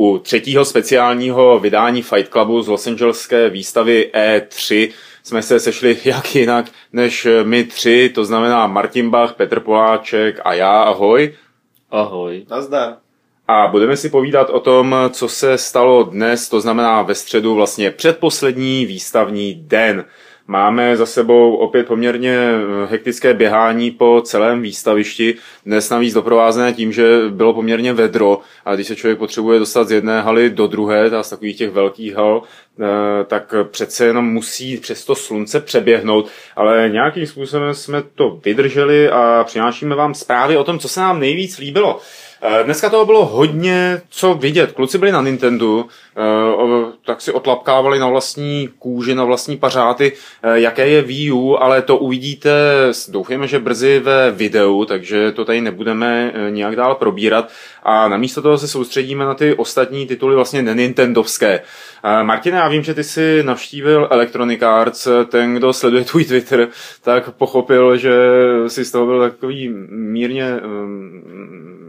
U 0.00 0.18
třetího 0.18 0.64
speciálního 0.64 1.58
vydání 1.58 2.02
Fight 2.02 2.32
Clubu 2.32 2.62
z 2.62 2.68
Los 2.68 2.86
Angeleské 2.86 3.50
výstavy 3.50 4.10
E3 4.14 4.92
jsme 5.22 5.42
se 5.42 5.60
sešli 5.60 5.98
jak 6.04 6.34
jinak 6.34 6.66
než 6.92 7.28
my 7.44 7.64
tři, 7.64 8.10
to 8.14 8.24
znamená 8.24 8.66
Martin 8.66 9.10
Bach, 9.10 9.34
Petr 9.34 9.60
Poláček 9.60 10.40
a 10.44 10.54
já, 10.54 10.82
ahoj. 10.82 11.34
Ahoj. 11.90 12.46
Nazdar. 12.50 12.96
A 13.48 13.66
budeme 13.66 13.96
si 13.96 14.08
povídat 14.08 14.50
o 14.50 14.60
tom, 14.60 14.96
co 15.10 15.28
se 15.28 15.58
stalo 15.58 16.02
dnes, 16.02 16.48
to 16.48 16.60
znamená 16.60 17.02
ve 17.02 17.14
středu 17.14 17.54
vlastně 17.54 17.90
předposlední 17.90 18.86
výstavní 18.86 19.54
den. 19.54 20.04
Máme 20.50 20.96
za 20.96 21.06
sebou 21.06 21.56
opět 21.56 21.86
poměrně 21.86 22.36
eh, 22.38 22.86
hektické 22.86 23.34
běhání 23.34 23.90
po 23.90 24.22
celém 24.24 24.62
výstavišti. 24.62 25.34
Dnes 25.66 25.90
navíc 25.90 26.14
doprovázené 26.14 26.72
tím, 26.72 26.92
že 26.92 27.28
bylo 27.28 27.54
poměrně 27.54 27.92
vedro 27.92 28.40
a 28.64 28.74
když 28.74 28.86
se 28.86 28.96
člověk 28.96 29.18
potřebuje 29.18 29.58
dostat 29.58 29.88
z 29.88 29.92
jedné 29.92 30.22
haly 30.22 30.50
do 30.50 30.66
druhé, 30.66 31.10
z 31.22 31.30
takových 31.30 31.56
těch 31.56 31.70
velkých 31.70 32.14
hal, 32.14 32.42
eh, 32.80 32.84
tak 33.24 33.54
přece 33.70 34.06
jenom 34.06 34.32
musí 34.32 34.76
přes 34.76 35.04
to 35.04 35.14
slunce 35.14 35.60
přeběhnout, 35.60 36.28
ale 36.56 36.88
nějakým 36.88 37.26
způsobem 37.26 37.74
jsme 37.74 38.02
to 38.14 38.40
vydrželi 38.44 39.10
a 39.10 39.44
přinášíme 39.44 39.94
vám 39.94 40.14
zprávy 40.14 40.56
o 40.56 40.64
tom, 40.64 40.78
co 40.78 40.88
se 40.88 41.00
nám 41.00 41.20
nejvíc 41.20 41.58
líbilo. 41.58 42.00
Eh, 42.42 42.64
dneska 42.64 42.90
toho 42.90 43.06
bylo 43.06 43.24
hodně 43.24 44.02
co 44.10 44.34
vidět. 44.34 44.72
Kluci 44.72 44.98
byli 44.98 45.12
na 45.12 45.22
Nintendo, 45.22 45.84
eh, 46.16 46.22
tak 47.04 47.20
si 47.20 47.32
otlapkávali 47.32 47.98
na 47.98 48.08
vlastní 48.08 48.68
kůži, 48.78 49.14
na 49.14 49.24
vlastní 49.24 49.56
pařáty, 49.56 50.12
eh, 50.42 50.60
jaké 50.60 50.88
je 50.88 51.02
Wii 51.02 51.32
U, 51.32 51.56
ale 51.56 51.82
to 51.82 51.96
uvidíte, 51.96 52.50
doufejme, 53.08 53.46
že 53.46 53.58
brzy 53.58 53.98
ve 53.98 54.30
videu, 54.30 54.84
takže 54.84 55.32
to 55.32 55.44
tady 55.44 55.60
nebudeme 55.60 56.32
nějak 56.50 56.76
dál 56.76 56.94
probírat 56.94 57.50
a 57.82 58.08
namísto 58.08 58.42
toho 58.42 58.58
se 58.58 58.68
soustředíme 58.68 59.24
na 59.24 59.34
ty 59.34 59.54
ostatní 59.54 60.06
tituly 60.06 60.34
vlastně 60.34 60.62
nenintendovské. 60.62 61.60
Martine, 62.22 62.56
já 62.56 62.68
vím, 62.68 62.82
že 62.82 62.94
ty 62.94 63.04
jsi 63.04 63.42
navštívil 63.42 64.08
Electronic 64.10 64.62
Arts, 64.62 65.08
ten, 65.28 65.54
kdo 65.54 65.72
sleduje 65.72 66.04
tvůj 66.04 66.24
Twitter, 66.24 66.68
tak 67.02 67.30
pochopil, 67.30 67.96
že 67.96 68.12
jsi 68.66 68.84
z 68.84 68.90
toho 68.90 69.06
byl 69.06 69.20
takový 69.20 69.68
mírně 69.88 70.60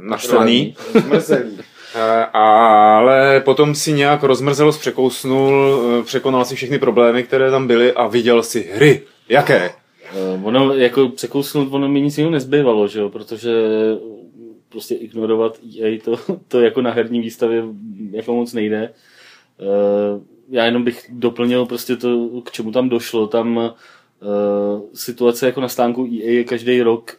naštvaný. 0.01 0.75
Zmrzelý. 0.93 1.57
Eh, 1.95 2.25
ale 2.33 3.39
potom 3.39 3.75
si 3.75 3.93
nějak 3.93 4.23
rozmrzelo, 4.23 4.71
překousnul, 4.71 5.81
eh, 5.99 6.03
překonal 6.03 6.45
si 6.45 6.55
všechny 6.55 6.79
problémy, 6.79 7.23
které 7.23 7.51
tam 7.51 7.67
byly 7.67 7.93
a 7.93 8.07
viděl 8.07 8.43
si 8.43 8.61
hry. 8.73 9.01
Jaké? 9.29 9.69
Uh, 10.35 10.47
ono 10.47 10.73
jako 10.73 11.09
překousnout, 11.09 11.67
ono 11.71 11.89
mi 11.89 12.01
nic 12.01 12.17
jiného 12.17 12.31
nezbývalo, 12.31 12.87
že 12.87 12.99
jo, 12.99 13.09
protože 13.09 13.51
prostě 14.69 14.95
ignorovat 14.95 15.59
EA 15.79 15.99
to, 16.03 16.19
to 16.47 16.59
jako 16.59 16.81
na 16.81 16.91
herní 16.91 17.21
výstavě 17.21 17.63
jako 18.11 18.35
moc 18.35 18.53
nejde. 18.53 18.93
Já 20.49 20.65
jenom 20.65 20.83
bych 20.83 21.05
doplnil 21.09 21.65
prostě 21.65 21.95
to, 21.95 22.29
k 22.45 22.51
čemu 22.51 22.71
tam 22.71 22.89
došlo. 22.89 23.27
Tam 23.27 23.73
situace 24.93 25.45
jako 25.45 25.61
na 25.61 25.67
stánku 25.67 26.05
EA 26.05 26.31
je 26.31 26.43
každý 26.43 26.81
rok 26.81 27.17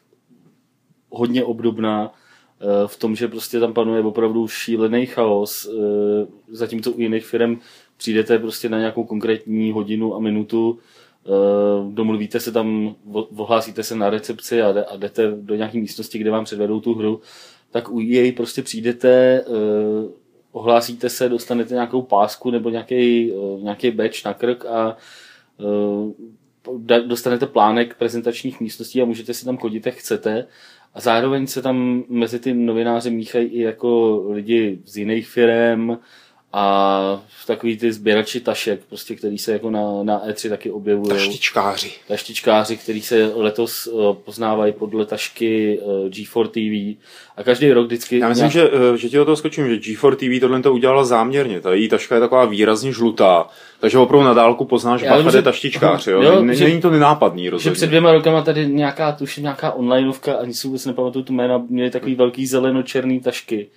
hodně 1.11 1.45
obdobná 1.45 2.11
Eh, 2.11 2.22
v 2.87 2.97
tom, 2.97 3.17
že 3.17 3.29
prostě 3.29 3.61
tam 3.61 3.73
panuje 3.73 4.03
opravdu 4.03 4.49
šílený 4.49 5.07
chaos, 5.07 5.69
eh, 5.69 6.27
zatímco 6.49 6.93
u 6.93 7.01
jiných 7.01 7.27
firm 7.27 7.59
přijdete 7.97 8.39
prostě 8.39 8.69
na 8.69 8.79
nějakou 8.79 9.05
konkrétní 9.05 9.73
hodinu 9.73 10.15
a 10.15 10.19
minutu, 10.19 10.79
eh, 11.27 11.31
domluvíte 11.91 12.41
se 12.41 12.53
tam, 12.53 12.95
ohlásíte 13.37 13.83
se 13.83 13.97
na 13.97 14.11
recepci 14.11 14.63
a 14.63 14.97
jdete 14.97 15.33
do 15.37 15.55
nějaké 15.55 15.79
místnosti, 15.79 16.19
kde 16.19 16.31
vám 16.31 16.45
předvedou 16.45 16.81
tu 16.81 16.95
hru, 16.95 17.21
tak 17.71 17.89
u 17.89 18.01
EA 18.01 18.33
prostě 18.33 18.63
přijdete, 18.63 19.45
ohlásíte 20.53 21.09
se, 21.09 21.29
dostanete 21.29 21.75
nějakou 21.75 22.03
pásku 22.03 22.51
nebo 22.51 22.71
nějaký, 22.71 23.33
nějaký 23.63 23.91
badge 23.91 24.23
na 24.25 24.35
krk 24.35 24.67
a 24.67 24.97
dostanete 27.07 27.47
plánek 27.47 27.95
prezentačních 27.95 28.61
místností 28.61 29.03
a 29.03 29.05
můžete 29.05 29.35
si 29.35 29.45
tam 29.45 29.59
chodit, 29.59 29.87
jak 29.87 29.95
chcete 29.95 30.47
a 30.95 31.01
zároveň 31.01 31.47
se 31.47 31.63
tam 31.63 32.05
mezi 32.09 32.39
ty 32.39 32.55
novináři 32.55 33.11
míchají 33.11 33.47
i 33.47 33.61
jako 33.61 34.23
lidi 34.29 34.83
z 34.85 34.97
jiných 34.97 35.29
firm 35.29 35.91
a 36.53 37.23
takový 37.47 37.77
ty 37.77 37.93
sběrači 37.93 38.41
tašek, 38.41 38.81
prostě, 38.89 39.15
který 39.15 39.39
se 39.39 39.53
jako 39.53 39.71
na, 39.71 40.03
na 40.03 40.27
E3 40.29 40.49
taky 40.49 40.71
objevují. 40.71 41.09
Taštičkáři. 41.09 41.91
Taštičkáři, 42.09 42.77
který 42.77 43.03
se 43.03 43.33
letos 43.35 43.87
uh, 43.87 44.15
poznávají 44.15 44.73
podle 44.73 45.07
tašky 45.07 45.79
uh, 45.83 46.09
G4 46.09 46.49
TV 46.49 47.01
a 47.37 47.43
každý 47.43 47.73
rok 47.73 47.87
vždycky... 47.87 48.19
Já 48.19 48.29
myslím, 48.29 48.51
nějak... 48.51 48.53
že, 48.53 48.71
uh, 48.71 48.95
že 48.95 49.09
ti 49.09 49.21
o 49.21 49.25
toho 49.25 49.37
skočím, 49.37 49.69
že 49.69 49.77
G4 49.77 50.17
TV 50.17 50.41
tohle 50.41 50.63
to 50.63 50.73
udělala 50.73 51.05
záměrně. 51.05 51.61
Ta 51.61 51.75
její 51.75 51.89
taška 51.89 52.15
je 52.15 52.21
taková 52.21 52.45
výrazně 52.45 52.93
žlutá, 52.93 53.47
takže 53.81 53.99
opravdu 53.99 54.27
na 54.27 54.35
dálku 54.35 54.65
poznáš, 54.65 55.01
že 55.01 55.09
Bacha 55.09 55.37
je 55.37 55.43
taštičkář, 55.43 56.07
jo? 56.07 56.23
jo 56.23 56.43
Není, 56.43 56.61
není 56.61 56.81
to 56.81 56.91
nenápadný, 56.91 57.49
rozhodně. 57.49 57.71
Že 57.71 57.75
před 57.75 57.87
dvěma 57.87 58.13
rokama 58.13 58.43
tady 58.43 58.67
nějaká, 58.67 59.13
tuším, 59.13 59.43
nějaká 59.43 59.73
onlineovka, 59.73 60.35
ani 60.35 60.55
si 60.55 60.67
vůbec 60.67 60.87
nepamatuju 60.87 61.25
tu 61.25 61.33
jména, 61.33 61.65
měli 61.69 61.91
takový 61.91 62.15
velký 62.15 62.47
zeleno-černý 62.47 63.21
tašky 63.21 63.69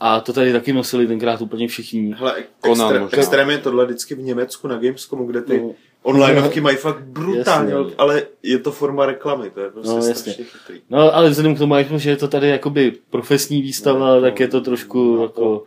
a 0.00 0.20
to 0.20 0.32
tady 0.32 0.52
taky 0.52 0.72
nosili 0.72 1.06
tenkrát 1.06 1.40
úplně 1.40 1.68
všichni. 1.68 2.14
Hele, 2.18 2.44
extrém, 2.62 3.08
extrém 3.12 3.50
je 3.50 3.58
tohle 3.58 3.84
vždycky 3.84 4.14
v 4.14 4.18
Německu 4.18 4.68
na 4.68 4.78
Gamescomu, 4.78 5.26
kde 5.26 5.42
ty 5.42 5.60
no, 5.60 5.74
onlineovky 6.02 6.60
mají 6.60 6.76
fakt 6.76 7.00
brutálně, 7.00 7.72
jasně. 7.72 7.94
ale 7.98 8.22
je 8.42 8.58
to 8.58 8.72
forma 8.72 9.06
reklamy, 9.06 9.50
to 9.50 9.60
je 9.60 9.70
prostě 9.70 9.92
no, 9.92 10.06
jasně. 10.06 10.32
chytrý. 10.32 10.80
No, 10.90 11.14
ale 11.14 11.30
vzhledem 11.30 11.54
k 11.54 11.58
tomu, 11.58 11.98
že 11.98 12.10
je 12.10 12.16
to 12.16 12.28
tady 12.28 12.48
jakoby 12.48 12.92
profesní 13.10 13.62
výstava, 13.62 14.14
no, 14.14 14.20
tak 14.20 14.40
je 14.40 14.48
to 14.48 14.60
trošku 14.60 15.16
no, 15.16 15.22
jako 15.22 15.64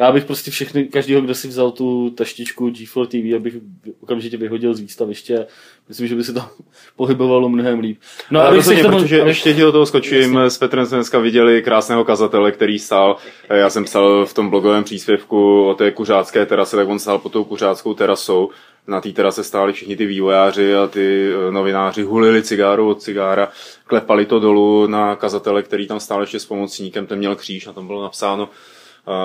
já 0.00 0.12
bych 0.12 0.24
prostě 0.24 0.50
všechny, 0.50 0.84
každýho, 0.84 1.20
kdo 1.20 1.34
si 1.34 1.48
vzal 1.48 1.70
tu 1.70 2.10
taštičku 2.10 2.68
G4 2.68 3.06
TV, 3.06 3.36
abych 3.36 3.54
okamžitě 4.00 4.36
vyhodil 4.36 4.74
z 4.74 4.80
výstaviště. 4.80 5.46
Myslím, 5.88 6.06
že 6.06 6.14
by 6.14 6.24
se 6.24 6.32
to 6.32 6.42
pohybovalo 6.96 7.48
mnohem 7.48 7.80
líp. 7.80 7.98
No, 8.30 8.40
a 8.40 8.50
rozhodně, 8.50 8.82
tomu, 8.82 8.98
protože 8.98 9.20
abych... 9.20 9.28
ještě 9.28 9.54
do 9.54 9.72
toho 9.72 9.86
skočím, 9.86 10.38
s 10.38 10.58
Petrem 10.58 10.86
jsme 10.86 10.96
dneska 10.96 11.18
viděli 11.18 11.62
krásného 11.62 12.04
kazatele, 12.04 12.52
který 12.52 12.78
stál, 12.78 13.16
já 13.50 13.70
jsem 13.70 13.84
psal 13.84 14.26
v 14.26 14.34
tom 14.34 14.50
blogovém 14.50 14.84
příspěvku 14.84 15.64
o 15.64 15.74
té 15.74 15.90
kuřácké 15.90 16.46
terase, 16.46 16.76
tak 16.76 16.88
on 16.88 16.98
stál 16.98 17.18
pod 17.18 17.32
tou 17.32 17.44
kuřáckou 17.44 17.94
terasou. 17.94 18.50
Na 18.86 19.00
té 19.00 19.12
terase 19.12 19.44
stáli 19.44 19.72
všichni 19.72 19.96
ty 19.96 20.06
vývojáři 20.06 20.74
a 20.74 20.86
ty 20.86 21.32
eh, 21.32 21.52
novináři 21.52 22.02
hulili 22.02 22.42
cigáru 22.42 22.88
od 22.90 23.02
cigára, 23.02 23.48
klepali 23.84 24.26
to 24.26 24.40
dolů 24.40 24.86
na 24.86 25.16
kazatele, 25.16 25.62
který 25.62 25.86
tam 25.86 26.00
stál 26.00 26.20
ještě 26.20 26.40
s 26.40 26.44
pomocníkem, 26.44 27.06
ten 27.06 27.18
měl 27.18 27.36
kříž, 27.36 27.66
a 27.66 27.72
tam 27.72 27.86
bylo 27.86 28.02
napsáno 28.02 28.48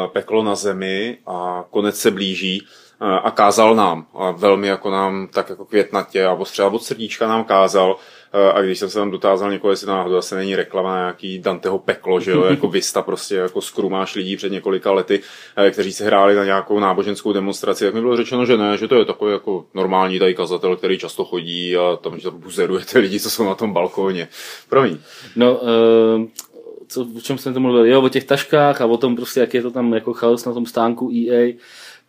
peklo 0.08 0.44
na 0.44 0.56
zemi 0.56 1.18
a 1.28 1.66
konec 1.70 2.00
se 2.00 2.12
blíží 2.12 2.68
eh, 3.02 3.06
a 3.06 3.32
kázal 3.32 3.76
nám. 3.76 4.08
A 4.14 4.32
velmi 4.32 4.68
jako 4.68 4.90
nám 4.92 5.28
tak 5.34 5.50
jako 5.50 5.66
květnatě 5.66 6.26
a 6.26 6.34
ostřela 6.34 6.70
od 6.70 6.84
srdíčka 6.84 7.28
nám 7.28 7.44
kázal. 7.44 7.96
Eh, 8.34 8.52
a 8.52 8.62
když 8.62 8.80
jsem 8.80 8.90
se 8.90 9.00
tam 9.00 9.12
dotázal 9.12 9.52
někoho, 9.52 9.72
jestli 9.72 9.88
náhodou 9.88 10.18
asi 10.18 10.36
není 10.36 10.56
reklama 10.56 10.96
na 10.96 11.00
nějaký 11.00 11.40
Danteho 11.40 11.80
peklo, 11.80 12.20
že 12.20 12.32
jo, 12.32 12.44
jako 12.50 12.68
Vista 12.68 13.02
prostě 13.02 13.36
jako 13.36 13.62
skrumáš 13.62 14.16
lidí 14.16 14.38
před 14.38 14.52
několika 14.52 14.92
lety, 14.92 15.20
kteří 15.72 15.94
se 15.94 16.06
hráli 16.06 16.36
na 16.36 16.46
nějakou 16.46 16.80
náboženskou 16.80 17.34
demonstraci, 17.34 17.86
tak 17.86 17.94
mi 17.94 18.02
bylo 18.02 18.18
řečeno, 18.18 18.46
že 18.46 18.58
ne, 18.58 18.78
že 18.78 18.88
to 18.88 18.96
je 18.96 19.06
takový 19.06 19.32
jako 19.32 19.66
normální 19.74 20.20
tady 20.20 20.36
kazatel, 20.36 20.76
který 20.76 20.98
často 20.98 21.26
chodí 21.26 21.78
a 21.78 21.96
tam, 21.96 22.20
že 22.20 22.32
buzeruje 22.32 22.86
ty 22.86 23.00
lidi, 23.00 23.20
co 23.20 23.30
jsou 23.30 23.46
na 23.46 23.56
tom 23.56 23.74
balkóně. 23.74 24.28
Promiň. 24.70 24.98
No, 25.36 25.56
uh, 25.56 26.26
co, 26.96 27.08
o 27.18 27.22
čem 27.22 27.38
jsem 27.38 27.54
to 27.54 27.60
mluvil, 27.60 27.86
jo, 27.86 28.02
o 28.02 28.10
těch 28.10 28.24
taškách 28.24 28.82
a 28.82 28.86
o 28.86 28.98
tom 28.98 29.16
prostě, 29.16 29.40
jak 29.40 29.54
je 29.54 29.62
to 29.62 29.72
tam 29.72 29.94
jako 29.94 30.14
chaos 30.14 30.46
na 30.46 30.54
tom 30.54 30.66
stánku 30.66 31.12
EA. 31.12 31.54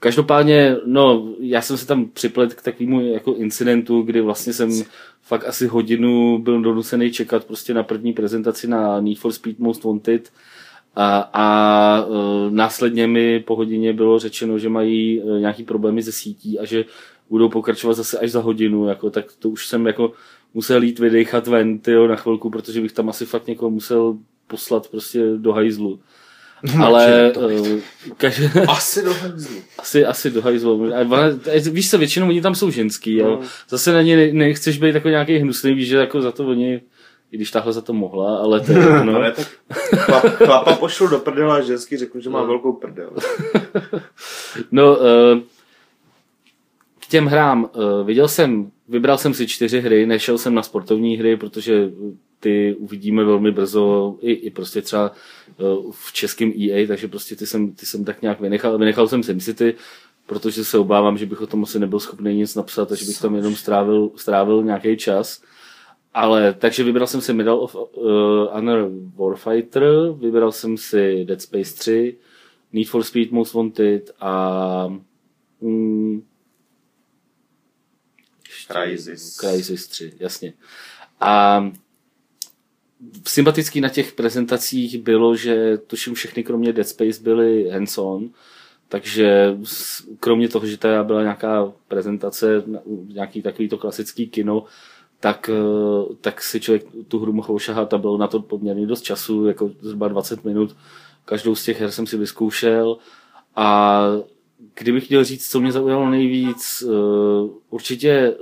Každopádně, 0.01 0.77
no, 0.85 1.29
já 1.41 1.63
jsem 1.63 1.77
se 1.77 1.87
tam 1.87 2.09
připlet 2.09 2.55
k 2.55 2.63
takovému 2.63 3.01
jako 3.01 3.35
incidentu, 3.35 4.03
kdy 4.03 4.21
vlastně 4.21 4.53
jsem 4.53 4.71
fakt 5.23 5.45
asi 5.49 5.67
hodinu 5.67 6.39
byl 6.39 6.63
donucený 6.63 7.11
čekat 7.11 7.45
prostě 7.45 7.75
na 7.75 7.83
první 7.83 8.13
prezentaci 8.13 8.69
na 8.69 9.01
Need 9.01 9.19
for 9.19 9.33
Speed 9.33 9.59
Most 9.59 9.85
Wanted 9.85 10.31
a, 10.97 11.31
a 11.33 11.47
e, 12.01 12.51
následně 12.51 13.07
mi 13.07 13.41
po 13.41 13.57
hodině 13.57 13.93
bylo 13.93 14.19
řečeno, 14.19 14.59
že 14.59 14.69
mají 14.69 15.23
e, 15.23 15.41
nějaký 15.41 15.65
problémy 15.65 16.03
se 16.03 16.13
sítí 16.13 16.59
a 16.59 16.65
že 16.65 16.85
budou 17.31 17.49
pokračovat 17.49 17.95
zase 17.95 18.19
až 18.19 18.31
za 18.31 18.41
hodinu, 18.41 18.89
jako, 18.89 19.11
tak 19.11 19.25
to 19.39 19.51
už 19.51 19.67
jsem 19.67 19.87
jako 19.87 20.13
musel 20.55 20.83
jít 20.83 20.99
vydechat 20.99 21.47
ven 21.47 21.79
tyjo, 21.79 22.07
na 22.07 22.17
chvilku, 22.17 22.51
protože 22.51 22.81
bych 22.81 22.93
tam 22.93 23.09
asi 23.09 23.27
fakt 23.27 23.47
někoho 23.47 23.71
musel 23.71 24.19
poslat 24.47 24.89
prostě 24.89 25.23
do 25.37 25.53
hajzlu. 25.53 26.01
Ale 26.83 27.33
uh, 27.37 27.81
každý... 28.17 28.45
Asi 28.69 29.05
do 29.05 29.15
hajzlu. 29.15 29.57
Asi, 29.79 30.05
asi 30.05 30.31
do 30.31 30.43
hajzlu. 30.43 30.93
Víš 31.71 31.91
co, 31.91 31.99
většinou 31.99 32.29
oni 32.29 32.43
tam 32.43 32.55
jsou 32.55 32.71
ženský. 32.71 33.19
No. 33.19 33.41
Zase 33.69 33.93
na 33.93 34.03
ně 34.03 34.33
nechceš 34.33 34.79
být 34.79 34.95
jako 34.95 35.09
nějaký 35.09 35.37
hnusný, 35.37 35.75
víš, 35.75 35.89
že 35.89 35.97
jako 35.97 36.23
za 36.23 36.33
to 36.33 36.47
oni 36.47 36.81
i 37.33 37.37
když 37.37 37.51
tahle 37.51 37.73
za 37.73 37.81
to 37.81 37.93
mohla, 37.93 38.39
ale 38.39 38.61
to 38.61 38.73
no. 39.05 39.23
tak 39.23 39.47
chlap, 39.97 40.25
chlapa 40.25 40.77
pošlu 40.77 41.09
do 41.09 41.19
prdela 41.19 41.57
a 41.57 41.61
ženský 41.61 41.97
řeknu, 41.97 42.21
že 42.21 42.31
má 42.31 42.41
no. 42.41 42.47
velkou 42.47 42.73
prdel. 42.73 43.11
no, 44.71 44.97
uh, 44.97 45.05
k 47.01 47.07
těm 47.09 47.27
hrám. 47.27 47.71
Uh, 47.75 48.07
viděl 48.07 48.29
jsem, 48.29 48.71
vybral 48.89 49.19
jsem 49.19 49.35
si 49.35 49.47
čtyři 49.47 49.81
hry, 49.81 50.07
nešel 50.07 50.39
jsem 50.39 50.55
na 50.55 50.63
sportovní 50.63 51.17
hry, 51.17 51.37
protože 51.37 51.91
ty 52.41 52.75
uvidíme 52.75 53.25
velmi 53.25 53.53
brzo 53.53 54.17
i, 54.21 54.33
i 54.33 54.51
prostě 54.51 54.83
třeba 54.83 55.13
uh, 55.59 55.93
v 55.93 56.13
českém 56.13 56.53
EA, 56.63 56.87
takže 56.87 57.09
prostě 57.09 57.37
ty 57.37 57.47
jsem, 57.47 57.73
ty 57.73 57.87
jsem 57.87 58.05
tak 58.05 58.23
nějak 58.23 58.41
vynechal. 58.41 58.79
Vynechal 58.79 59.09
jsem 59.09 59.23
SimCity, 59.23 59.75
protože 60.27 60.65
se 60.65 60.79
obávám, 60.79 61.19
že 61.19 61.27
bych 61.27 61.41
o 61.41 61.47
tom 61.47 61.63
asi 61.63 61.79
nebyl 61.79 62.01
schopný 62.01 62.35
nic 62.35 62.55
napsat, 62.55 62.89
takže 62.89 63.05
bych 63.05 63.21
tam 63.21 63.35
jenom 63.35 63.57
strávil, 63.57 64.11
strávil 64.17 64.63
nějaký 64.63 64.97
čas. 64.97 65.43
Ale, 66.15 66.55
takže 66.55 66.85
vybral 66.85 67.07
jsem 67.07 67.21
si 67.21 67.33
Medal 67.33 67.61
of 67.61 67.75
uh, 67.75 67.83
Honor 68.53 68.91
Warfighter, 69.17 69.85
vybral 70.19 70.53
jsem 70.53 70.77
si 70.77 71.25
Dead 71.25 71.43
Space 71.43 71.75
3, 71.75 72.17
Need 72.73 72.89
for 72.89 73.03
Speed 73.03 73.31
Most 73.31 73.55
Wanted 73.55 74.11
a 74.21 74.89
mm, 75.61 76.23
Crysis. 78.69 79.37
Crysis 79.37 79.87
3, 79.87 80.13
jasně. 80.19 80.53
A 81.21 81.65
sympatický 83.27 83.81
na 83.81 83.89
těch 83.89 84.13
prezentacích 84.13 84.99
bylo, 84.99 85.37
že 85.37 85.79
tuším 85.79 86.15
všechny 86.15 86.45
kromě 86.45 86.73
Dead 86.73 86.89
Space 86.89 87.23
byly 87.23 87.71
hands-on, 87.71 88.31
takže 88.89 89.57
kromě 90.21 90.49
toho, 90.49 90.67
že 90.67 90.79
tady 90.79 91.05
byla 91.05 91.23
nějaká 91.23 91.73
prezentace, 91.89 92.63
nějaký 93.09 93.43
takový 93.43 93.69
to 93.69 93.79
klasický 93.79 94.27
kino, 94.27 94.65
tak, 95.21 95.51
eh, 95.53 96.15
tak 96.21 96.43
si 96.43 96.61
člověk 96.61 96.85
tu 97.09 97.19
hru 97.19 97.33
mohl 97.33 97.55
ošahat 97.55 97.95
a 97.95 97.99
bylo 97.99 98.19
na 98.19 98.27
to 98.27 98.41
poměrně 98.41 98.87
dost 98.87 99.03
času, 99.03 99.47
jako 99.47 99.71
zhruba 99.81 100.09
20 100.09 100.45
minut. 100.45 100.77
Každou 101.25 101.55
z 101.55 101.65
těch 101.65 101.81
her 101.81 101.91
jsem 101.91 102.07
si 102.07 102.17
vyzkoušel 102.17 102.99
a 103.57 104.03
kdybych 104.75 105.05
chtěl 105.05 105.25
říct, 105.25 105.51
co 105.51 105.61
mě 105.61 105.73
zaujalo 105.73 106.11
nejvíc, 106.11 106.83
eh, 106.87 106.91
určitě 107.71 108.37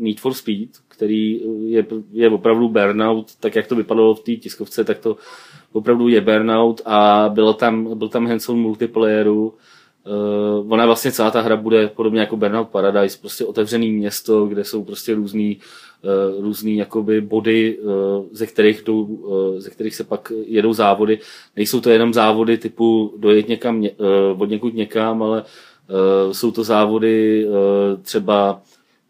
Need 0.00 0.20
for 0.20 0.34
Speed, 0.34 0.68
který 0.88 1.40
je, 1.64 1.86
je 2.12 2.30
opravdu 2.30 2.68
burnout, 2.68 3.36
tak 3.40 3.56
jak 3.56 3.66
to 3.66 3.76
vypadalo 3.76 4.14
v 4.14 4.20
té 4.20 4.32
tiskovce, 4.32 4.84
tak 4.84 4.98
to 4.98 5.16
opravdu 5.72 6.08
je 6.08 6.20
burnout 6.20 6.80
a 6.84 7.28
bylo 7.34 7.54
tam, 7.54 7.98
byl 7.98 8.08
tam 8.08 8.26
hands 8.26 8.48
multiplayeru. 8.48 9.54
Uh, 10.06 10.72
ona 10.72 10.86
vlastně 10.86 11.12
celá 11.12 11.30
ta 11.30 11.40
hra 11.40 11.56
bude 11.56 11.88
podobně 11.88 12.20
jako 12.20 12.36
Burnout 12.36 12.68
Paradise, 12.68 13.18
prostě 13.20 13.44
otevřený 13.44 13.92
město, 13.92 14.46
kde 14.46 14.64
jsou 14.64 14.84
prostě 14.84 15.14
různý, 15.14 15.58
uh, 16.36 16.44
různý 16.44 16.76
jakoby 16.76 17.20
body, 17.20 17.78
uh, 17.78 17.92
ze, 18.32 18.46
kterých 18.46 18.82
jdou, 18.82 19.02
uh, 19.02 19.58
ze 19.58 19.70
kterých 19.70 19.94
se 19.94 20.04
pak 20.04 20.32
jedou 20.46 20.72
závody. 20.72 21.18
Nejsou 21.56 21.80
to 21.80 21.90
jenom 21.90 22.14
závody 22.14 22.58
typu 22.58 23.14
dojet 23.18 23.48
někam, 23.48 23.80
uh, 23.80 23.86
od 24.38 24.50
někud 24.50 24.74
někam, 24.74 25.22
ale 25.22 25.42
uh, 25.42 26.32
jsou 26.32 26.50
to 26.50 26.64
závody 26.64 27.46
uh, 27.46 27.54
třeba 28.02 28.62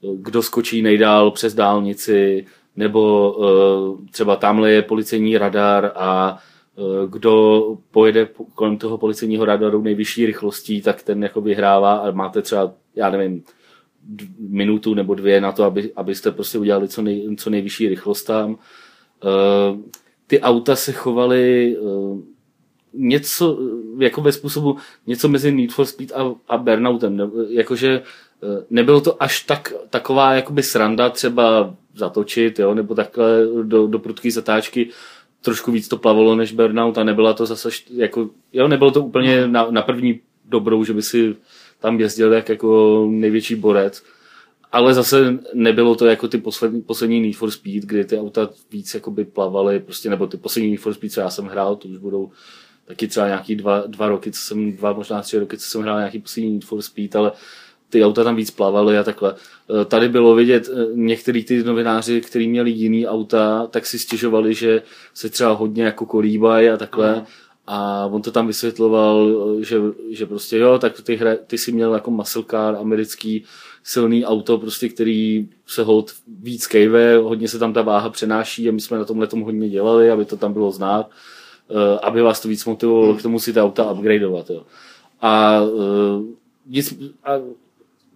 kdo 0.02 0.42
skočí 0.42 0.82
nejdál 0.82 1.30
přes 1.30 1.54
dálnici, 1.54 2.46
nebo 2.76 3.32
uh, 3.32 4.06
třeba 4.10 4.36
tamhle 4.36 4.70
je 4.70 4.82
policejní 4.82 5.38
radar 5.38 5.92
a 5.94 6.38
uh, 6.76 7.10
kdo 7.10 7.62
pojede 7.90 8.28
kolem 8.54 8.76
toho 8.76 8.98
policejního 8.98 9.44
radaru 9.44 9.82
nejvyšší 9.82 10.26
rychlostí, 10.26 10.82
tak 10.82 11.02
ten 11.02 11.22
jako 11.22 11.40
vyhrává 11.40 11.96
a 11.96 12.10
máte 12.10 12.42
třeba, 12.42 12.72
já 12.94 13.10
nevím, 13.10 13.44
minutu 14.38 14.94
nebo 14.94 15.14
dvě 15.14 15.40
na 15.40 15.52
to, 15.52 15.64
aby, 15.64 15.92
abyste 15.96 16.30
prostě 16.30 16.58
udělali 16.58 16.88
co, 16.88 17.02
nej, 17.02 17.36
co 17.36 17.50
nejvyšší 17.50 17.88
rychlost 17.88 18.24
tam. 18.24 18.50
Uh, 18.50 19.80
ty 20.26 20.40
auta 20.40 20.76
se 20.76 20.92
chovaly 20.92 21.76
něco, 22.92 23.58
jako 23.98 24.20
ve 24.20 24.32
způsobu, 24.32 24.76
něco 25.06 25.28
mezi 25.28 25.52
Need 25.52 25.72
for 25.72 25.86
Speed 25.86 26.12
a, 26.12 26.34
a 26.48 26.58
Burnoutem. 26.58 27.32
Jakože 27.48 28.02
Eh, 28.02 28.02
nebylo 28.70 29.00
to 29.00 29.22
až 29.22 29.40
tak, 29.40 29.72
taková 29.90 30.34
jakoby 30.34 30.62
sranda 30.62 31.10
třeba 31.10 31.74
zatočit, 31.94 32.58
jo, 32.58 32.74
nebo 32.74 32.94
takhle 32.94 33.46
do, 33.62 33.86
do 33.86 33.98
prudké 33.98 34.30
zatáčky, 34.30 34.88
trošku 35.40 35.72
víc 35.72 35.88
to 35.88 35.96
plavalo 35.96 36.36
než 36.36 36.52
Burnout 36.52 36.98
a 36.98 37.04
nebyla 37.04 37.32
to 37.32 37.46
zase, 37.46 37.68
jako, 37.94 38.30
jo, 38.52 38.68
nebylo 38.68 38.90
to 38.90 39.04
úplně 39.04 39.46
na, 39.46 39.70
na 39.70 39.82
první 39.82 40.20
dobrou, 40.44 40.84
že 40.84 40.92
by 40.92 41.02
si 41.02 41.36
tam 41.80 42.00
jezdil 42.00 42.32
jak 42.32 42.48
jako 42.48 43.06
největší 43.10 43.54
borec, 43.54 44.02
ale 44.72 44.94
zase 44.94 45.38
nebylo 45.54 45.94
to 45.94 46.06
jako 46.06 46.28
ty 46.28 46.38
poslední, 46.38 46.82
poslední 46.82 47.20
Need 47.20 47.36
for 47.36 47.50
Speed, 47.50 47.84
kdy 47.84 48.04
ty 48.04 48.18
auta 48.18 48.50
víc 48.70 48.94
jakoby 48.94 49.24
plavaly, 49.24 49.80
prostě, 49.80 50.10
nebo 50.10 50.26
ty 50.26 50.36
poslední 50.36 50.70
Need 50.70 50.80
for 50.80 50.94
Speed, 50.94 51.12
co 51.12 51.20
já 51.20 51.30
jsem 51.30 51.44
hrál, 51.44 51.76
to 51.76 51.88
už 51.88 51.98
budou 51.98 52.30
taky 52.84 53.08
třeba 53.08 53.26
nějaký 53.26 53.56
dva, 53.56 53.82
dva 53.86 54.08
roky, 54.08 54.32
co 54.32 54.40
jsem, 54.40 54.72
dva, 54.72 54.92
možná 54.92 55.22
tři 55.22 55.38
roky, 55.38 55.58
co 55.58 55.66
jsem 55.68 55.82
hrál 55.82 55.98
nějaký 55.98 56.18
poslední 56.18 56.52
Need 56.52 56.64
for 56.64 56.82
Speed, 56.82 57.16
ale 57.16 57.32
ty 57.90 58.04
auta 58.04 58.24
tam 58.24 58.36
víc 58.36 58.50
plavaly 58.50 58.98
a 58.98 59.04
takhle. 59.04 59.34
E, 59.82 59.84
tady 59.84 60.08
bylo 60.08 60.34
vidět, 60.34 60.68
e, 60.68 60.86
některý 60.94 61.44
ty 61.44 61.64
novináři, 61.64 62.20
kteří 62.20 62.48
měli 62.48 62.70
jiný 62.70 63.06
auta, 63.06 63.66
tak 63.70 63.86
si 63.86 63.98
stěžovali, 63.98 64.54
že 64.54 64.82
se 65.14 65.28
třeba 65.28 65.52
hodně 65.52 65.84
jako 65.84 66.06
kolíbají 66.06 66.68
a 66.68 66.76
takhle. 66.76 67.14
Mm. 67.14 67.24
A 67.66 68.06
on 68.06 68.22
to 68.22 68.30
tam 68.30 68.46
vysvětloval, 68.46 69.28
e, 69.60 69.64
že, 69.64 69.76
že 70.10 70.26
prostě 70.26 70.58
jo, 70.58 70.78
tak 70.78 71.00
ty, 71.00 71.16
hra, 71.16 71.36
ty 71.46 71.58
si 71.58 71.72
měl 71.72 71.94
jako 71.94 72.10
muscle 72.10 72.44
car, 72.50 72.76
americký 72.76 73.44
silný 73.84 74.24
auto, 74.24 74.58
prostě, 74.58 74.88
který 74.88 75.48
se 75.66 75.82
hold 75.82 76.12
víc 76.42 76.66
kejve, 76.66 77.16
hodně 77.16 77.48
se 77.48 77.58
tam 77.58 77.72
ta 77.72 77.82
váha 77.82 78.10
přenáší 78.10 78.68
a 78.68 78.72
my 78.72 78.80
jsme 78.80 78.98
na 78.98 79.04
tomhle 79.04 79.26
tom 79.26 79.40
hodně 79.40 79.68
dělali, 79.68 80.10
aby 80.10 80.24
to 80.24 80.36
tam 80.36 80.52
bylo 80.52 80.70
znát, 80.70 81.10
aby 82.02 82.22
vás 82.22 82.40
to 82.40 82.48
víc 82.48 82.64
motivovalo 82.64 83.14
k 83.14 83.22
tomu 83.22 83.40
si 83.40 83.52
ta 83.52 83.64
auta 83.64 83.92
upgradeovat. 83.92 84.50
Jo. 84.50 84.62
A, 85.20 85.60
a 87.24 87.30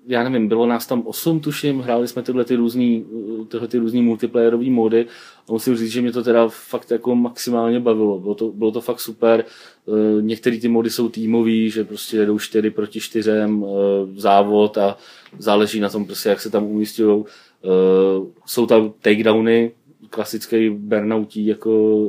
já 0.07 0.29
nevím, 0.29 0.49
bylo 0.49 0.67
nás 0.67 0.87
tam 0.87 1.07
osm, 1.07 1.41
tuším, 1.41 1.81
hráli 1.81 2.09
jsme 2.09 2.23
tyhle 2.23 2.45
ty 2.45 2.57
různý, 2.57 3.07
tyhle 3.49 3.69
ty 3.69 3.79
různý 3.79 4.03
multiplayerové 4.03 4.71
mody 4.71 5.07
a 5.49 5.53
musím 5.53 5.77
říct, 5.77 5.93
že 5.93 6.01
mě 6.01 6.13
to 6.13 6.23
teda 6.23 6.49
fakt 6.49 6.91
jako 6.91 7.15
maximálně 7.15 7.81
bavilo. 7.81 8.21
Bylo 8.21 8.35
to, 8.35 8.53
bylo 8.53 8.71
to 8.71 8.81
fakt 8.81 9.01
super. 9.01 9.45
Eh, 9.89 10.23
některé 10.23 10.57
ty 10.59 10.69
mody 10.69 10.91
jsou 10.91 11.09
týmový, 11.09 11.71
že 11.71 11.85
prostě 11.85 12.17
jedou 12.17 12.39
čtyři 12.39 12.71
proti 12.71 13.01
čtyřem 13.01 13.65
eh, 13.65 14.21
závod 14.21 14.79
a 14.79 14.97
záleží 15.39 15.81
na 15.81 15.89
tom 15.89 16.07
prostě, 16.07 16.29
jak 16.29 16.41
se 16.41 16.51
tam 16.51 16.65
umístují. 16.65 17.25
Eh, 17.65 17.69
jsou 18.47 18.67
tam 18.67 18.93
takedowny, 19.01 19.73
klasický 20.11 20.71
burnoutí 20.71 21.47
jako 21.47 22.01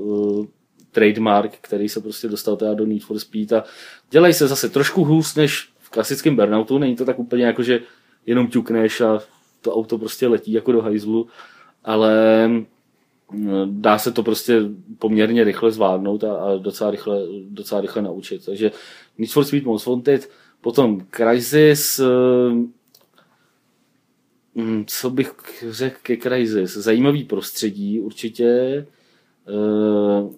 trademark, 0.91 1.57
který 1.61 1.89
se 1.89 2.01
prostě 2.01 2.27
dostal 2.27 2.55
teda 2.55 2.73
do 2.73 2.85
Need 2.85 3.03
for 3.03 3.19
Speed 3.19 3.53
a 3.53 3.63
dělají 4.11 4.33
se 4.33 4.47
zase 4.47 4.69
trošku 4.69 5.03
hůř 5.03 5.35
než 5.35 5.74
klasickém 5.95 6.35
burnoutu, 6.35 6.77
není 6.77 6.95
to 6.95 7.05
tak 7.05 7.19
úplně 7.19 7.45
jako, 7.45 7.63
že 7.63 7.79
jenom 8.25 8.47
ťukneš 8.47 9.01
a 9.01 9.19
to 9.61 9.75
auto 9.75 9.97
prostě 9.97 10.27
letí 10.27 10.51
jako 10.51 10.71
do 10.71 10.81
hajzlu, 10.81 11.27
ale 11.83 12.13
mm, 13.31 13.81
dá 13.81 13.97
se 13.97 14.11
to 14.11 14.23
prostě 14.23 14.61
poměrně 14.99 15.43
rychle 15.43 15.71
zvládnout 15.71 16.23
a, 16.23 16.35
a 16.35 16.57
docela, 16.57 16.91
rychle, 16.91 17.19
docela 17.49 17.81
rychle 17.81 18.01
naučit. 18.01 18.45
Takže 18.45 18.71
Need 19.17 19.31
for 19.31 19.43
Speed 19.43 19.63
Most 19.63 19.85
Wanted, 19.85 20.29
potom 20.61 21.01
Crysis, 21.11 22.01
mm, 24.55 24.85
co 24.87 25.09
bych 25.09 25.33
řekl 25.69 25.97
ke 26.01 26.17
Crysis? 26.17 26.73
Zajímavý 26.77 27.23
prostředí 27.23 27.99
určitě. 27.99 28.45
Eh, 29.47 30.29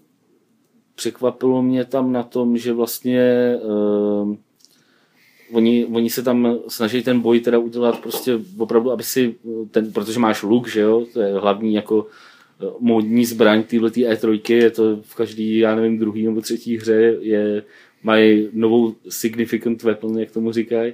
překvapilo 0.96 1.62
mě 1.62 1.86
tam 1.86 2.12
na 2.12 2.24
tom, 2.24 2.58
že 2.58 2.74
vlastně 2.74 3.22
eh, 3.56 4.38
oni, 5.52 5.86
oni 5.86 6.10
se 6.10 6.24
tam 6.24 6.60
snaží 6.68 7.04
ten 7.04 7.20
boj 7.20 7.40
teda 7.40 7.58
udělat 7.58 8.00
prostě 8.00 8.40
opravdu, 8.58 8.92
aby 8.92 9.04
si 9.04 9.36
ten, 9.72 9.94
protože 9.94 10.20
máš 10.20 10.44
luk, 10.44 10.68
že 10.68 10.82
jo, 10.82 11.06
to 11.14 11.22
je 11.22 11.34
hlavní 11.34 11.74
jako 11.74 12.08
eh, 12.62 12.66
módní 12.80 13.26
zbraň 13.26 13.64
téhle 13.64 13.90
E3, 13.90 14.54
je 14.54 14.72
to 14.72 14.98
v 15.02 15.16
každý, 15.16 15.58
já 15.58 15.76
nevím, 15.76 16.00
druhý 16.00 16.26
nebo 16.26 16.42
třetí 16.42 16.78
hře, 16.78 17.18
je, 17.22 17.64
mají 18.04 18.50
novou 18.54 18.96
significant 19.10 19.84
weapon, 19.84 20.20
jak 20.20 20.32
tomu 20.32 20.52
říkají. 20.52 20.94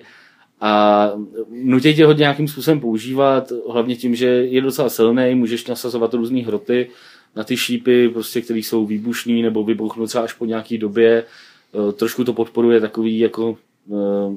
A 0.62 1.12
nutí 1.50 1.96
tě 1.96 2.06
ho 2.06 2.14
nějakým 2.14 2.48
způsobem 2.48 2.80
používat, 2.80 3.52
hlavně 3.70 3.96
tím, 3.96 4.16
že 4.16 4.26
je 4.26 4.62
docela 4.62 4.90
silný, 4.90 5.36
můžeš 5.36 5.66
nasazovat 5.68 6.14
různé 6.14 6.42
hroty 6.42 6.90
na 7.36 7.44
ty 7.44 7.58
šípy, 7.58 8.10
prostě, 8.10 8.42
které 8.42 8.60
jsou 8.60 8.86
výbušný 8.86 9.42
nebo 9.42 9.64
vybuchnou 9.64 10.08
třeba 10.08 10.24
až 10.24 10.34
po 10.34 10.46
nějaký 10.46 10.78
době. 10.78 11.24
Eh, 11.24 11.92
trošku 11.92 12.24
to 12.24 12.34
podporuje 12.34 12.80
takový 12.80 13.20
jako 13.20 13.58
Eh, 13.73 13.73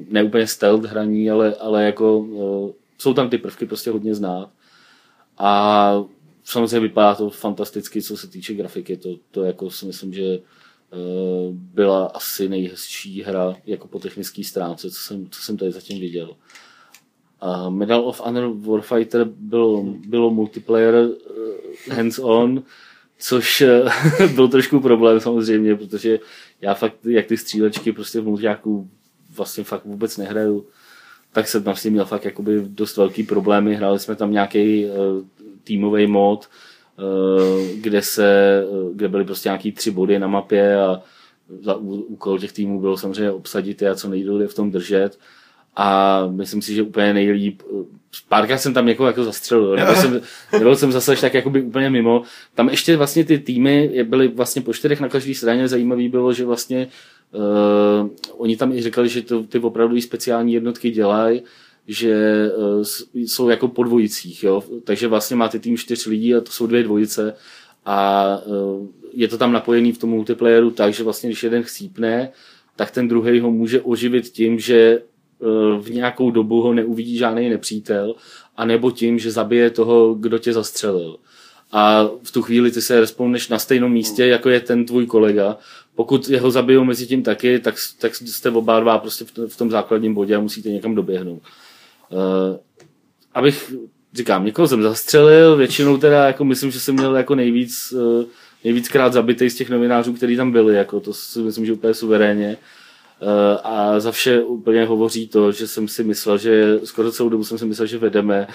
ne 0.09 0.23
úplně 0.23 0.47
stealth 0.47 0.85
hraní, 0.85 1.29
ale, 1.31 1.55
ale 1.55 1.83
jako 1.83 2.27
eh, 2.33 2.73
jsou 2.97 3.13
tam 3.13 3.29
ty 3.29 3.37
prvky 3.37 3.65
prostě 3.65 3.91
hodně 3.91 4.15
znát. 4.15 4.49
A 5.37 6.03
samozřejmě 6.43 6.79
vypadá 6.79 7.15
to 7.15 7.29
fantasticky, 7.29 8.01
co 8.01 8.17
se 8.17 8.27
týče 8.27 8.53
grafiky. 8.53 8.97
To, 8.97 9.09
to 9.31 9.43
jako 9.43 9.71
si 9.71 9.85
myslím, 9.85 10.13
že 10.13 10.23
eh, 10.23 10.39
byla 11.51 12.05
asi 12.05 12.49
nejhezčí 12.49 13.21
hra 13.21 13.55
jako 13.65 13.87
po 13.87 13.99
technické 13.99 14.43
stránce, 14.43 14.91
co 14.91 14.99
jsem, 14.99 15.29
co 15.29 15.41
jsem 15.41 15.57
tady 15.57 15.71
zatím 15.71 15.99
viděl. 15.99 16.35
A 17.39 17.69
Medal 17.69 18.07
of 18.07 18.21
Honor 18.21 18.53
Warfighter 18.57 19.23
bylo, 19.23 19.83
bylo 19.83 20.31
multiplayer 20.31 21.09
hands-on, 21.91 22.63
což 23.19 23.63
byl 24.35 24.47
trošku 24.47 24.79
problém 24.79 25.19
samozřejmě, 25.19 25.75
protože 25.75 26.19
já 26.61 26.73
fakt, 26.73 27.05
jak 27.05 27.25
ty 27.25 27.37
střílečky 27.37 27.91
prostě 27.91 28.21
v 28.21 28.23
multiáku 28.23 28.89
vlastně 29.37 29.63
fakt 29.63 29.85
vůbec 29.85 30.17
nehraju, 30.17 30.65
tak 31.31 31.47
jsem 31.47 31.63
vlastně 31.63 31.91
měl 31.91 32.05
fakt 32.05 32.25
jakoby 32.25 32.61
dost 32.65 32.97
velký 32.97 33.23
problémy. 33.23 33.75
Hráli 33.75 33.99
jsme 33.99 34.15
tam 34.15 34.31
nějaký 34.31 34.85
uh, 34.85 34.91
týmový 35.63 36.07
mod, 36.07 36.49
kde 37.75 38.01
se, 38.01 38.63
kde 38.93 39.07
byly 39.07 39.25
prostě 39.25 39.49
nějaký 39.49 39.71
tři 39.71 39.91
body 39.91 40.19
na 40.19 40.27
mapě 40.27 40.81
a 40.81 41.01
za 41.61 41.75
úkol 41.75 42.39
těch 42.39 42.51
týmů 42.51 42.81
bylo 42.81 42.97
samozřejmě 42.97 43.31
obsadit 43.31 43.81
je 43.81 43.89
a 43.89 43.95
co 43.95 44.09
nejdůle 44.09 44.47
v 44.47 44.53
tom 44.53 44.71
držet. 44.71 45.19
A 45.75 46.27
myslím 46.27 46.61
si, 46.61 46.75
že 46.75 46.81
úplně 46.81 47.13
nejlíp, 47.13 47.61
párkrát 48.29 48.57
jsem 48.57 48.73
tam 48.73 48.85
někoho 48.85 49.07
jako 49.07 49.23
zastřelil, 49.23 49.75
nebyl 49.75 49.95
jsem, 49.95 50.21
nebyl 50.53 50.75
jsem 50.75 50.91
zase 50.91 51.15
tak 51.15 51.33
jakoby 51.33 51.61
úplně 51.61 51.89
mimo. 51.89 52.21
Tam 52.55 52.69
ještě 52.69 52.97
vlastně 52.97 53.25
ty 53.25 53.39
týmy 53.39 54.03
byly 54.03 54.27
vlastně 54.27 54.61
po 54.61 54.73
čtyřech 54.73 54.99
na 54.99 55.09
každé 55.09 55.33
straně, 55.33 55.67
zajímavý 55.67 56.09
bylo, 56.09 56.33
že 56.33 56.45
vlastně 56.45 56.87
uh, 57.33 58.09
oni 58.37 58.57
tam 58.57 58.71
i 58.71 58.81
říkali, 58.81 59.09
že 59.09 59.21
to, 59.21 59.43
ty 59.43 59.59
opravdu 59.59 60.01
speciální 60.01 60.53
jednotky 60.53 60.91
dělají, 60.91 61.41
že 61.87 62.15
uh, 62.57 62.83
jsou 63.13 63.49
jako 63.49 63.67
po 63.67 63.83
dvojicích, 63.83 64.43
jo? 64.43 64.63
takže 64.83 65.07
vlastně 65.07 65.35
máte 65.35 65.59
tým 65.59 65.77
čtyř 65.77 66.05
lidí 66.05 66.35
a 66.35 66.41
to 66.41 66.51
jsou 66.51 66.67
dvě 66.67 66.83
dvojice 66.83 67.35
a 67.85 68.23
uh, 68.45 68.87
je 69.13 69.27
to 69.27 69.37
tam 69.37 69.51
napojený 69.51 69.91
v 69.91 69.97
tom 69.97 70.09
multiplayeru 70.09 70.71
tak, 70.71 70.93
že 70.93 71.03
vlastně 71.03 71.29
když 71.29 71.43
jeden 71.43 71.63
chcípne, 71.63 72.29
tak 72.75 72.91
ten 72.91 73.07
druhý 73.07 73.39
ho 73.39 73.51
může 73.51 73.81
oživit 73.81 74.29
tím, 74.29 74.59
že 74.59 75.01
v 75.81 75.89
nějakou 75.89 76.31
dobu 76.31 76.61
ho 76.61 76.73
neuvidí 76.73 77.17
žádný 77.17 77.49
nepřítel, 77.49 78.15
anebo 78.57 78.91
tím, 78.91 79.19
že 79.19 79.31
zabije 79.31 79.69
toho, 79.69 80.13
kdo 80.13 80.37
tě 80.37 80.53
zastřelil. 80.53 81.17
A 81.71 82.09
v 82.23 82.31
tu 82.31 82.41
chvíli 82.41 82.71
ty 82.71 82.81
se 82.81 82.99
respawneš 82.99 83.49
na 83.49 83.59
stejném 83.59 83.91
místě, 83.91 84.25
jako 84.25 84.49
je 84.49 84.59
ten 84.59 84.85
tvůj 84.85 85.05
kolega. 85.05 85.57
Pokud 85.95 86.29
jeho 86.29 86.51
zabijou 86.51 86.83
mezi 86.83 87.07
tím 87.07 87.23
taky, 87.23 87.59
tak, 87.59 87.75
tak 87.99 88.15
jste 88.15 88.49
oba 88.49 88.79
dva 88.79 88.97
prostě 88.97 89.25
v 89.47 89.57
tom 89.57 89.71
základním 89.71 90.13
bodě 90.13 90.35
a 90.35 90.39
musíte 90.39 90.69
někam 90.69 90.95
doběhnout. 90.95 91.41
Uh, 92.09 92.19
abych, 93.33 93.73
říkám, 94.13 94.45
někoho 94.45 94.67
jsem 94.67 94.83
zastřelil, 94.83 95.55
většinou 95.55 95.97
teda 95.97 96.27
jako 96.27 96.45
myslím, 96.45 96.71
že 96.71 96.79
jsem 96.79 96.95
měl 96.95 97.15
jako 97.15 97.35
nejvíc, 97.35 97.91
uh, 97.91 98.25
nejvíckrát 98.63 99.13
zabitý 99.13 99.49
z 99.49 99.55
těch 99.55 99.69
novinářů, 99.69 100.13
kteří 100.13 100.35
tam 100.35 100.51
byli, 100.51 100.75
jako 100.75 100.99
to 100.99 101.13
si 101.13 101.39
myslím, 101.39 101.65
že 101.65 101.73
úplně 101.73 101.93
suverénně. 101.93 102.57
Uh, 103.21 103.29
a 103.63 103.99
za 103.99 104.11
vše 104.11 104.43
úplně 104.43 104.85
hovoří 104.85 105.27
to, 105.27 105.51
že 105.51 105.67
jsem 105.67 105.87
si 105.87 106.03
myslel, 106.03 106.37
že 106.37 106.79
skoro 106.83 107.11
celou 107.11 107.29
dobu 107.29 107.43
jsem 107.43 107.57
si 107.57 107.65
myslel, 107.65 107.87
že 107.87 107.97
vedeme 107.97 108.47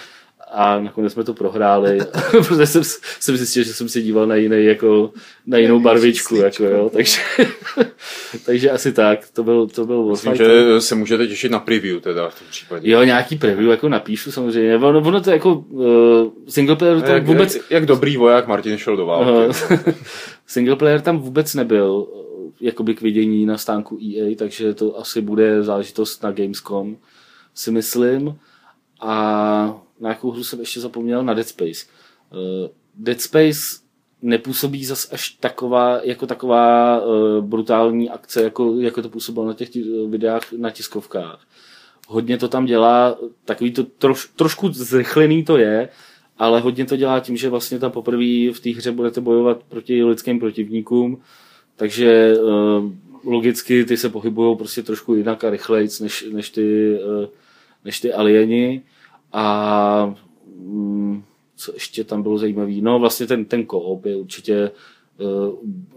a 0.53 0.81
nakonec 0.81 1.13
jsme 1.13 1.25
to 1.25 1.35
prohráli, 1.35 1.99
protože 2.31 2.67
jsem, 2.67 2.83
jsem 3.21 3.37
zjistil, 3.37 3.65
že 3.65 3.75
jsem 3.75 3.89
si 3.89 4.03
díval 4.03 4.27
na, 4.27 4.35
jiný, 4.35 4.65
jako, 4.65 5.11
na 5.47 5.59
jinou 5.59 5.81
barvičku, 5.81 6.37
jako, 6.37 6.65
jo, 6.65 6.91
takže, 6.93 7.21
takže 8.47 8.71
asi 8.71 8.93
tak, 8.93 9.29
to 9.33 9.45
byl, 9.45 9.67
to 9.67 9.87
byl 9.87 10.11
Myslím, 10.11 10.35
že 10.35 10.81
se 10.81 10.95
můžete 10.95 11.27
těšit 11.27 11.53
na 11.53 11.59
preview 11.59 12.01
teda 12.01 12.29
v 12.29 12.39
tom 12.39 12.47
případě. 12.51 12.91
Jo, 12.91 13.03
nějaký 13.03 13.37
preview 13.37 13.71
jako 13.71 13.89
napíšu 13.89 14.33
samozřejmě, 14.33 14.77
ono, 14.77 14.99
ono 14.99 15.21
to 15.21 15.31
jako 15.31 15.55
uh, 15.55 16.33
single 16.49 16.77
player 16.77 17.01
to 17.01 17.11
jak, 17.11 17.27
vůbec... 17.27 17.55
Jak, 17.55 17.71
jak, 17.71 17.87
dobrý 17.87 18.17
voják 18.17 18.47
Martin 18.47 18.79
šel 18.79 18.97
do 18.97 19.07
války. 19.07 19.31
Uh, 19.31 19.79
single 20.47 20.77
player 20.77 21.01
tam 21.01 21.19
vůbec 21.19 21.55
nebyl, 21.55 22.07
jakoby 22.61 22.95
k 22.95 23.01
vidění 23.01 23.47
na 23.47 23.59
stánku 23.59 23.99
EA, 23.99 24.35
takže 24.39 24.75
to 24.75 24.99
asi 24.99 25.21
bude 25.21 25.63
záležitost 25.63 26.23
na 26.23 26.33
Gamescom, 26.33 26.97
si 27.55 27.71
myslím. 27.71 28.39
A 29.01 29.81
na 30.03 30.09
jakou 30.09 30.31
hru 30.31 30.45
jsem 30.45 30.61
ještě 30.61 30.81
zapomněl? 30.81 31.25
Na 31.25 31.35
Dead 31.35 31.49
Space. 31.49 31.87
Uh, 32.33 32.69
Dead 32.95 33.21
Space 33.21 33.61
nepůsobí 34.23 34.85
zas 34.85 35.13
až 35.13 35.29
taková, 35.29 36.01
jako 36.03 36.27
taková 36.27 37.01
uh, 37.05 37.45
brutální 37.45 38.11
akce, 38.11 38.43
jako, 38.43 38.81
jako 38.81 39.03
to 39.03 39.09
působilo 39.09 39.47
na 39.47 39.55
těch 39.55 39.69
videách 40.09 40.53
na 40.53 40.71
tiskovkách. 40.71 41.47
Hodně 42.09 42.39
to 42.39 42.49
tam 42.49 42.65
dělá, 42.65 43.19
takový 43.45 43.73
to 43.73 43.85
troš, 43.85 44.29
trošku 44.37 44.73
zrychlený 44.73 45.45
to 45.45 45.57
je, 45.57 45.89
ale 46.39 46.61
hodně 46.61 46.85
to 46.85 46.97
dělá 46.97 47.21
tím, 47.21 47.37
že 47.37 47.49
vlastně 47.49 47.79
tam 47.79 47.91
poprvé 47.91 48.53
v 48.53 48.61
té 48.63 48.71
hře 48.71 48.93
budete 48.93 49.21
bojovat 49.21 49.63
proti 49.69 50.05
lidským 50.05 50.41
protivníkům, 50.41 51.23
takže 51.77 52.35
uh, 52.39 52.93
logicky 53.25 53.85
ty 53.85 53.97
se 53.97 54.09
pohybují 54.09 54.57
prostě 54.57 54.83
trošku 54.83 55.15
jinak 55.15 55.45
a 55.45 55.51
rychleji 55.51 55.89
než, 56.01 56.27
než, 56.33 56.51
ty, 56.51 56.99
uh, 57.05 57.27
než 57.85 58.01
ty 58.01 58.13
alieni. 58.13 58.83
A 59.33 60.15
um, 60.47 61.25
co 61.57 61.73
ještě 61.75 62.05
tam 62.05 62.23
bylo 62.23 62.39
zajímavé? 62.39 62.73
No 62.81 62.99
vlastně 62.99 63.27
ten, 63.27 63.45
ten 63.45 63.67
koop 63.67 64.07
je 64.07 64.17
určitě 64.17 64.71
uh, 65.19 65.55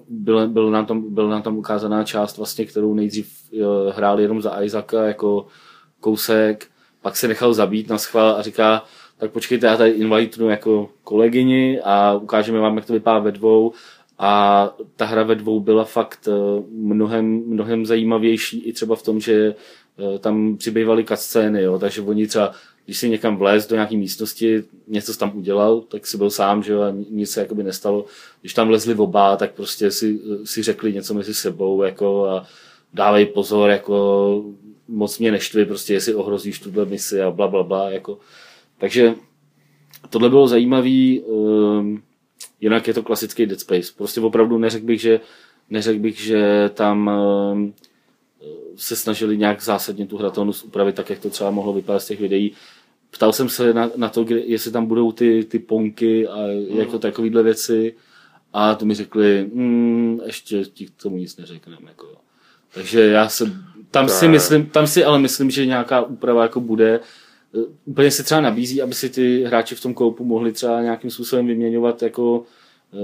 byl, 0.10 0.48
byl, 0.48 0.72
nám 0.72 0.86
tam, 0.86 1.14
byl 1.14 1.30
nám 1.30 1.42
tam 1.42 1.58
ukázaná 1.58 2.04
část, 2.04 2.38
vlastně, 2.38 2.66
kterou 2.66 2.94
nejdřív 2.94 3.34
uh, 3.52 3.62
hrál 3.96 4.20
jenom 4.20 4.42
za 4.42 4.64
Isaaca 4.64 5.04
jako 5.04 5.48
kousek, 6.00 6.68
pak 7.02 7.16
se 7.16 7.28
nechal 7.28 7.54
zabít 7.54 7.90
na 7.90 7.98
schvál 7.98 8.36
a 8.36 8.42
říká, 8.42 8.84
tak 9.18 9.32
počkejte, 9.32 9.68
já 9.68 9.78
tady 9.78 9.90
invitnu 9.92 10.50
jako 10.50 10.90
kolegyni 11.04 11.82
a 11.84 12.14
ukážeme 12.14 12.60
vám, 12.60 12.76
jak 12.76 12.86
to 12.86 12.94
vypadá 12.94 13.20
ve 13.20 13.32
dvou 13.32 13.74
a 14.18 14.70
ta 14.96 15.06
hra 15.06 15.24
ve 15.24 15.36
dvou 15.36 15.60
byla 15.60 15.84
fakt 15.84 16.28
eh, 16.28 16.64
mnohem, 16.72 17.44
mnohem 17.48 17.86
zajímavější 17.86 18.60
i 18.60 18.74
třeba 18.74 18.96
v 18.96 19.04
tom, 19.04 19.20
že 19.20 19.56
eh, 20.16 20.20
tam 20.20 20.58
přibývaly 20.58 21.04
cutscény, 21.04 21.64
jo, 21.64 21.80
takže 21.80 22.02
oni 22.02 22.28
třeba, 22.28 22.52
když 22.86 22.98
si 22.98 23.10
někam 23.10 23.38
vlez 23.38 23.68
do 23.68 23.76
nějaké 23.76 23.98
místnosti, 23.98 24.64
něco 24.88 25.14
tam 25.14 25.38
udělal, 25.38 25.82
tak 25.82 26.08
si 26.08 26.18
byl 26.18 26.30
sám, 26.30 26.64
že 26.64 26.76
a 26.76 26.94
nic 27.10 27.32
se 27.32 27.40
jakoby 27.40 27.64
nestalo. 27.64 28.06
Když 28.42 28.54
tam 28.54 28.70
lezli 28.70 28.96
oba, 28.96 29.38
tak 29.38 29.52
prostě 29.54 29.92
si, 29.92 30.20
si 30.44 30.64
řekli 30.64 30.94
něco 30.94 31.14
mezi 31.14 31.34
sebou, 31.34 31.84
jako 31.84 32.26
a 32.26 32.46
dávej 32.94 33.26
pozor, 33.26 33.70
jako 33.70 34.44
moc 34.88 35.20
mě 35.20 35.32
neštvi, 35.32 35.66
prostě 35.66 35.94
jestli 35.94 36.14
ohrozíš 36.14 36.60
tuhle 36.60 36.86
misi 36.86 37.22
a 37.22 37.32
bla, 37.32 37.48
bla, 37.48 37.64
bla, 37.64 37.92
jako. 37.92 38.20
Takže 38.78 39.14
tohle 40.10 40.30
bylo 40.30 40.48
zajímavé. 40.48 41.20
Um, 41.26 42.04
Jinak 42.62 42.88
je 42.88 42.94
to 42.94 43.04
klasický 43.04 43.46
Dead 43.46 43.60
Space. 43.60 43.94
Prostě 43.98 44.22
opravdu 44.22 44.58
neřekl 44.58 44.86
bych, 44.86 45.02
že, 45.02 45.20
neřekl 45.70 46.00
bych, 46.00 46.20
že 46.20 46.70
tam 46.74 47.10
ehm, 47.10 47.74
se 48.76 48.96
snažili 48.96 49.38
nějak 49.38 49.62
zásadně 49.62 50.06
tu 50.06 50.18
hratelnost 50.18 50.66
upravit 50.66 50.96
tak, 50.96 51.10
jak 51.10 51.20
to 51.20 51.30
třeba 51.30 51.52
mohlo 51.52 51.74
vypadat 51.74 52.00
z 52.00 52.08
těch 52.08 52.20
videí. 52.20 52.54
Ptal 53.16 53.34
jsem 53.34 53.50
se 53.50 53.74
na, 53.74 53.92
na 53.96 54.10
to, 54.10 54.24
kde, 54.24 54.40
jestli 54.40 54.72
tam 54.72 54.86
budou 54.86 55.12
ty, 55.12 55.44
ty 55.44 55.60
ponky 55.60 56.28
a 56.28 56.38
jako 56.68 56.94
mm. 56.94 57.00
takovýhle 57.00 57.44
věci 57.44 57.96
a 58.54 58.76
to 58.76 58.86
mi 58.86 58.94
řekli, 58.94 59.50
mm, 59.54 60.20
ještě 60.26 60.66
ti 60.66 60.86
k 60.86 61.02
tomu 61.04 61.18
nic 61.18 61.38
neřekneme. 61.38 61.88
Jako. 61.88 62.08
Takže 62.74 63.02
já 63.02 63.30
se, 63.30 63.52
tam 63.92 64.10
si 64.10 64.28
myslím, 64.28 64.66
tam 64.66 64.88
si 64.88 65.04
ale 65.04 65.20
myslím, 65.20 65.52
že 65.52 65.66
nějaká 65.66 66.02
úprava 66.02 66.42
jako 66.42 66.60
bude, 66.60 67.00
Eh, 67.56 67.66
úplně 67.86 68.12
se 68.12 68.24
třeba 68.24 68.42
nabízí, 68.42 68.82
aby 68.82 68.94
si 68.94 69.10
ty 69.10 69.44
hráči 69.44 69.76
v 69.76 69.82
tom 69.82 69.94
koupu 69.94 70.24
mohli 70.24 70.52
třeba 70.52 70.82
nějakým 70.82 71.10
způsobem 71.10 71.48
vyměňovat 71.48 72.04
jako 72.04 72.44
e, 72.94 72.98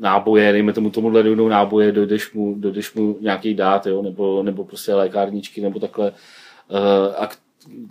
náboje, 0.00 0.52
dejme 0.52 0.72
tomu 0.72 0.90
tomuhle 0.90 1.22
dojdou 1.22 1.48
náboje, 1.48 1.92
dojdeš 1.92 2.32
mu, 2.32 2.54
dojdeš 2.58 2.94
mu 2.94 3.16
nějaký 3.20 3.54
dát, 3.54 3.86
jo, 3.86 4.02
nebo, 4.02 4.42
nebo 4.42 4.64
prostě 4.64 4.94
lékárničky, 4.94 5.60
nebo 5.60 5.80
takhle. 5.80 6.08
E, 6.08 7.14
a 7.16 7.28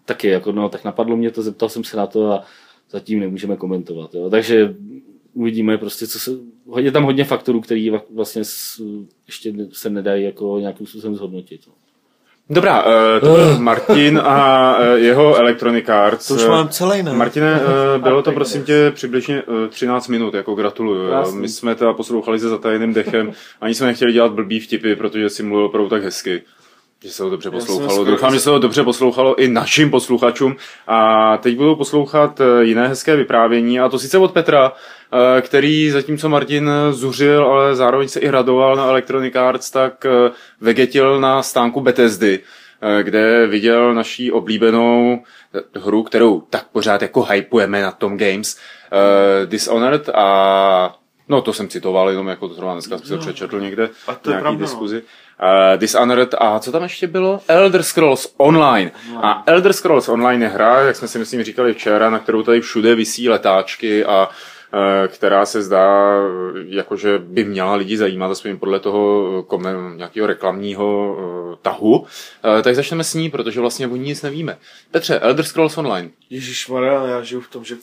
taky, 0.05 0.27
jako, 0.27 0.51
no, 0.51 0.69
tak 0.69 0.83
napadlo 0.83 1.17
mě 1.17 1.31
to, 1.31 1.41
zeptal 1.41 1.69
jsem 1.69 1.83
se 1.83 1.97
na 1.97 2.07
to 2.07 2.31
a 2.31 2.43
zatím 2.89 3.19
nemůžeme 3.19 3.57
komentovat. 3.57 4.15
Jo. 4.15 4.29
Takže 4.29 4.75
uvidíme 5.33 5.77
prostě, 5.77 6.07
co 6.07 6.19
se, 6.19 6.31
je 6.79 6.91
tam 6.91 7.03
hodně 7.03 7.23
faktorů, 7.23 7.61
který 7.61 7.91
vlastně 8.15 8.41
ještě 9.27 9.53
se 9.71 9.89
nedají 9.89 10.23
jako 10.23 10.59
nějakým 10.59 10.87
způsobem 10.87 11.15
zhodnotit. 11.15 11.61
No. 11.67 11.73
Dobrá, 12.51 12.85
uh, 12.85 12.91
to 13.19 13.25
byl 13.25 13.59
Martin 13.59 14.21
a 14.23 14.77
uh, 14.77 14.85
jeho 14.95 15.35
Electronic 15.35 15.89
Arts. 15.89 16.27
To 16.27 16.33
už 16.33 16.45
mám 16.45 16.69
celý, 16.69 17.03
ne? 17.03 17.13
Martine, 17.13 17.59
bylo 17.97 18.21
to 18.21 18.31
prosím 18.31 18.63
tě 18.63 18.91
přibližně 18.95 19.43
uh, 19.43 19.67
13 19.67 20.07
minut, 20.07 20.33
jako 20.33 20.55
gratuluju. 20.55 21.09
Krásný. 21.09 21.41
My 21.41 21.49
jsme 21.49 21.75
to 21.75 21.93
poslouchali 21.93 22.39
se 22.39 22.49
zatajeným 22.49 22.93
dechem, 22.93 23.31
ani 23.61 23.73
jsme 23.73 23.87
nechtěli 23.87 24.13
dělat 24.13 24.31
blbý 24.31 24.59
vtipy, 24.59 24.95
protože 24.95 25.29
si 25.29 25.43
mluvil 25.43 25.65
opravdu 25.65 25.89
tak 25.89 26.03
hezky. 26.03 26.41
Že 27.03 27.11
se 27.11 27.23
ho 27.23 27.29
dobře 27.29 27.51
poslouchalo. 27.51 28.03
Doufám, 28.03 28.33
že 28.33 28.39
se 28.39 28.49
ho 28.49 28.59
dobře 28.59 28.83
poslouchalo 28.83 29.35
i 29.35 29.47
našim 29.47 29.91
posluchačům. 29.91 30.55
A 30.87 31.37
teď 31.37 31.57
budou 31.57 31.75
poslouchat 31.75 32.41
jiné 32.61 32.87
hezké 32.87 33.15
vyprávění, 33.15 33.79
a 33.79 33.89
to 33.89 33.99
sice 33.99 34.17
od 34.17 34.31
Petra, 34.31 34.71
Eh, 35.13 35.41
který 35.41 35.91
zatímco 35.91 36.29
Martin 36.29 36.71
zuřil, 36.91 37.45
ale 37.45 37.75
zároveň 37.75 38.07
se 38.07 38.19
i 38.19 38.29
radoval 38.29 38.75
na 38.75 38.85
Electronic 38.85 39.35
Arts, 39.35 39.71
tak 39.71 40.05
eh, 40.05 40.31
vegetil 40.61 41.19
na 41.19 41.43
stánku 41.43 41.81
Bethesdy, 41.81 42.39
eh, 42.81 43.03
kde 43.03 43.47
viděl 43.47 43.93
naší 43.93 44.31
oblíbenou 44.31 45.23
hru, 45.75 46.03
kterou 46.03 46.41
tak 46.41 46.67
pořád 46.67 47.01
jako 47.01 47.23
hypujeme 47.23 47.81
na 47.81 47.91
Tom 47.91 48.17
Games, 48.17 48.57
Dishonored 49.45 50.09
a 50.09 50.95
No, 51.29 51.41
to 51.41 51.53
jsem 51.53 51.67
citoval, 51.67 52.09
jenom 52.09 52.27
jako 52.27 52.47
to 52.47 52.53
zrovna 52.53 52.73
dneska 52.73 52.97
jsem 52.97 53.15
no. 53.15 53.21
přečetl 53.21 53.59
někde 53.59 53.89
a 54.07 54.15
to 54.15 54.29
nějaký 54.29 54.41
pravda, 54.41 54.59
no. 54.59 54.65
diskuzi. 54.65 55.01
Uh, 55.01 55.79
Dishonored 55.79 56.35
a 56.37 56.59
co 56.59 56.71
tam 56.71 56.83
ještě 56.83 57.07
bylo? 57.07 57.39
Elder 57.47 57.83
Scrolls 57.83 58.33
Online. 58.37 58.91
No. 59.13 59.25
A 59.25 59.43
Elder 59.45 59.73
Scrolls 59.73 60.09
Online 60.09 60.45
je 60.45 60.49
hra, 60.49 60.81
jak 60.81 60.95
jsme 60.95 61.07
si 61.07 61.19
myslím 61.19 61.43
říkali 61.43 61.73
včera, 61.73 62.09
na 62.09 62.19
kterou 62.19 62.43
tady 62.43 62.61
všude 62.61 62.95
visí 62.95 63.29
letáčky 63.29 64.05
a 64.05 64.29
Eh, 64.73 65.07
která 65.07 65.45
se 65.45 65.61
zdá, 65.61 66.15
jakože 66.65 67.19
by 67.19 67.43
měla 67.43 67.75
lidi 67.75 67.97
zajímat, 67.97 68.31
aspoň 68.31 68.57
podle 68.57 68.79
toho 68.79 69.45
nějakého 69.95 70.27
reklamního 70.27 71.15
uh, 71.15 71.55
tahu, 71.61 71.99
uh, 71.99 72.05
tak 72.61 72.75
začneme 72.75 73.03
s 73.03 73.13
ní, 73.13 73.29
protože 73.29 73.59
vlastně 73.59 73.87
o 73.87 73.95
ní 73.95 74.05
nic 74.05 74.21
nevíme. 74.21 74.57
Petře, 74.91 75.19
Elder 75.19 75.45
Scrolls 75.45 75.77
Online. 75.77 76.09
Ježíš 76.29 76.67
Maria, 76.67 77.05
já 77.05 77.21
žiju 77.21 77.41
v 77.41 77.49
tom, 77.49 77.65
že 77.65 77.75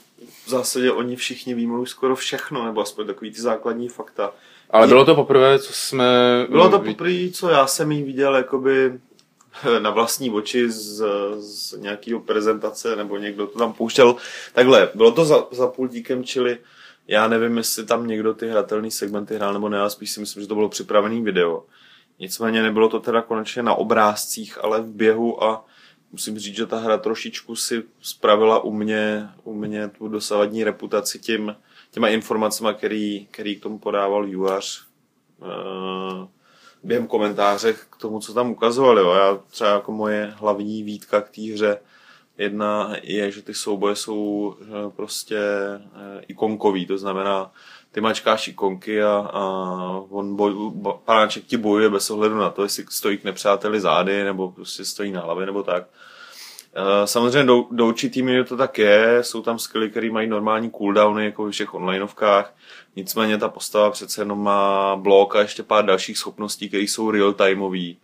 v 0.47 0.49
zásadě 0.49 0.91
oni 0.91 1.15
všichni 1.15 1.67
už 1.67 1.89
skoro 1.89 2.15
všechno, 2.15 2.65
nebo 2.65 2.81
aspoň 2.81 3.07
takový 3.07 3.31
ty 3.31 3.41
základní 3.41 3.89
fakta. 3.89 4.33
Ale 4.69 4.87
bylo 4.87 5.05
to 5.05 5.15
poprvé, 5.15 5.59
co 5.59 5.73
jsme... 5.73 6.05
Bylo 6.49 6.69
to 6.69 6.79
poprvé, 6.79 7.29
co 7.33 7.49
já 7.49 7.67
jsem 7.67 7.91
jí 7.91 8.03
viděl 8.03 8.35
jakoby 8.35 8.99
na 9.79 9.89
vlastní 9.89 10.31
oči 10.31 10.71
z, 10.71 11.03
z 11.37 11.77
nějakého 11.77 12.19
prezentace, 12.19 12.95
nebo 12.95 13.17
někdo 13.17 13.47
to 13.47 13.59
tam 13.59 13.73
pouštěl. 13.73 14.15
Takhle, 14.53 14.89
bylo 14.95 15.11
to 15.11 15.25
za, 15.25 15.47
za 15.51 15.67
pultíkem, 15.67 16.23
čili 16.23 16.57
já 17.07 17.27
nevím, 17.27 17.57
jestli 17.57 17.85
tam 17.85 18.07
někdo 18.07 18.33
ty 18.33 18.49
hratelné 18.49 18.91
segmenty 18.91 19.35
hrál 19.35 19.53
nebo 19.53 19.69
ne, 19.69 19.79
ale 19.79 19.89
spíš 19.89 20.11
si 20.11 20.19
myslím, 20.19 20.43
že 20.43 20.47
to 20.47 20.55
bylo 20.55 20.69
připravený 20.69 21.21
video. 21.21 21.63
Nicméně 22.19 22.63
nebylo 22.63 22.89
to 22.89 22.99
teda 22.99 23.21
konečně 23.21 23.63
na 23.63 23.73
obrázcích, 23.73 24.63
ale 24.63 24.81
v 24.81 24.87
běhu 24.87 25.43
a 25.43 25.65
musím 26.11 26.39
říct, 26.39 26.55
že 26.55 26.65
ta 26.65 26.77
hra 26.77 26.97
trošičku 26.97 27.55
si 27.55 27.83
spravila 28.01 28.63
u 28.63 28.71
mě, 28.71 29.29
u 29.43 29.53
mě 29.53 29.87
tu 29.87 30.07
dosavadní 30.07 30.63
reputaci 30.63 31.19
tím, 31.19 31.55
těma 31.91 32.07
informacemi, 32.07 32.69
který, 32.77 33.27
který 33.31 33.55
k 33.55 33.63
tomu 33.63 33.79
podával 33.79 34.25
Juař 34.25 34.85
uh, 35.39 36.27
během 36.83 37.07
komentáře 37.07 37.73
k 37.73 37.95
tomu, 37.97 38.19
co 38.19 38.33
tam 38.33 38.51
ukazovali. 38.51 39.01
Jo. 39.01 39.13
Já 39.13 39.39
třeba 39.49 39.69
jako 39.69 39.91
moje 39.91 40.33
hlavní 40.37 40.83
výtka 40.83 41.21
k 41.21 41.29
té 41.29 41.41
hře 41.41 41.79
jedna 42.37 42.95
je, 43.03 43.31
že 43.31 43.41
ty 43.41 43.53
souboje 43.53 43.95
jsou 43.95 44.15
uh, 44.15 44.91
prostě 44.95 45.39
uh, 45.85 46.21
ikonkový, 46.27 46.85
to 46.85 46.97
znamená, 46.97 47.51
ty 47.97 48.01
mačkáš 48.01 48.47
ikonky 48.47 49.03
a, 49.03 49.29
a 49.33 49.41
on 50.09 50.35
boj, 50.35 50.53
panáček 51.05 51.43
ti 51.45 51.57
bojuje 51.57 51.89
bez 51.89 52.09
ohledu 52.09 52.37
na 52.37 52.49
to, 52.49 52.63
jestli 52.63 52.85
stojí 52.89 53.17
k 53.17 53.23
nepřáteli 53.23 53.79
zády, 53.79 54.23
nebo 54.23 54.51
prostě 54.51 54.85
stojí 54.85 55.11
na 55.11 55.21
hlavě, 55.21 55.45
nebo 55.45 55.63
tak. 55.63 55.83
Eh, 56.75 57.07
samozřejmě 57.07 57.43
do, 57.43 57.65
do 57.71 57.87
určitý 57.87 58.21
míry 58.21 58.43
to 58.43 58.57
tak 58.57 58.77
je, 58.77 59.19
jsou 59.21 59.41
tam 59.41 59.59
skilly, 59.59 59.89
které 59.89 60.11
mají 60.11 60.27
normální 60.29 60.71
cooldowny, 60.71 61.25
jako 61.25 61.45
ve 61.45 61.51
všech 61.51 61.73
onlineovkách, 61.73 62.53
nicméně 62.95 63.37
ta 63.37 63.49
postava 63.49 63.91
přece 63.91 64.21
jenom 64.21 64.43
má 64.43 64.95
blok 64.95 65.35
a 65.35 65.41
ještě 65.41 65.63
pár 65.63 65.85
dalších 65.85 66.17
schopností, 66.17 66.67
které 66.67 66.83
jsou 66.83 67.11
real-timeové 67.11 67.95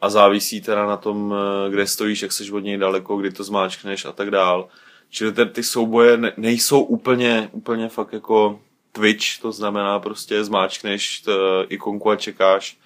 a 0.00 0.10
závisí 0.10 0.60
teda 0.60 0.86
na 0.86 0.96
tom, 0.96 1.34
eh, 1.34 1.70
kde 1.70 1.86
stojíš, 1.86 2.22
jak 2.22 2.32
seš 2.32 2.50
od 2.50 2.60
něj 2.60 2.78
daleko, 2.78 3.16
kdy 3.16 3.30
to 3.30 3.44
zmáčkneš 3.44 4.04
a 4.04 4.12
tak 4.12 4.30
dál. 4.30 4.68
Čili 5.10 5.32
ty, 5.32 5.46
ty 5.46 5.62
souboje 5.62 6.16
ne, 6.16 6.32
nejsou 6.36 6.82
úplně, 6.82 7.48
úplně 7.52 7.88
fakt 7.88 8.12
jako 8.12 8.60
Twitch, 8.92 9.40
to 9.42 9.52
znamená 9.52 9.98
prostě 9.98 10.44
zmáčkneš 10.44 11.20
t, 11.20 11.32
ikonku 11.68 12.10
a 12.10 12.16
čekáš, 12.16 12.78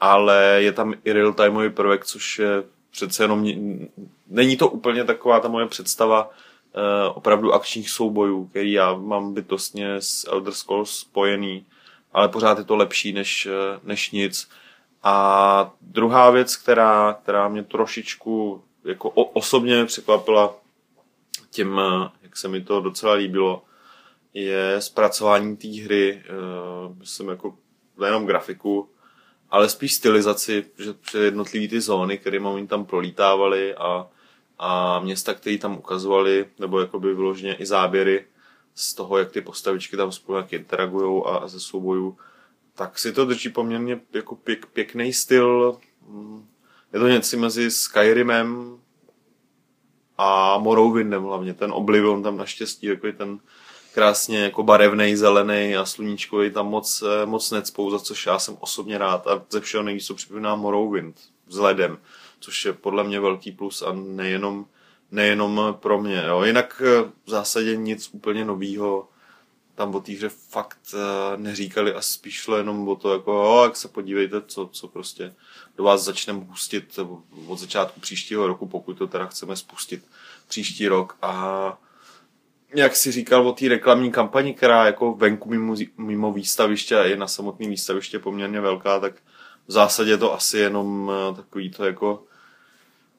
ale 0.00 0.58
je 0.58 0.72
tam 0.72 0.94
i 1.04 1.12
real-timeový 1.12 1.70
prvek, 1.70 2.04
což 2.04 2.38
je 2.38 2.62
přece 2.90 3.24
jenom 3.24 3.44
není 4.28 4.56
to 4.56 4.68
úplně 4.68 5.04
taková 5.04 5.40
ta 5.40 5.48
moje 5.48 5.66
představa 5.66 6.28
uh, 6.28 6.32
opravdu 7.14 7.52
akčních 7.52 7.90
soubojů, 7.90 8.46
který 8.46 8.72
já 8.72 8.94
mám 8.94 9.34
bytostně 9.34 9.94
s 9.94 10.28
Elder 10.32 10.52
Scrolls 10.52 10.98
spojený, 10.98 11.66
ale 12.12 12.28
pořád 12.28 12.58
je 12.58 12.64
to 12.64 12.76
lepší 12.76 13.12
než, 13.12 13.46
eh, 13.46 13.80
než 13.82 14.10
nic. 14.10 14.48
A 15.02 15.70
druhá 15.80 16.30
věc, 16.30 16.56
která, 16.56 17.18
která 17.22 17.48
mě 17.48 17.62
trošičku 17.62 18.62
jako 18.84 19.10
osobně 19.10 19.84
překvapila 19.84 20.54
tím, 21.50 21.80
eh, 21.80 22.08
jak 22.22 22.36
se 22.36 22.48
mi 22.48 22.60
to 22.60 22.80
docela 22.80 23.12
líbilo, 23.14 23.62
je 24.34 24.80
zpracování 24.80 25.56
té 25.56 25.68
hry, 25.68 26.22
uh, 26.88 26.96
myslím 26.96 27.28
jako 27.28 27.58
nejenom 27.98 28.26
grafiku, 28.26 28.88
ale 29.50 29.68
spíš 29.68 29.94
stylizaci, 29.94 30.64
že, 30.78 30.94
že 31.12 31.68
ty 31.68 31.80
zóny, 31.80 32.18
které 32.18 32.40
oni 32.40 32.66
tam 32.66 32.84
prolítávali 32.84 33.74
a, 33.74 34.06
a 34.58 35.00
města, 35.00 35.34
které 35.34 35.58
tam 35.58 35.78
ukazovali, 35.78 36.46
nebo 36.58 36.80
jakoby 36.80 37.14
vyloženě 37.14 37.54
i 37.54 37.66
záběry 37.66 38.26
z 38.74 38.94
toho, 38.94 39.18
jak 39.18 39.32
ty 39.32 39.40
postavičky 39.40 39.96
tam 39.96 40.12
spolu 40.12 40.38
jak 40.38 40.52
interagují 40.52 41.22
a, 41.26 41.36
a 41.36 41.48
ze 41.48 41.60
soubojů, 41.60 42.16
tak 42.74 42.98
si 42.98 43.12
to 43.12 43.24
drží 43.24 43.48
poměrně 43.48 44.00
jako 44.12 44.36
pěk, 44.36 44.66
pěkný 44.66 45.12
styl. 45.12 45.78
Je 46.92 47.00
to 47.00 47.08
něco 47.08 47.36
mezi 47.36 47.70
Skyrimem 47.70 48.78
a 50.18 50.58
Morrowindem 50.58 51.22
hlavně. 51.22 51.54
Ten 51.54 51.72
Oblivion 51.72 52.22
tam 52.22 52.36
naštěstí 52.36 52.88
takový 52.88 53.12
ten 53.12 53.38
krásně 53.92 54.38
jako 54.38 54.62
barevný, 54.62 55.16
zelený 55.16 55.76
a 55.76 55.84
sluníčkový 55.84 56.50
tam 56.50 56.66
moc, 56.66 57.02
eh, 57.02 57.26
moc 57.26 57.50
necpou, 57.50 57.90
za 57.90 57.98
což 57.98 58.26
já 58.26 58.38
jsem 58.38 58.56
osobně 58.60 58.98
rád 58.98 59.26
a 59.26 59.42
ze 59.50 59.60
všeho 59.60 59.82
nejvíc 59.82 60.06
to 60.06 60.14
připomíná 60.14 60.56
Morrowind 60.56 61.16
vzhledem, 61.46 61.98
což 62.40 62.64
je 62.64 62.72
podle 62.72 63.04
mě 63.04 63.20
velký 63.20 63.52
plus 63.52 63.82
a 63.82 63.92
nejenom, 63.92 64.66
nejenom 65.10 65.76
pro 65.80 66.02
mě. 66.02 66.22
Jo. 66.26 66.42
Jinak 66.42 66.82
eh, 66.84 67.10
v 67.24 67.30
zásadě 67.30 67.76
nic 67.76 68.10
úplně 68.12 68.44
novýho 68.44 69.08
tam 69.74 69.94
o 69.94 70.00
té 70.00 70.12
hře 70.12 70.28
fakt 70.28 70.94
eh, 70.94 71.36
neříkali 71.36 71.94
a 71.94 72.00
spíš 72.00 72.34
šlo 72.34 72.56
jenom 72.56 72.88
o 72.88 72.96
to, 72.96 73.12
jako, 73.12 73.32
jo, 73.32 73.60
jak 73.64 73.76
se 73.76 73.88
podívejte, 73.88 74.42
co, 74.46 74.68
co 74.72 74.88
prostě 74.88 75.34
do 75.76 75.84
vás 75.84 76.02
začneme 76.02 76.40
pustit 76.40 76.98
od 77.46 77.58
začátku 77.58 78.00
příštího 78.00 78.46
roku, 78.46 78.66
pokud 78.66 78.98
to 78.98 79.06
teda 79.06 79.26
chceme 79.26 79.56
spustit 79.56 80.04
příští 80.48 80.88
rok 80.88 81.16
a 81.22 81.78
jak 82.74 82.96
si 82.96 83.12
říkal 83.12 83.48
o 83.48 83.52
té 83.52 83.68
reklamní 83.68 84.10
kampani, 84.10 84.54
která 84.54 84.86
jako 84.86 85.14
venku 85.14 85.48
mimo, 85.48 85.74
mimo 85.98 86.32
výstaviště 86.32 86.96
a 86.96 87.04
je 87.04 87.16
na 87.16 87.28
samotné 87.28 87.68
výstaviště 87.68 88.18
poměrně 88.18 88.60
velká, 88.60 89.00
tak 89.00 89.14
v 89.66 89.72
zásadě 89.72 90.18
to 90.18 90.34
asi 90.34 90.58
jenom 90.58 91.12
eh, 91.30 91.34
takový 91.36 91.70
to 91.70 91.84
jako 91.84 92.24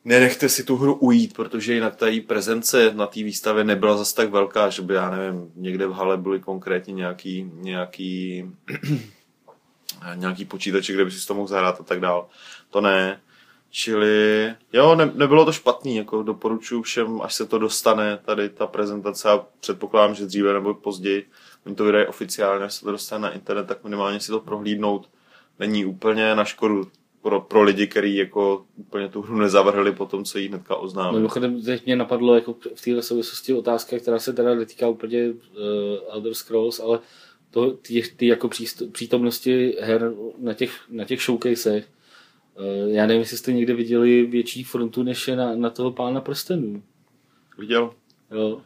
nenechte 0.06 0.50
si 0.50 0.64
tu 0.64 0.78
hru 0.78 0.94
ujít, 0.94 1.34
protože 1.34 1.74
jinak 1.74 1.96
ta 1.96 2.08
její 2.08 2.22
prezence 2.22 2.94
na 2.94 3.08
té 3.08 3.24
výstavě 3.24 3.64
nebyla 3.64 3.98
zase 3.98 4.16
tak 4.16 4.30
velká, 4.30 4.70
že 4.70 4.82
by, 4.82 4.94
já 4.94 5.10
nevím, 5.10 5.52
někde 5.56 5.88
v 5.88 5.94
hale 5.94 6.18
byly 6.18 6.40
konkrétně 6.40 6.94
nějaký, 6.94 7.52
nějaký, 7.54 8.46
nějaký 10.16 10.46
počítače, 10.46 10.94
kde 10.94 11.06
by 11.06 11.12
si 11.12 11.28
to 11.28 11.34
mohl 11.34 11.48
zahrát 11.48 11.80
a 11.80 11.84
tak 11.84 12.00
dál. 12.00 12.28
To 12.70 12.82
ne. 12.82 13.22
Čili 13.76 14.54
jo, 14.74 14.96
ne, 14.96 15.12
nebylo 15.16 15.46
to 15.46 15.52
špatný, 15.52 15.96
jako 15.96 16.24
doporučuji 16.24 16.82
všem, 16.82 17.22
až 17.22 17.34
se 17.34 17.46
to 17.46 17.60
dostane, 17.60 18.20
tady 18.26 18.50
ta 18.50 18.68
prezentace 18.68 19.30
a 19.30 19.46
předpokládám, 19.60 20.16
že 20.16 20.26
dříve 20.26 20.54
nebo 20.54 20.74
později, 20.74 21.28
oni 21.66 21.76
to 21.76 21.84
vydají 21.84 22.08
oficiálně, 22.08 22.66
až 22.66 22.74
se 22.74 22.86
to 22.86 22.92
dostane 22.92 23.22
na 23.22 23.34
internet, 23.34 23.68
tak 23.68 23.84
minimálně 23.84 24.20
si 24.20 24.28
to 24.28 24.40
prohlídnout. 24.40 25.10
Není 25.60 25.86
úplně 25.86 26.36
na 26.36 26.46
škodu 26.46 26.88
pro, 27.22 27.42
pro 27.42 27.64
lidi, 27.64 27.88
kteří 27.88 28.16
jako 28.16 28.66
úplně 28.76 29.10
tu 29.10 29.22
hru 29.22 29.38
nezavrhli 29.38 29.92
po 29.92 30.06
tom, 30.06 30.24
co 30.24 30.38
jí 30.38 30.48
hnedka 30.48 30.76
oznámili. 30.76 31.16
Mimochodem, 31.16 31.62
teď 31.62 31.86
mě 31.86 31.96
napadlo 31.96 32.36
jako 32.36 32.56
v 32.76 32.82
této 32.82 33.02
souvislosti 33.02 33.54
otázka, 33.54 34.00
která 34.00 34.20
se 34.20 34.34
teda 34.34 34.56
netýká 34.56 34.88
úplně 34.88 35.30
uh, 35.30 35.36
Elder 36.10 36.34
Scrolls, 36.34 36.80
ale 36.80 37.00
to, 37.52 37.72
ty, 37.72 38.02
ty 38.18 38.28
jako 38.28 38.50
přítomnosti 38.92 39.76
her 39.80 40.12
na 40.38 40.54
těch, 40.54 40.72
na 40.90 41.06
těch 41.06 41.22
showcasech, 41.22 41.88
já 42.88 43.06
nevím, 43.06 43.20
jestli 43.20 43.38
jste 43.38 43.54
někde 43.54 43.74
viděli 43.74 44.26
větší 44.26 44.64
frontu, 44.64 45.04
než 45.04 45.28
je 45.28 45.36
na, 45.36 45.56
na 45.56 45.70
toho 45.70 45.92
pána 45.92 46.22
prstenů. 46.22 46.84
Viděl. 47.58 47.92
Jo. 48.32 48.62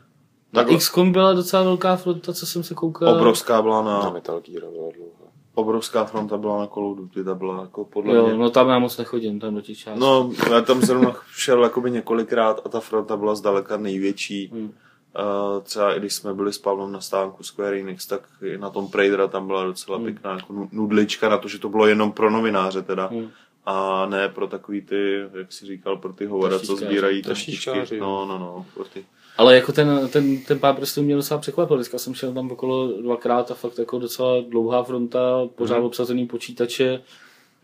Na 0.54 0.64
tak 0.64 0.78
XCOM 0.78 1.12
byla 1.12 1.34
docela 1.34 1.64
velká 1.64 1.96
fronta, 1.96 2.34
co 2.34 2.46
jsem 2.46 2.64
se 2.64 2.74
koukal. 2.74 3.16
Obrovská 3.16 3.62
byla 3.62 3.84
na... 3.84 4.00
Na 4.00 4.10
Metal 4.10 4.42
Gear 4.42 4.64
byla 4.72 4.92
dlouhá. 4.96 5.32
Obrovská 5.54 6.06
fronta 6.06 6.38
byla 6.38 6.60
na 6.60 6.68
Call 6.68 6.86
of 6.86 6.98
Duty, 6.98 7.24
ta 7.24 7.36
byla 7.36 7.62
jako 7.62 7.86
podle 7.86 8.16
jo, 8.16 8.28
mě... 8.28 8.38
no 8.38 8.50
tam 8.50 8.70
já 8.70 8.80
moc 8.80 8.98
nechodím, 8.98 9.40
tam 9.40 9.56
do 9.56 9.62
těch 9.62 9.78
částí. 9.78 10.00
No, 10.00 10.32
já 10.52 10.62
tam 10.62 10.82
zrovna 10.82 11.16
šel 11.32 11.64
jakoby 11.64 11.92
několikrát 11.92 12.62
a 12.66 12.70
ta 12.70 12.80
fronta 12.80 13.18
byla 13.18 13.36
zdaleka 13.36 13.78
největší. 13.78 14.50
Hmm. 14.54 14.64
Uh, 14.64 15.64
třeba 15.64 15.96
i 15.96 16.00
když 16.00 16.14
jsme 16.14 16.34
byli 16.34 16.54
s 16.54 16.58
Pavlem 16.58 16.92
na 16.92 17.02
stánku 17.02 17.44
Square 17.44 17.80
Enix, 17.80 18.08
tak 18.08 18.22
i 18.42 18.58
na 18.58 18.70
tom 18.70 18.88
Praidera 18.88 19.28
tam 19.28 19.48
byla 19.48 19.66
docela 19.66 19.98
hmm. 19.98 20.06
pěkná 20.06 20.32
jako 20.32 20.68
nudlička 20.72 21.30
na 21.30 21.38
to, 21.38 21.48
že 21.48 21.60
to 21.60 21.70
bylo 21.70 21.88
jenom 21.88 22.12
pro 22.12 22.30
novináře 22.30 22.82
teda. 22.82 23.08
Hmm 23.08 23.30
a 23.70 24.06
ne 24.06 24.30
pro 24.30 24.48
takový 24.48 24.82
ty, 24.82 25.20
jak 25.34 25.54
si 25.54 25.66
říkal, 25.66 25.98
pro 25.98 26.14
ty 26.14 26.26
hovada, 26.26 26.60
co 26.60 26.76
sbírají 26.76 27.22
taštičky. 27.22 28.00
No, 28.00 28.26
no, 28.26 28.40
no, 28.40 28.66
pro 28.74 28.84
ty. 28.84 29.06
Ale 29.38 29.56
jako 29.56 29.72
ten, 29.72 30.10
ten, 30.12 30.38
ten 30.38 30.60
pár 30.60 30.76
prstů 30.76 31.04
mě 31.04 31.16
docela 31.16 31.40
překvapil. 31.40 31.78
Dneska 31.78 31.98
jsem 31.98 32.14
šel 32.14 32.34
tam 32.34 32.52
okolo 32.52 32.88
dvakrát 33.02 33.52
a 33.52 33.54
fakt 33.54 33.80
jako 33.80 34.00
docela 34.00 34.34
dlouhá 34.50 34.84
fronta, 34.84 35.20
pořád 35.56 35.76
hmm. 35.76 35.86
obsazený 35.86 36.28
počítače. 36.28 37.02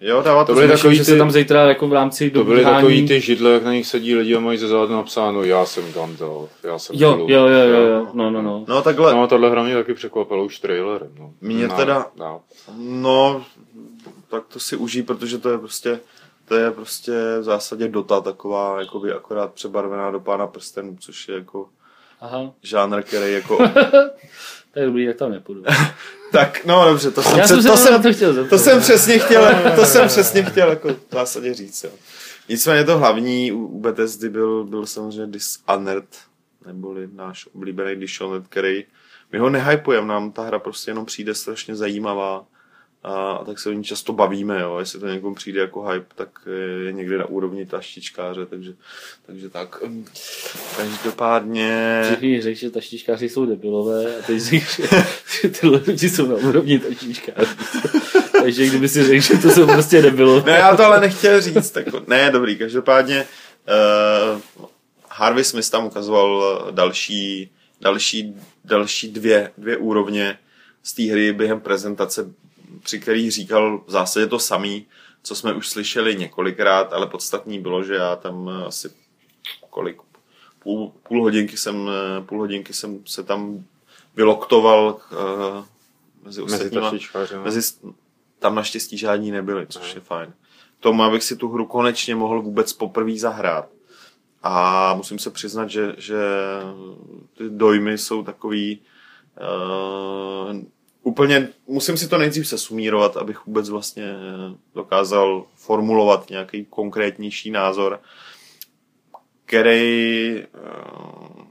Jo, 0.01 0.21
dává 0.21 0.45
to, 0.45 0.51
to 0.51 0.55
byly 0.55 0.67
takový 0.67 0.95
že 0.95 1.01
ty, 1.01 1.11
se 1.11 1.17
tam 1.17 1.31
zítra 1.31 1.65
jako 1.65 1.87
v 1.87 1.93
rámci 1.93 2.31
To 2.31 2.43
byly 2.43 2.63
takový 2.63 3.07
ty 3.07 3.21
židle, 3.21 3.51
jak 3.51 3.63
na 3.63 3.73
nich 3.73 3.87
sedí 3.87 4.15
lidi 4.15 4.35
a 4.35 4.39
mají 4.39 4.57
ze 4.57 4.67
zádu 4.67 4.93
napsáno 4.93 5.43
já 5.43 5.65
jsem 5.65 5.93
Gandalf, 5.93 6.49
já 6.63 6.79
jsem 6.79 6.95
jo, 6.99 7.25
jo, 7.27 7.47
jo, 7.47 7.67
jo, 7.67 7.81
jo, 7.81 8.07
no, 8.13 8.31
no, 8.31 8.41
no. 8.41 8.65
No 8.67 8.81
takhle. 8.81 9.13
No, 9.13 9.27
tohle 9.27 9.49
hra 9.49 9.63
mě 9.63 9.73
taky 9.73 9.93
překvapilo 9.93 10.45
už 10.45 10.59
trailerem. 10.59 11.11
No. 11.19 11.31
Mě 11.41 11.67
no, 11.67 11.75
teda, 11.75 12.05
no. 12.19 12.41
no, 12.77 13.43
tak 14.33 14.47
to 14.47 14.59
si 14.59 14.75
užij, 14.75 15.03
protože 15.03 15.37
to 15.37 15.49
je 15.49 15.57
prostě, 15.57 15.99
to 16.45 16.55
je 16.55 16.71
prostě 16.71 17.11
v 17.39 17.43
zásadě 17.43 17.87
Dota 17.87 18.21
taková, 18.21 18.79
jakoby 18.79 19.11
akorát 19.11 19.53
přebarvená 19.53 20.11
do 20.11 20.19
pána 20.19 20.47
prstenů, 20.47 20.97
což 20.99 21.27
je 21.27 21.35
jako 21.35 21.69
Aha. 22.21 22.53
žánr, 22.61 23.03
který 23.03 23.33
jako... 23.33 23.57
to 24.73 24.79
je 24.79 24.85
dobrý, 24.85 25.03
jak 25.03 25.17
tam 25.17 25.31
nepůjdu. 25.31 25.63
tak, 26.31 26.65
no 26.65 26.85
dobře, 26.85 27.11
to 27.11 27.23
jsem, 27.23 27.47
jsem, 27.47 27.63
to, 27.63 27.77
jsem, 27.77 28.01
to, 28.01 28.13
chtěl 28.13 28.47
to 28.47 28.57
jsem 28.57 28.79
přesně 28.79 29.19
chtěl, 29.19 29.45
to 29.75 29.85
jsem 29.85 30.07
přesně 30.07 30.43
chtěl 30.43 30.69
jako 30.69 30.89
v 30.89 30.97
zásadě 31.11 31.53
říct, 31.53 31.83
jo. 31.83 31.91
Nicméně 32.49 32.83
to 32.83 32.97
hlavní 32.97 33.51
u 33.51 33.79
Bethesdy 33.79 34.29
byl, 34.29 34.63
byl 34.63 34.85
samozřejmě 34.85 35.27
Dishonored, 35.27 36.17
neboli 36.65 37.09
náš 37.13 37.47
oblíbený 37.55 37.95
Dishonored, 37.95 38.47
který 38.49 38.85
my 39.31 39.39
ho 39.39 39.49
nehypujeme, 39.49 40.07
nám 40.07 40.31
ta 40.31 40.43
hra 40.43 40.59
prostě 40.59 40.91
jenom 40.91 41.05
přijde 41.05 41.35
strašně 41.35 41.75
zajímavá 41.75 42.45
a, 43.03 43.43
tak 43.45 43.59
se 43.59 43.69
o 43.69 43.71
ní 43.71 43.83
často 43.83 44.13
bavíme, 44.13 44.61
jo. 44.61 44.79
jestli 44.79 44.99
to 44.99 45.07
někomu 45.07 45.35
přijde 45.35 45.61
jako 45.61 45.87
hype, 45.87 46.05
tak 46.15 46.29
je 46.85 46.91
někde 46.91 47.17
na 47.17 47.25
úrovni 47.25 47.65
taštičkáře, 47.65 48.45
takže, 48.45 48.73
takže 49.25 49.49
tak. 49.49 49.83
Každopádně... 50.77 52.01
Všichni 52.05 52.41
řekl, 52.41 52.59
že 52.59 52.69
taštičkáři 52.69 53.29
jsou 53.29 53.45
debilové 53.45 54.17
a 54.17 54.21
teď 54.21 54.39
řekl, 54.39 54.65
že, 54.65 55.05
že 55.41 55.49
tyhle 55.49 55.81
lidi 55.87 56.09
jsou 56.09 56.27
na 56.27 56.35
úrovni 56.35 56.79
taštičkářů. 56.79 57.55
takže 58.43 58.65
kdyby 58.67 58.89
si 58.89 59.03
řekl, 59.03 59.21
že 59.21 59.37
to 59.37 59.49
jsou 59.49 59.65
prostě 59.65 60.01
debilové. 60.01 60.51
Ne, 60.51 60.57
já 60.57 60.75
to 60.75 60.83
ale 60.83 60.99
nechtěl 60.99 61.41
říct. 61.41 61.71
Tak, 61.71 62.07
ne, 62.07 62.31
dobrý, 62.31 62.57
každopádně 62.57 63.25
uh, 64.35 64.65
Harvey 65.09 65.43
Smith 65.43 65.69
tam 65.69 65.85
ukazoval 65.85 66.67
další, 66.71 67.51
další, 67.81 68.35
další 68.65 69.11
dvě, 69.11 69.51
dvě 69.57 69.77
úrovně 69.77 70.37
z 70.83 70.93
té 70.93 71.03
hry 71.03 71.33
během 71.33 71.61
prezentace 71.61 72.33
při 72.83 72.99
který 72.99 73.31
říkal 73.31 73.83
v 73.87 73.91
zásadě 73.91 74.27
to 74.27 74.39
samý, 74.39 74.85
co 75.23 75.35
jsme 75.35 75.53
už 75.53 75.69
slyšeli 75.69 76.15
několikrát, 76.15 76.93
ale 76.93 77.07
podstatní 77.07 77.59
bylo, 77.59 77.83
že 77.83 77.93
já 77.95 78.15
tam 78.15 78.49
eh, 78.49 78.65
asi 78.65 78.89
kolik, 79.69 79.97
půl, 80.59 80.91
půl 81.03 81.21
hodinky 81.21 81.57
jsem, 81.57 81.89
eh, 81.89 82.21
půl 82.21 82.39
hodinky 82.39 82.73
jsem 82.73 82.99
se 83.05 83.23
tam 83.23 83.63
vyloktoval 84.15 84.99
uh, 85.11 85.65
mezi 86.23 86.41
ostatníma. 86.41 86.91
Mezi, 86.91 87.35
mezi, 87.43 87.61
tam 88.39 88.55
naštěstí 88.55 88.97
žádní 88.97 89.31
nebyli, 89.31 89.67
což 89.67 89.93
no. 89.93 89.95
je 89.95 90.01
fajn. 90.01 90.33
Tomu, 90.79 91.03
abych 91.03 91.23
si 91.23 91.35
tu 91.35 91.49
hru 91.49 91.65
konečně 91.65 92.15
mohl 92.15 92.41
vůbec 92.41 92.73
poprvé 92.73 93.17
zahrát. 93.17 93.69
A 94.43 94.93
musím 94.93 95.19
se 95.19 95.29
přiznat, 95.29 95.69
že, 95.69 95.95
že 95.97 96.19
ty 97.37 97.49
dojmy 97.49 97.97
jsou 97.97 98.23
takový 98.23 98.81
uh, 99.41 100.57
úplně, 101.03 101.49
musím 101.67 101.97
si 101.97 102.07
to 102.07 102.17
nejdřív 102.17 102.47
se 102.47 102.57
sumírovat, 102.57 103.17
abych 103.17 103.45
vůbec 103.45 103.69
vlastně 103.69 104.15
dokázal 104.75 105.45
formulovat 105.55 106.29
nějaký 106.29 106.65
konkrétnější 106.65 107.51
názor, 107.51 108.01
který, 109.45 110.37
eh, 110.37 111.43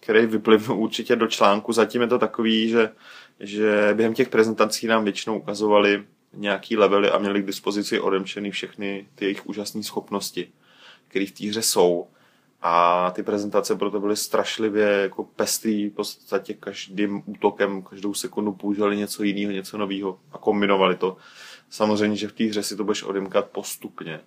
který 0.00 0.26
vyplivnul 0.26 0.78
určitě 0.78 1.16
do 1.16 1.26
článku. 1.26 1.72
Zatím 1.72 2.00
je 2.00 2.06
to 2.06 2.18
takový, 2.18 2.68
že, 2.68 2.90
že 3.40 3.90
během 3.94 4.14
těch 4.14 4.28
prezentací 4.28 4.86
nám 4.86 5.04
většinou 5.04 5.38
ukazovali 5.38 6.04
nějaký 6.34 6.76
levely 6.76 7.10
a 7.10 7.18
měli 7.18 7.42
k 7.42 7.46
dispozici 7.46 8.00
odemčeny 8.00 8.50
všechny 8.50 9.06
ty 9.14 9.24
jejich 9.24 9.46
úžasné 9.46 9.82
schopnosti, 9.82 10.52
které 11.08 11.26
v 11.26 11.30
té 11.30 11.46
hře 11.46 11.62
jsou. 11.62 12.06
A 12.62 13.10
ty 13.10 13.22
prezentace 13.22 13.76
proto 13.76 14.00
byly 14.00 14.16
strašlivě 14.16 14.86
jako 14.86 15.24
pestrý, 15.24 15.88
v 15.88 15.92
podstatě 15.92 16.54
každým 16.54 17.22
útokem, 17.26 17.82
každou 17.82 18.14
sekundu 18.14 18.52
používali 18.52 18.96
něco 18.96 19.22
jiného, 19.22 19.52
něco 19.52 19.78
nového 19.78 20.18
a 20.32 20.38
kombinovali 20.38 20.96
to. 20.96 21.16
Samozřejmě, 21.70 22.16
že 22.16 22.28
v 22.28 22.32
té 22.32 22.44
hře 22.44 22.62
si 22.62 22.76
to 22.76 22.84
budeš 22.84 23.02
odemkat 23.02 23.46
postupně. 23.46 24.20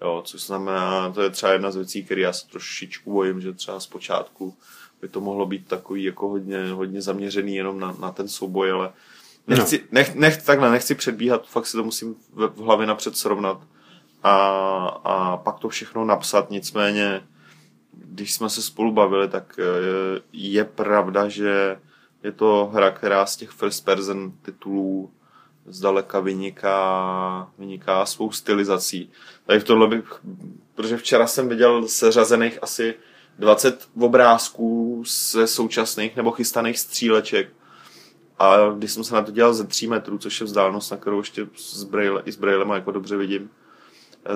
Jo, 0.00 0.22
což 0.26 0.42
znamená, 0.42 1.10
to 1.10 1.22
je 1.22 1.30
třeba 1.30 1.52
jedna 1.52 1.70
z 1.70 1.76
věcí, 1.76 2.04
které 2.04 2.20
já 2.20 2.32
se 2.32 2.48
trošičku 2.48 3.12
bojím, 3.12 3.40
že 3.40 3.52
třeba 3.52 3.80
zpočátku 3.80 4.54
by 5.00 5.08
to 5.08 5.20
mohlo 5.20 5.46
být 5.46 5.68
takový 5.68 6.04
jako 6.04 6.28
hodně, 6.28 6.70
hodně 6.72 7.02
zaměřený 7.02 7.56
jenom 7.56 7.80
na, 7.80 7.96
na 8.00 8.12
ten 8.12 8.28
souboj, 8.28 8.72
ale 8.72 8.92
nechci, 9.46 9.78
no. 9.78 9.84
nech, 9.90 10.14
nech, 10.14 10.42
takhle, 10.42 10.70
nechci 10.70 10.94
předbíhat, 10.94 11.46
fakt 11.46 11.66
si 11.66 11.76
to 11.76 11.84
musím 11.84 12.14
v, 12.32 12.46
v 12.46 12.58
hlavě 12.58 12.86
napřed 12.86 13.16
srovnat 13.16 13.60
a, 14.22 14.36
a 15.04 15.36
pak 15.36 15.58
to 15.58 15.68
všechno 15.68 16.04
napsat, 16.04 16.50
nicméně 16.50 17.22
když 18.04 18.34
jsme 18.34 18.50
se 18.50 18.62
spolu 18.62 18.92
bavili, 18.92 19.28
tak 19.28 19.58
eh, 19.58 20.20
je 20.32 20.64
pravda, 20.64 21.28
že 21.28 21.78
je 22.22 22.32
to 22.32 22.70
hra, 22.74 22.90
která 22.90 23.26
z 23.26 23.36
těch 23.36 23.50
first 23.50 23.84
person 23.84 24.32
titulů 24.42 25.10
zdaleka 25.66 26.20
vyniká, 26.20 27.50
vyniká 27.58 28.06
svou 28.06 28.32
stylizací. 28.32 29.10
Tady 29.46 29.60
v 29.60 29.64
tohle 29.64 29.88
bych, 29.88 30.20
protože 30.74 30.96
včera 30.96 31.26
jsem 31.26 31.48
viděl 31.48 31.88
seřazených 31.88 32.58
asi 32.62 32.94
20 33.38 33.88
obrázků 34.00 35.02
ze 35.06 35.46
současných 35.46 36.16
nebo 36.16 36.30
chystaných 36.30 36.78
stříleček. 36.78 37.48
A 38.38 38.56
když 38.78 38.92
jsem 38.92 39.04
se 39.04 39.14
na 39.14 39.22
to 39.22 39.32
dělal 39.32 39.54
ze 39.54 39.66
3 39.66 39.86
metrů, 39.86 40.18
což 40.18 40.40
je 40.40 40.46
vzdálenost, 40.46 40.90
na 40.90 40.96
kterou 40.96 41.18
ještě 41.18 41.46
s 41.56 41.84
braille, 41.84 42.22
i 42.24 42.32
s 42.32 42.36
braillem 42.36 42.70
jako 42.70 42.90
dobře 42.90 43.16
vidím, 43.16 43.50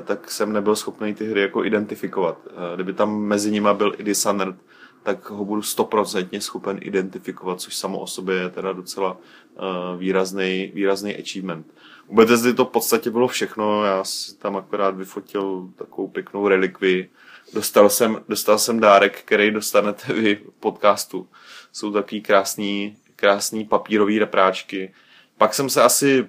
tak 0.03 0.31
jsem 0.31 0.53
nebyl 0.53 0.77
schopný 0.77 1.15
ty 1.15 1.31
hry 1.31 1.41
jako 1.41 1.65
identifikovat. 1.65 2.39
Eh, 2.47 2.75
kdyby 2.75 2.93
tam 2.93 3.21
mezi 3.21 3.51
nimi 3.51 3.69
byl 3.73 3.95
i 3.99 4.03
Dishonored, 4.03 4.57
tak 5.05 5.31
ho 5.31 5.45
budu 5.45 5.63
stoprocentně 5.63 6.41
schopen 6.41 6.79
identifikovat, 6.83 7.61
což 7.61 7.77
samo 7.77 7.99
o 7.99 8.07
sobě 8.07 8.37
je 8.37 8.49
teda 8.49 8.73
docela 8.73 9.13
uh, 9.13 9.99
výrazný, 9.99 10.73
výrazný 10.75 11.17
achievement. 11.17 11.67
U 12.07 12.15
Bethesdy 12.15 12.55
to 12.55 12.65
v 12.65 12.69
podstatě 12.69 13.11
bylo 13.11 13.29
všechno, 13.29 13.85
já 13.85 14.05
si 14.05 14.39
tam 14.39 14.57
akorát 14.57 14.97
vyfotil 14.97 15.69
takovou 15.77 16.09
pěknou 16.09 16.49
relikvi. 16.49 17.09
Dostal 17.55 17.91
jsem, 17.91 18.21
dostal 18.29 18.59
jsem 18.59 18.81
dárek, 18.81 19.21
který 19.21 19.51
dostanete 19.51 20.13
vy 20.13 20.35
v 20.37 20.61
podcastu. 20.61 21.29
Jsou 21.73 21.93
takový 21.93 22.21
krásný, 22.21 22.97
krásný 23.17 23.65
papírový 23.65 24.19
repráčky. 24.19 24.95
Pak 25.39 25.55
jsem 25.55 25.71
se 25.71 25.83
asi 25.83 26.27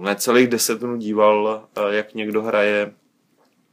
necelých 0.00 0.48
deset 0.48 0.82
minut 0.82 0.98
díval, 0.98 1.68
eh, 1.76 1.96
jak 1.96 2.14
někdo 2.14 2.42
hraje 2.42 2.94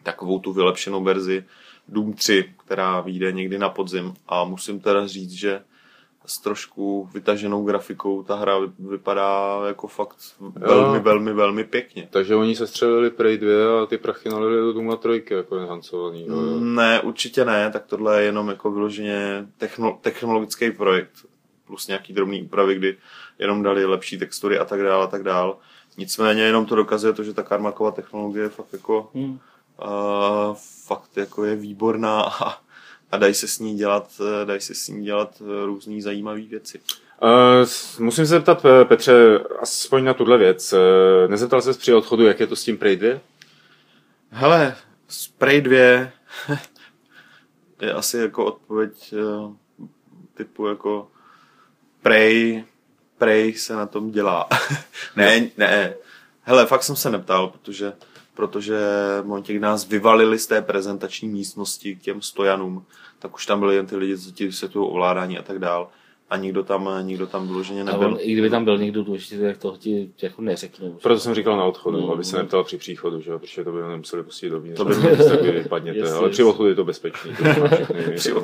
takovou 0.03 0.39
tu 0.39 0.53
vylepšenou 0.53 1.03
verzi 1.03 1.45
Doom 1.87 2.13
3, 2.13 2.53
která 2.65 3.01
vyjde 3.01 3.31
někdy 3.31 3.59
na 3.59 3.69
podzim 3.69 4.13
a 4.27 4.43
musím 4.43 4.79
teda 4.79 5.07
říct, 5.07 5.31
že 5.31 5.61
s 6.25 6.41
trošku 6.41 7.09
vytaženou 7.13 7.63
grafikou 7.63 8.23
ta 8.23 8.35
hra 8.35 8.57
vypadá 8.79 9.61
jako 9.67 9.87
fakt 9.87 10.17
velmi, 10.39 10.97
jo. 10.97 11.03
velmi, 11.03 11.33
velmi 11.33 11.63
pěkně. 11.63 12.07
Takže 12.11 12.35
oni 12.35 12.55
se 12.55 12.67
střelili 12.67 13.09
Prey 13.09 13.37
2 13.37 13.83
a 13.83 13.85
ty 13.85 13.97
prachy 13.97 14.29
nalili 14.29 14.57
do 14.57 14.73
Doom 14.73 14.97
3 14.97 15.35
jako 15.35 15.57
enhancovaný. 15.57 16.25
Jo. 16.27 16.59
Ne, 16.59 17.01
určitě 17.01 17.45
ne, 17.45 17.71
tak 17.71 17.85
tohle 17.85 18.21
je 18.21 18.25
jenom 18.25 18.49
jako 18.49 18.71
vyloženě 18.71 19.47
technologický 20.01 20.71
projekt 20.71 21.25
plus 21.65 21.87
nějaký 21.87 22.13
drobný 22.13 22.41
úpravy, 22.43 22.75
kdy 22.75 22.97
jenom 23.39 23.63
dali 23.63 23.85
lepší 23.85 24.17
textury 24.17 24.59
a 24.59 24.65
tak 24.65 24.83
dále 24.83 25.03
a 25.03 25.07
tak 25.07 25.23
dále. 25.23 25.53
Nicméně 25.97 26.43
jenom 26.43 26.65
to 26.65 26.75
dokazuje 26.75 27.13
to, 27.13 27.23
že 27.23 27.33
ta 27.33 27.43
Karmakova 27.43 27.91
technologie 27.91 28.43
je 28.43 28.49
fakt 28.49 28.73
jako 28.73 29.09
hmm. 29.15 29.39
uh, 29.83 30.55
fakt 30.85 31.17
jako 31.17 31.45
je 31.45 31.55
výborná 31.55 32.21
a, 32.21 32.57
a 33.11 33.17
dají 33.17 33.33
se 33.33 33.47
s 33.47 33.59
ní 33.59 33.75
dělat, 33.75 34.21
dají 34.45 34.61
se 34.61 34.75
s 34.75 34.87
ní 34.87 35.05
dělat 35.05 35.41
různý 35.65 36.01
zajímavé 36.01 36.41
věci. 36.41 36.79
Uh, 37.21 37.67
musím 37.99 38.25
se 38.25 38.29
zeptat, 38.29 38.65
Petře, 38.83 39.39
aspoň 39.59 40.03
na 40.03 40.13
tuhle 40.13 40.37
věc. 40.37 40.73
Uh, 40.73 40.79
nezeptal 41.29 41.61
se 41.61 41.73
při 41.73 41.93
odchodu, 41.93 42.25
jak 42.25 42.39
je 42.39 42.47
to 42.47 42.55
s 42.55 42.63
tím 42.63 42.77
Prey 42.77 42.95
2? 42.95 43.19
Hele, 44.29 44.75
Prey 45.37 45.61
2 45.61 45.75
je 47.81 47.93
asi 47.93 48.17
jako 48.17 48.45
odpověď 48.45 49.13
uh, 49.13 49.53
typu 50.33 50.67
jako 50.67 51.07
Prey 52.01 52.63
prej 53.17 53.53
se 53.53 53.75
na 53.75 53.85
tom 53.85 54.11
dělá. 54.11 54.47
ne, 55.15 55.49
ne. 55.57 55.93
Hele, 56.43 56.65
fakt 56.65 56.83
jsem 56.83 56.95
se 56.95 57.09
neptal, 57.09 57.47
protože, 57.47 57.93
protože 58.33 58.79
kdy 59.45 59.59
nás 59.59 59.87
vyvalili 59.87 60.39
z 60.39 60.47
té 60.47 60.61
prezentační 60.61 61.29
místnosti 61.29 61.95
k 61.95 62.01
těm 62.01 62.21
stojanům, 62.21 62.85
tak 63.19 63.35
už 63.35 63.45
tam 63.45 63.59
byli 63.59 63.75
jen 63.75 63.85
ty 63.85 63.95
lidi, 63.95 64.17
co 64.17 64.31
ti 64.31 64.45
vysvětlují 64.45 64.89
ovládání 64.89 65.37
a 65.37 65.41
tak 65.41 65.59
dál 65.59 65.89
a 66.29 66.37
nikdo 66.37 66.63
tam, 66.63 66.89
nikdo 67.01 67.27
tam 67.27 67.47
vyloženě 67.47 67.83
nebyl. 67.83 68.07
On, 68.07 68.17
I 68.19 68.33
kdyby 68.33 68.49
tam 68.49 68.65
byl 68.65 68.77
někdo 68.77 69.03
důležitý, 69.03 69.41
tak 69.41 69.57
to 69.57 69.75
ti 69.79 70.09
jako 70.21 70.41
neřeknu. 70.41 70.97
Proto 71.03 71.19
jsem 71.19 71.35
říkal 71.35 71.57
na 71.57 71.63
odchodu, 71.63 72.01
no, 72.01 72.11
aby 72.13 72.23
se 72.23 72.37
neptal 72.37 72.63
při 72.63 72.77
příchodu, 72.77 73.21
že? 73.21 73.37
protože 73.37 73.63
to 73.63 73.71
by 73.71 73.81
nemuseli 73.89 74.23
pustit 74.23 74.49
do 74.49 74.61
To 74.75 74.85
by 74.85 74.95
tak 75.29 75.41
vypadněte, 75.41 75.99
yes, 75.99 76.11
ale 76.11 76.27
yes. 76.27 76.31
při 76.31 76.43
odchodu 76.43 76.69
je 76.69 76.75
to 76.75 76.85
bezpečný. 76.85 77.31
To 77.35 78.43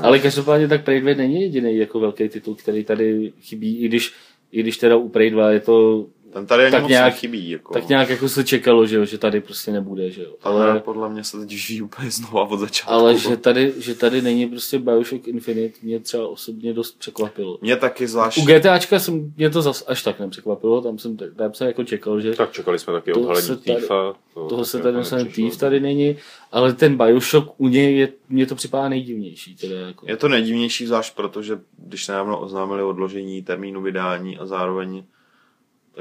ale 0.02 0.18
každopádně 0.18 0.68
tak 0.68 0.84
Prey 0.84 1.00
2 1.00 1.14
není 1.14 1.42
jediný 1.42 1.76
jako 1.76 2.00
velký 2.00 2.28
titul, 2.28 2.54
který 2.54 2.84
tady 2.84 3.32
chybí, 3.40 3.78
i 3.78 3.88
když, 3.88 4.12
i 4.52 4.62
když 4.62 4.76
teda 4.78 4.96
u 4.96 5.08
Prey 5.08 5.30
2 5.30 5.50
je 5.50 5.60
to 5.60 6.06
ten 6.32 6.46
tady 6.46 6.62
ani 6.62 6.72
tak 6.72 6.82
moc 6.82 6.90
nějak, 6.90 7.14
chybí. 7.14 7.50
Jako. 7.50 7.74
Tak 7.74 7.88
nějak 7.88 8.08
jako 8.08 8.28
se 8.28 8.44
čekalo, 8.44 8.86
že, 8.86 8.96
jo, 8.96 9.04
že 9.04 9.18
tady 9.18 9.40
prostě 9.40 9.70
nebude. 9.70 10.10
Že 10.10 10.22
jo. 10.22 10.34
Ale, 10.42 10.70
ale 10.70 10.80
podle 10.80 11.08
mě 11.08 11.24
se 11.24 11.38
teď 11.38 11.50
žijí 11.50 11.82
úplně 11.82 12.10
znova 12.10 12.42
od 12.42 12.58
začátku. 12.58 12.92
Ale 12.92 13.18
že 13.18 13.36
tady, 13.36 13.72
že 13.78 13.94
tady 13.94 14.22
není 14.22 14.46
prostě 14.46 14.78
Bioshock 14.78 15.28
Infinite, 15.28 15.78
mě 15.82 16.00
třeba 16.00 16.28
osobně 16.28 16.74
dost 16.74 16.98
překvapilo. 16.98 17.58
Mě 17.60 17.76
taky 17.76 18.06
zvlášť. 18.06 18.38
U 18.38 18.44
GTAčka 18.44 18.98
jsem, 18.98 19.32
mě 19.36 19.50
to 19.50 19.62
zas 19.62 19.84
až 19.86 20.02
tak 20.02 20.20
nepřekvapilo, 20.20 20.80
tam 20.80 20.98
jsem, 20.98 21.16
tam 21.16 21.54
jsem 21.54 21.66
jako 21.66 21.84
čekal, 21.84 22.20
že... 22.20 22.34
Tak 22.34 22.52
čekali 22.52 22.78
jsme 22.78 22.92
taky 22.92 23.12
odhalení 23.12 23.56
Týfa. 23.56 24.14
To 24.34 24.46
toho 24.46 24.64
se 24.64 24.78
tady 24.78 24.98
myslím, 24.98 25.26
Thief 25.26 25.56
tady 25.56 25.80
není, 25.80 26.16
ale 26.52 26.72
ten 26.72 26.96
Bioshock 26.96 27.60
u 27.60 27.68
něj 27.68 27.96
je, 27.96 28.08
mě 28.28 28.46
to 28.46 28.54
připadá 28.54 28.88
nejdivnější. 28.88 29.56
Teda 29.56 29.80
jako. 29.80 30.06
Je 30.08 30.16
to 30.16 30.28
nejdivnější 30.28 30.86
zvlášť 30.86 31.14
protože 31.14 31.58
když 31.78 32.08
nedávno 32.08 32.40
oznámili 32.40 32.82
odložení 32.82 33.42
termínu 33.42 33.82
vydání 33.82 34.38
a 34.38 34.46
zároveň 34.46 35.04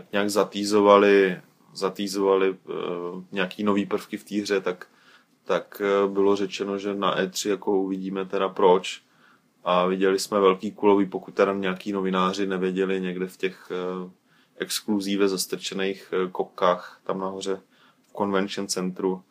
tak 0.01 0.11
nějak 0.11 0.29
zatýzovali, 0.29 1.41
zatýzovali 1.73 2.49
uh, 2.49 3.23
nějaký 3.31 3.63
nový 3.63 3.85
prvky 3.85 4.17
v 4.17 4.23
té 4.23 4.35
hře, 4.35 4.61
tak, 4.61 4.87
tak 5.43 5.81
uh, 6.05 6.11
bylo 6.13 6.35
řečeno, 6.35 6.77
že 6.77 6.93
na 6.93 7.17
E3 7.17 7.49
jako 7.49 7.79
uvidíme 7.79 8.25
teda 8.25 8.49
proč. 8.49 9.01
A 9.63 9.85
viděli 9.85 10.19
jsme 10.19 10.39
velký 10.39 10.71
kulový, 10.71 11.05
pokud 11.05 11.33
teda 11.33 11.53
nějaký 11.53 11.91
novináři 11.91 12.47
nevěděli 12.47 13.01
někde 13.01 13.27
v 13.27 13.37
těch 13.37 13.71
uh, 13.71 14.11
exkluzíve 14.57 15.27
zastrčených 15.27 16.13
kopkách 16.31 17.01
tam 17.03 17.19
nahoře 17.19 17.61
v 18.07 18.13
convention 18.17 18.67
centru 18.67 19.23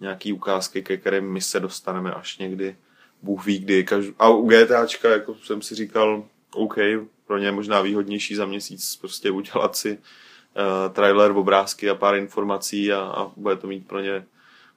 nějaký 0.00 0.32
ukázky, 0.32 0.82
ke 0.82 0.96
kterým 0.96 1.32
my 1.32 1.40
se 1.40 1.60
dostaneme 1.60 2.14
až 2.14 2.38
někdy 2.38 2.76
Bůh 3.22 3.46
ví 3.46 3.58
kdy. 3.58 3.86
A 4.18 4.28
u 4.28 4.48
GTAčka, 4.48 5.10
jako 5.10 5.34
jsem 5.34 5.62
si 5.62 5.74
říkal, 5.74 6.24
OK, 6.54 6.76
pro 7.26 7.38
ně 7.38 7.46
je 7.46 7.52
možná 7.52 7.80
výhodnější 7.80 8.34
za 8.34 8.46
měsíc 8.46 8.96
prostě 8.96 9.30
udělat 9.30 9.76
si 9.76 9.90
uh, 9.90 10.92
trailer, 10.92 11.30
obrázky 11.30 11.90
a 11.90 11.94
pár 11.94 12.14
informací 12.14 12.92
a, 12.92 13.00
a 13.00 13.30
bude 13.36 13.56
to 13.56 13.66
mít 13.66 13.86
pro 13.86 14.00
ně, 14.00 14.24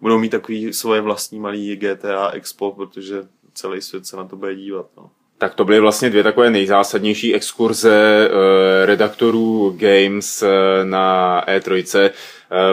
budou 0.02 0.20
mít 0.20 0.30
takový 0.30 0.74
svoje 0.74 1.02
vlastní 1.02 1.40
malý 1.40 1.76
GTA 1.76 2.30
Expo, 2.30 2.72
protože 2.72 3.24
celý 3.54 3.82
svět 3.82 4.06
se 4.06 4.18
na 4.18 4.24
to 4.24 4.36
bude 4.36 4.56
dívat. 4.56 4.86
No. 4.98 5.10
Tak 5.38 5.56
to 5.56 5.66
byly 5.66 5.80
vlastně 5.80 6.10
dvě 6.10 6.24
takové 6.24 6.50
nejzásadnější 6.50 7.36
exkurze 7.36 8.30
uh, 8.30 8.86
redaktorů 8.86 9.76
Games 9.80 10.42
uh, 10.42 10.50
na 10.84 11.42
E3 11.48 11.84
Eh, 12.06 12.12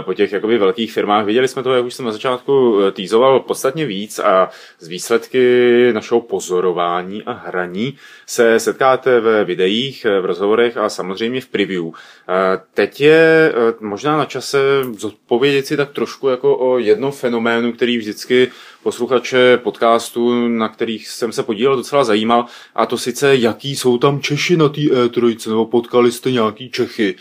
po 0.01 0.15
těch 0.15 0.33
jakoby 0.33 0.59
velkých 0.59 0.93
firmách. 0.93 1.25
Viděli 1.25 1.49
jsme 1.49 1.63
to, 1.63 1.75
jak 1.75 1.85
už 1.85 1.95
jsem 1.95 2.05
na 2.05 2.13
začátku 2.13 2.81
eh, 2.81 2.93
týzoval, 2.93 3.41
podstatně 3.41 3.87
víc 3.87 4.19
a 4.19 4.51
z 4.79 4.89
výsledky 4.89 5.93
našeho 5.93 6.21
pozorování 6.21 7.23
a 7.23 7.33
hraní 7.33 7.97
se 8.27 8.61
setkáte 8.61 9.21
ve 9.21 9.45
videích, 9.45 10.05
eh, 10.05 10.21
v 10.21 10.25
rozhovorech 10.25 10.77
a 10.77 10.89
samozřejmě 10.89 11.41
v 11.41 11.47
preview. 11.47 11.85
Teď 12.75 13.01
je 13.01 13.53
možná 13.81 14.17
na 14.17 14.25
čase 14.25 14.59
zodpovědět 14.99 15.67
si 15.67 15.77
tak 15.77 15.93
trošku 15.93 16.29
jako 16.29 16.57
o 16.57 16.79
jednom 16.79 17.13
fenoménu, 17.13 17.73
který 17.73 17.99
vždycky 17.99 18.51
posluchače 18.83 19.57
podcastu, 19.57 20.49
na 20.49 20.69
kterých 20.69 21.09
jsem 21.09 21.33
se 21.33 21.43
podílel, 21.43 21.77
docela 21.77 22.05
zajímal, 22.05 22.45
a 22.75 22.87
to 22.87 22.99
sice, 22.99 23.37
jaký 23.37 23.77
jsou 23.77 23.99
tam 23.99 24.21
Češi 24.21 24.57
na 24.57 24.69
té 24.69 24.81
E3, 24.81 25.49
nebo 25.49 25.67
potkali 25.67 26.13
jste 26.13 26.31
nějaký 26.31 26.71
Čechy. 26.71 27.17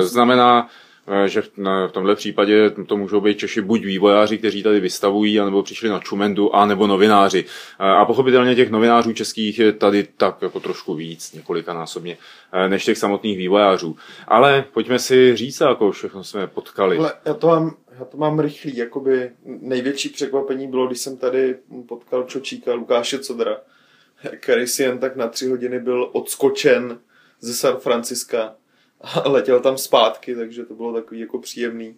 Znamená, 0.00 0.68
Eh, 0.68 0.81
že 1.26 1.42
v 1.42 1.50
tomhle 1.92 2.16
případě 2.16 2.70
to 2.70 2.96
můžou 2.96 3.20
být 3.20 3.38
Češi 3.38 3.60
buď 3.60 3.84
vývojáři, 3.84 4.38
kteří 4.38 4.62
tady 4.62 4.80
vystavují, 4.80 5.40
anebo 5.40 5.62
přišli 5.62 5.88
na 5.88 6.00
Čumendu, 6.00 6.56
anebo 6.56 6.86
novináři. 6.86 7.44
Eh, 7.80 7.84
a 7.84 8.04
pochopitelně 8.04 8.54
těch 8.54 8.70
novinářů 8.70 9.12
českých 9.12 9.58
je 9.58 9.72
tady 9.72 10.06
tak 10.16 10.42
jako 10.42 10.60
trošku 10.60 10.94
víc, 10.94 11.32
několikanásobně, 11.32 12.18
eh, 12.52 12.68
než 12.68 12.84
těch 12.84 12.98
samotných 12.98 13.38
vývojářů. 13.38 13.96
Ale 14.28 14.64
pojďme 14.72 14.98
si 14.98 15.36
říct, 15.36 15.60
jako 15.60 15.90
všechno 15.90 16.24
jsme 16.24 16.46
potkali. 16.46 16.98
Ale 16.98 17.12
já 17.24 17.34
to 17.34 17.46
mám, 17.46 17.76
já 17.98 18.04
to 18.04 18.16
mám 18.16 18.40
rychlý, 18.40 18.76
jakoby 18.76 19.30
největší 19.44 20.08
překvapení 20.08 20.68
bylo, 20.68 20.86
když 20.86 20.98
jsem 20.98 21.16
tady 21.16 21.56
potkal 21.88 22.22
Čočíka 22.22 22.74
Lukáše 22.74 23.18
Codra, 23.18 23.56
který 24.40 24.66
si 24.66 24.82
jen 24.82 24.98
tak 24.98 25.16
na 25.16 25.28
tři 25.28 25.46
hodiny 25.48 25.80
byl 25.80 26.10
odskočen 26.12 26.98
ze 27.40 27.54
San 27.54 27.76
Franciska 27.76 28.54
a 29.02 29.28
letěl 29.28 29.60
tam 29.60 29.78
zpátky, 29.78 30.34
takže 30.34 30.64
to 30.64 30.74
bylo 30.74 30.92
takový 30.92 31.20
jako 31.20 31.38
příjemný, 31.38 31.96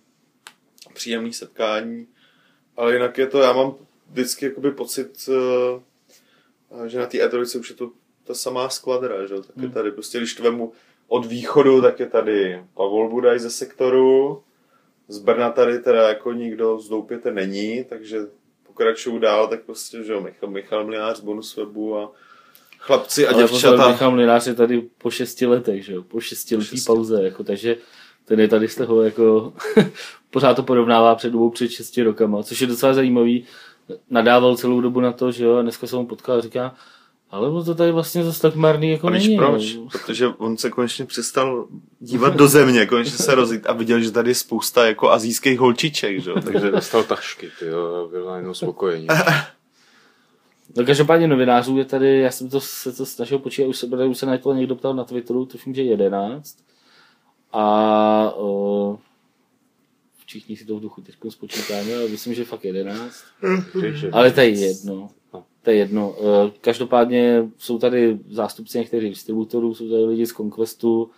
příjemný 0.94 1.32
setkání. 1.32 2.06
Ale 2.76 2.92
jinak 2.92 3.18
je 3.18 3.26
to, 3.26 3.40
já 3.40 3.52
mám 3.52 3.74
vždycky 4.10 4.44
jakoby 4.44 4.70
pocit, 4.70 5.28
eh, 5.28 6.88
že 6.88 6.98
na 6.98 7.06
té 7.06 7.20
e 7.20 7.58
už 7.58 7.70
je 7.70 7.76
to 7.76 7.90
ta 8.24 8.34
samá 8.34 8.68
skvadra, 8.68 9.26
že? 9.26 9.34
Tak 9.34 9.56
je 9.56 9.62
hmm. 9.62 9.72
tady 9.72 9.90
prostě, 9.90 10.18
když 10.18 10.34
to 10.34 10.42
vemu 10.42 10.72
od 11.08 11.26
východu, 11.26 11.82
tak 11.82 12.00
je 12.00 12.06
tady 12.06 12.64
Pavol 12.74 13.08
Budaj 13.08 13.38
ze 13.38 13.50
sektoru, 13.50 14.42
z 15.08 15.18
Brna 15.18 15.50
tady 15.50 15.78
teda 15.78 16.08
jako 16.08 16.32
nikdo 16.32 16.78
z 16.78 16.88
Doupěte 16.88 17.32
není, 17.32 17.84
takže 17.84 18.20
pokračuju 18.62 19.18
dál, 19.18 19.48
tak 19.48 19.62
prostě, 19.62 20.02
že 20.02 20.12
jo, 20.12 20.20
Michal, 20.20 20.50
Michal 20.50 20.84
Mlinář 20.84 21.16
z 21.16 21.20
Bonus 21.20 21.56
Webu 21.56 21.96
a 21.96 22.12
chlapci 22.86 23.26
a 23.26 23.32
Ale 23.32 23.42
děvčata. 23.42 23.88
Michal 23.88 24.10
Mlinář 24.10 24.46
je 24.46 24.54
tady 24.54 24.82
po 24.98 25.10
šesti 25.10 25.46
letech, 25.46 25.84
že 25.84 25.92
jo? 25.92 26.02
po 26.02 26.20
šestiletý 26.20 26.80
po 26.80 26.94
pauze, 26.94 27.22
jako, 27.24 27.44
takže 27.44 27.76
ten 28.24 28.40
je 28.40 28.48
tady 28.48 28.68
z 28.68 28.74
toho 28.74 29.02
jako 29.02 29.52
pořád 30.30 30.54
to 30.54 30.62
porovnává 30.62 31.14
před 31.14 31.30
dvou, 31.30 31.50
před 31.50 31.70
šesti 31.70 32.02
rokama, 32.02 32.42
což 32.42 32.60
je 32.60 32.66
docela 32.66 32.94
zajímavý. 32.94 33.44
Nadával 34.10 34.56
celou 34.56 34.80
dobu 34.80 35.00
na 35.00 35.12
to, 35.12 35.32
že 35.32 35.44
jo, 35.44 35.56
a 35.56 35.62
dneska 35.62 35.86
jsem 35.86 35.98
mu 35.98 36.06
potkal 36.06 36.38
a 36.38 36.40
říká, 36.40 36.74
ale 37.30 37.64
to 37.64 37.74
tady 37.74 37.92
vlastně 37.92 38.24
zase 38.24 38.42
tak 38.42 38.54
marný 38.54 38.90
jako 38.90 39.06
a 39.06 39.10
není. 39.10 39.36
proč? 39.36 39.74
No. 39.74 39.88
Protože 39.92 40.26
on 40.28 40.56
se 40.56 40.70
konečně 40.70 41.04
přestal 41.04 41.66
dívat 42.00 42.36
do 42.36 42.48
země, 42.48 42.86
konečně 42.86 43.18
se 43.18 43.34
rozjít 43.34 43.66
a 43.66 43.72
viděl, 43.72 44.00
že 44.00 44.10
tady 44.10 44.30
je 44.30 44.34
spousta 44.34 44.86
jako 44.86 45.10
azijských 45.10 45.58
holčiček, 45.58 46.20
že? 46.20 46.32
takže 46.44 46.70
dostal 46.70 47.02
tašky, 47.02 47.50
ty 47.58 47.66
jo, 47.66 48.08
byl 48.10 48.24
najednou 48.24 48.54
spokojený. 48.54 49.06
No 50.76 50.84
každopádně 50.84 51.28
novinářů 51.28 51.78
je 51.78 51.84
tady, 51.84 52.20
já 52.20 52.30
jsem 52.30 52.48
to, 52.48 52.60
se 52.60 52.92
to 52.92 53.06
snažil 53.06 53.38
počítat, 53.38 53.68
už 53.68 53.78
se, 53.78 53.86
už 53.86 54.18
se 54.18 54.26
na 54.26 54.38
to 54.38 54.54
někdo 54.54 54.76
ptal 54.76 54.94
na 54.94 55.04
Twitteru, 55.04 55.46
tuším, 55.46 55.74
že 55.74 55.82
11. 55.82 56.58
A 57.52 58.32
o, 58.36 58.98
všichni 60.26 60.56
si 60.56 60.64
to 60.64 60.76
v 60.76 60.80
duchu 60.80 61.02
teď 61.02 61.14
spočítáme, 61.28 61.96
ale 61.96 62.08
myslím, 62.08 62.34
že 62.34 62.44
fakt 62.44 62.64
11. 62.64 63.14
ale 64.12 64.30
to 64.30 64.40
je 64.40 64.48
jedno. 64.48 65.10
To 65.62 65.70
je 65.70 65.76
jedno. 65.76 66.16
E, 66.18 66.50
každopádně 66.60 67.50
jsou 67.58 67.78
tady 67.78 68.18
zástupci 68.30 68.78
některých 68.78 69.10
distributorů, 69.10 69.74
jsou 69.74 69.90
tady 69.90 70.04
lidi 70.04 70.26
z 70.26 70.32
Conquestu, 70.32 71.10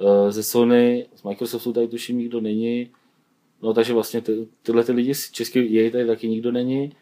e, 0.00 0.32
ze 0.32 0.42
Sony, 0.42 1.06
z 1.14 1.22
Microsoftu 1.22 1.72
tady 1.72 1.88
tuším 1.88 2.18
nikdo 2.18 2.40
není. 2.40 2.90
No 3.62 3.74
takže 3.74 3.92
vlastně 3.92 4.20
ty, 4.20 4.48
tyhle 4.62 4.84
ty 4.84 4.92
lidi 4.92 5.14
z 5.14 5.30
český 5.30 5.72
jej 5.72 5.90
tady 5.90 6.06
taky 6.06 6.28
nikdo 6.28 6.52
není. 6.52 6.92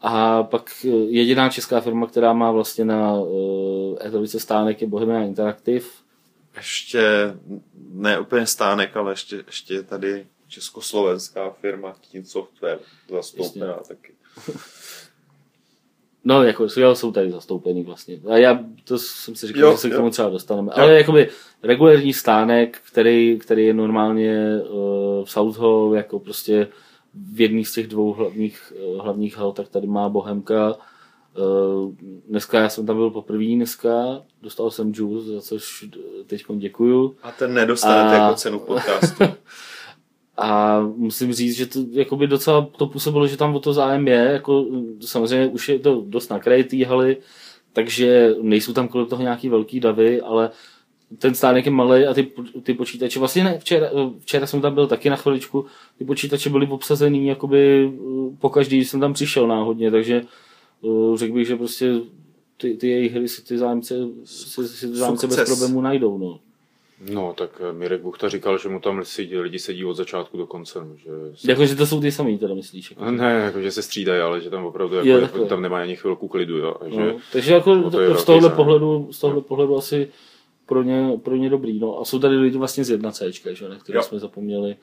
A 0.00 0.42
pak 0.42 0.70
eh, 0.84 0.88
jediná 0.88 1.48
česká 1.48 1.80
firma, 1.80 2.06
která 2.06 2.32
má 2.32 2.50
vlastně 2.50 2.84
na 2.84 3.14
uh, 3.14 4.24
e 4.34 4.38
stánek 4.38 4.80
je 4.80 4.88
Bohemia 4.88 5.22
Interactive. 5.22 5.86
Ještě 6.56 7.34
ne 7.92 8.18
úplně 8.18 8.46
stánek, 8.46 8.96
ale 8.96 9.12
ještě, 9.12 9.44
ještě 9.46 9.74
je 9.74 9.82
tady 9.82 10.26
československá 10.48 11.50
firma 11.50 11.96
Keen 12.12 12.24
Software 12.24 12.78
zastoupená 13.10 13.74
taky. 13.88 14.12
No, 16.24 16.42
jako 16.42 16.68
jsou 16.68 17.12
tady 17.12 17.30
zastoupený 17.30 17.82
vlastně. 17.82 18.20
A 18.28 18.36
já 18.36 18.58
to 18.84 18.98
jsem 18.98 19.34
si 19.34 19.46
říkal, 19.46 19.62
jo, 19.62 19.72
že 19.72 19.78
se 19.78 19.88
jo. 19.88 19.94
k 19.94 19.96
tomu 19.96 20.10
třeba 20.10 20.28
dostaneme. 20.28 20.72
Jo. 20.76 20.82
Ale 20.82 20.94
jakoby 20.94 21.28
regulární 21.62 22.12
stánek, 22.12 22.78
který, 22.86 23.38
který 23.38 23.66
je 23.66 23.74
normálně 23.74 24.60
uh, 24.70 25.24
v 25.24 25.30
Southall, 25.30 25.94
jako 25.94 26.18
prostě 26.18 26.68
v 27.14 27.40
jedných 27.40 27.68
z 27.68 27.74
těch 27.74 27.86
dvou 27.86 28.12
hlavních, 28.12 28.72
eh, 28.76 29.02
hlavních 29.02 29.36
hal, 29.36 29.52
tak 29.52 29.68
tady 29.68 29.86
má 29.86 30.08
Bohemka. 30.08 30.74
Eh, 31.36 32.06
dneska 32.28 32.60
já 32.60 32.68
jsem 32.68 32.86
tam 32.86 32.96
byl 32.96 33.10
poprvé 33.10 33.44
dneska, 33.44 34.22
dostal 34.42 34.70
jsem 34.70 34.92
juice, 34.94 35.30
za 35.30 35.40
což 35.40 35.84
teď 36.26 36.44
děkuju. 36.56 37.16
A 37.22 37.32
ten 37.32 37.54
nedostanete 37.54 38.16
a... 38.16 38.22
jako 38.22 38.34
cenu 38.34 38.58
podcastu. 38.58 39.24
a 40.36 40.80
musím 40.80 41.32
říct, 41.32 41.56
že 41.56 41.66
to 41.66 41.78
jakoby 41.90 42.26
docela 42.26 42.68
to 42.76 42.86
působilo, 42.86 43.26
že 43.26 43.36
tam 43.36 43.54
o 43.54 43.60
to 43.60 43.72
zájem 43.72 44.08
je, 44.08 44.14
jako 44.32 44.66
samozřejmě 45.00 45.46
už 45.46 45.68
je 45.68 45.78
to 45.78 46.04
dost 46.06 46.28
nakrajitý 46.28 46.84
haly, 46.84 47.16
takže 47.72 48.34
nejsou 48.42 48.72
tam 48.72 48.88
kolem 48.88 49.06
toho 49.06 49.22
nějaký 49.22 49.48
velký 49.48 49.80
davy, 49.80 50.20
ale 50.20 50.50
ten 51.18 51.34
stánek 51.34 51.66
je 51.66 51.72
malý 51.72 52.06
a 52.06 52.14
ty, 52.14 52.32
ty 52.62 52.74
počítače, 52.74 53.18
vlastně 53.18 53.44
ne, 53.44 53.58
včera, 53.58 53.90
včera 54.18 54.46
jsem 54.46 54.60
tam 54.60 54.74
byl 54.74 54.86
taky 54.86 55.10
na 55.10 55.16
chviličku, 55.16 55.66
ty 55.98 56.04
počítače 56.04 56.50
byly 56.50 56.66
obsazený 56.66 57.26
jakoby 57.26 57.92
eh, 57.94 58.36
po 58.38 58.50
každý, 58.50 58.76
když 58.76 58.88
jsem 58.88 59.00
tam 59.00 59.12
přišel 59.12 59.48
náhodně, 59.48 59.90
takže 59.90 60.22
uh, 60.80 61.16
řekl 61.16 61.34
bych, 61.34 61.46
že 61.46 61.56
prostě 61.56 61.92
ty, 62.56 62.74
ty 62.74 62.88
jejich 62.88 63.12
hry 63.12 63.28
si 63.28 63.44
ty 63.44 63.58
zájemce, 63.58 63.94
si, 64.24 64.68
si 64.68 64.88
ty 64.88 64.96
zájemce 64.96 65.26
bez 65.26 65.44
problémů 65.44 65.80
najdou. 65.80 66.18
No. 66.18 66.38
No, 67.12 67.34
tak 67.36 67.62
eh, 67.70 67.72
Mirek 67.72 68.00
Buchta 68.00 68.28
říkal, 68.28 68.58
že 68.58 68.68
mu 68.68 68.80
tam 68.80 69.02
lidi, 69.18 69.38
lidi 69.38 69.58
sedí 69.58 69.84
od 69.84 69.94
začátku 69.94 70.36
do 70.36 70.46
konce. 70.46 70.78
No, 70.78 70.96
že 70.96 71.10
se... 71.34 71.50
Jako, 71.50 71.66
že 71.66 71.76
to 71.76 71.86
jsou 71.86 72.00
ty 72.00 72.12
samý, 72.12 72.38
teda 72.38 72.54
myslíš? 72.54 72.90
Jako, 72.90 73.10
ne, 73.10 73.32
jako, 73.32 73.60
že 73.60 73.70
se 73.70 73.82
střídají, 73.82 74.20
ale 74.20 74.40
že 74.40 74.50
tam 74.50 74.66
opravdu 74.66 74.96
jako, 74.96 75.08
je, 75.08 75.20
jako, 75.20 75.44
tam 75.44 75.62
nemá 75.62 75.78
ani 75.78 75.96
chvilku 75.96 76.28
klidu. 76.28 76.56
Jo, 76.58 76.76
no, 76.82 76.96
že, 76.96 77.14
takže 77.32 77.54
jako 77.54 77.90
to 77.90 78.14
z 78.14 78.24
tohohle 78.24 78.50
pohledu, 78.50 79.08
z 79.10 79.18
tohohle 79.18 79.42
pohledu 79.42 79.76
asi 79.76 80.08
pro 80.70 80.82
ně, 80.82 81.18
pro 81.22 81.36
ně 81.36 81.50
dobrý. 81.50 81.78
No. 81.78 82.00
A 82.00 82.04
jsou 82.04 82.18
tady 82.18 82.36
lidi 82.36 82.58
vlastně 82.58 82.84
z 82.84 82.90
1C, 82.90 83.28
že, 83.28 83.66
které 83.80 83.96
jo. 83.96 84.02
jsme 84.02 84.18
zapomněli. 84.18 84.76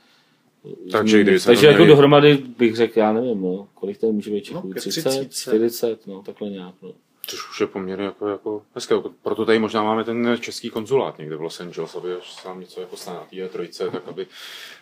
Takže, 0.92 1.24
když 1.24 1.44
Takže 1.44 1.68
jako 1.68 1.78
měli... 1.78 1.90
dohromady 1.90 2.38
bych 2.58 2.76
řekl, 2.76 3.00
já 3.00 3.14
nevím, 3.14 3.42
no, 3.42 3.68
kolik 3.74 3.98
tady 3.98 4.14
může 4.14 4.32
být 4.32 4.44
Čechů, 4.44 4.68
no, 4.68 4.74
30, 4.74 5.32
40, 5.32 6.08
no, 6.08 6.24
takhle 6.26 6.50
nějak. 6.50 6.76
No. 6.82 6.92
Což 7.28 7.50
už 7.50 7.62
je 7.62 7.68
poměrně 7.68 8.06
jako, 8.06 8.28
jako 8.28 8.62
hezké. 8.76 8.96
Proto 9.24 9.46
tady 9.46 9.60
možná 9.60 9.84
máme 9.84 10.04
ten 10.04 10.38
český 10.40 10.70
konzulát 10.70 11.18
někde 11.18 11.36
v 11.36 11.42
Los 11.42 11.60
Angeles, 11.60 11.96
aby 11.96 12.10
se 12.22 12.48
nám 12.48 12.60
něco 12.60 12.82
jako 12.82 12.98
stane 12.98 13.18
na 13.18 13.26
té 13.26 13.50
trojce, 13.50 13.90
tak 13.90 14.08
aby 14.08 14.28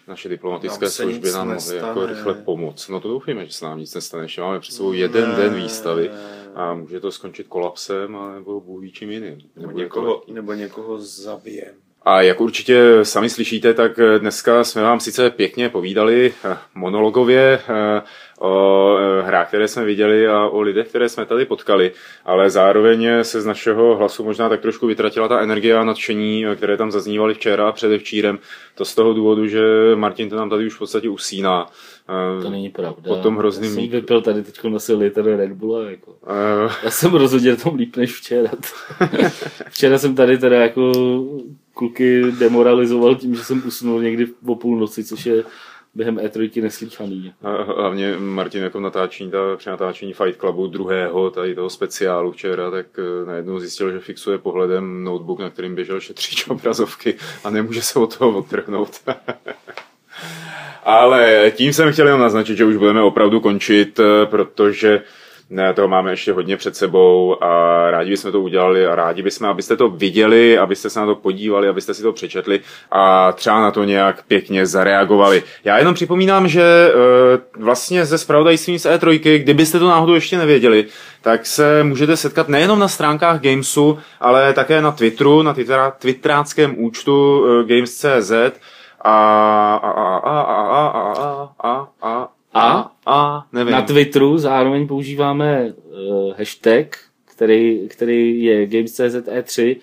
naše 0.07 0.29
diplomatické 0.29 0.89
služby 0.89 1.31
nám 1.31 1.47
mohly 1.47 1.75
jako 1.75 2.05
rychle 2.05 2.33
pomoct. 2.33 2.87
No 2.87 2.99
to 2.99 3.07
doufíme, 3.07 3.45
že 3.45 3.51
se 3.51 3.65
nám 3.65 3.79
nic 3.79 3.95
nestane, 3.95 4.27
že 4.27 4.41
máme 4.41 4.59
před 4.59 4.73
sebou 4.73 4.93
jeden 4.93 5.29
ne. 5.29 5.35
den 5.35 5.53
výstavy 5.53 6.11
a 6.55 6.73
může 6.73 6.99
to 6.99 7.11
skončit 7.11 7.47
kolapsem 7.47 8.17
nebo 8.35 8.61
bůh 8.61 8.81
ví 8.81 8.91
čím 8.91 9.11
jiným. 9.11 9.37
Nebo, 9.55 9.67
nebo 9.67 9.79
někoho, 9.79 10.23
nebo 10.33 10.53
někoho 10.53 11.01
zabijem. 11.01 11.75
A 12.05 12.21
jak 12.21 12.41
určitě 12.41 12.81
sami 13.03 13.29
slyšíte, 13.29 13.73
tak 13.73 13.99
dneska 14.19 14.63
jsme 14.63 14.81
vám 14.81 14.99
sice 14.99 15.29
pěkně 15.29 15.69
povídali 15.69 16.33
eh, 16.43 16.57
monologově 16.75 17.59
eh, 17.69 18.01
o 18.39 18.95
eh, 18.97 19.21
hrách, 19.21 19.47
které 19.47 19.67
jsme 19.67 19.85
viděli 19.85 20.27
a 20.27 20.47
o 20.47 20.61
lidech, 20.61 20.87
které 20.87 21.09
jsme 21.09 21.25
tady 21.25 21.45
potkali, 21.45 21.91
ale 22.25 22.49
zároveň 22.49 23.07
se 23.21 23.41
z 23.41 23.45
našeho 23.45 23.95
hlasu 23.95 24.23
možná 24.23 24.49
tak 24.49 24.61
trošku 24.61 24.87
vytratila 24.87 25.27
ta 25.27 25.39
energie 25.39 25.77
a 25.77 25.83
nadšení, 25.83 26.45
které 26.55 26.77
tam 26.77 26.91
zaznívaly 26.91 27.33
včera 27.33 27.69
a 27.69 27.71
předevčírem. 27.71 28.39
To 28.75 28.85
z 28.85 28.95
toho 28.95 29.13
důvodu, 29.13 29.47
že 29.47 29.61
Martin 29.95 30.29
to 30.29 30.35
nám 30.35 30.49
tady 30.49 30.65
už 30.65 30.73
v 30.73 30.79
podstatě 30.79 31.09
usíná. 31.09 31.67
To 32.41 32.49
není 32.49 32.69
pravda. 32.69 33.01
Po 33.07 33.15
tom 33.15 33.37
hrozným 33.37 33.71
Já 33.71 33.75
jsem 33.75 33.89
vypil 33.89 34.21
tady 34.21 34.43
teď 34.43 34.63
nosil 34.63 34.99
litr 34.99 35.23
Red 35.23 35.51
Bulla. 35.51 35.89
Jako. 35.89 36.11
Uh... 36.11 36.71
Já 36.83 36.91
jsem 36.91 37.13
rozhodně 37.13 37.55
tom 37.55 37.75
líp 37.75 37.95
než 37.95 38.15
včera. 38.15 38.49
včera 39.69 39.97
jsem 39.97 40.15
tady 40.15 40.37
teda 40.37 40.57
jako 40.61 40.91
kluky 41.75 42.31
demoralizoval 42.39 43.15
tím, 43.15 43.35
že 43.35 43.43
jsem 43.43 43.63
usnul 43.67 44.01
někdy 44.01 44.27
o 44.45 44.55
půlnoci, 44.55 45.03
což 45.03 45.25
je 45.25 45.43
během 45.95 46.17
E3 46.17 46.61
neslíchaný. 46.61 47.33
A 47.41 47.63
hlavně 47.63 48.15
Martin 48.17 48.63
jako 48.63 48.79
natáčení, 48.79 49.31
ta, 49.31 49.37
při 49.57 49.69
natáčení 49.69 50.13
Fight 50.13 50.39
Clubu 50.39 50.67
druhého, 50.67 51.29
tady 51.31 51.55
toho 51.55 51.69
speciálu 51.69 52.31
včera, 52.31 52.71
tak 52.71 52.85
eh, 52.97 53.25
najednou 53.25 53.59
zjistil, 53.59 53.91
že 53.91 53.99
fixuje 53.99 54.37
pohledem 54.37 55.03
notebook, 55.03 55.39
na 55.39 55.49
kterým 55.49 55.75
běžel 55.75 55.99
šetříč 55.99 56.47
obrazovky 56.47 57.15
a 57.43 57.49
nemůže 57.49 57.81
se 57.81 57.99
od 57.99 58.17
toho 58.17 58.37
odtrhnout. 58.37 58.91
Ale 60.83 61.51
tím 61.55 61.73
jsem 61.73 61.91
chtěl 61.91 62.07
jenom 62.07 62.21
naznačit, 62.21 62.55
že 62.55 62.65
už 62.65 62.75
budeme 62.77 63.01
opravdu 63.01 63.39
končit, 63.39 63.99
eh, 63.99 64.25
protože 64.25 65.01
toho 65.75 65.87
máme 65.87 66.11
ještě 66.11 66.33
hodně 66.33 66.57
před 66.57 66.75
sebou 66.75 67.43
a 67.43 67.91
rádi 67.91 68.09
bychom 68.11 68.31
to 68.31 68.41
udělali 68.41 68.87
a 68.87 68.95
rádi 68.95 69.21
bychom, 69.21 69.47
abyste 69.47 69.77
to 69.77 69.89
viděli, 69.89 70.57
abyste 70.57 70.89
se 70.89 70.99
na 70.99 71.05
to 71.05 71.15
podívali, 71.15 71.67
abyste 71.67 71.93
si 71.93 72.01
to 72.03 72.13
přečetli 72.13 72.59
a 72.91 73.31
třeba 73.31 73.61
na 73.61 73.71
to 73.71 73.83
nějak 73.83 74.23
pěkně 74.23 74.65
zareagovali. 74.65 75.43
Já 75.63 75.77
jenom 75.77 75.93
připomínám, 75.93 76.47
že 76.47 76.61
e, 76.61 76.91
vlastně 77.59 78.05
ze 78.05 78.17
spravodajstvím 78.17 78.79
z 78.79 78.85
E3, 78.85 79.39
kdybyste 79.43 79.79
to 79.79 79.87
náhodou 79.87 80.13
ještě 80.13 80.37
nevěděli, 80.37 80.85
tak 81.21 81.45
se 81.45 81.83
můžete 81.83 82.17
setkat 82.17 82.49
nejenom 82.49 82.79
na 82.79 82.87
stránkách 82.87 83.41
Gamesu, 83.41 83.99
ale 84.19 84.53
také 84.53 84.81
na 84.81 84.91
Twitteru, 84.91 85.41
na 85.41 85.55
twitteráckém 85.99 86.75
účtu 86.77 87.45
e, 87.45 87.63
Games.cz 87.63 88.31
a 89.01 89.15
a 89.75 89.91
a 89.91 90.17
a 90.17 90.41
a 90.41 90.87
a 90.87 91.27
a 91.63 91.63
a 91.63 91.87
a 92.01 92.27
a, 92.53 92.91
a 93.05 93.47
nevím. 93.53 93.73
na 93.73 93.81
Twitteru 93.81 94.37
zároveň 94.37 94.87
používáme 94.87 95.73
uh, 95.73 96.33
hashtag, 96.37 96.97
který, 97.35 97.87
který 97.89 98.43
je 98.43 98.67
Games.cz 98.67 99.15
E3 99.15 99.75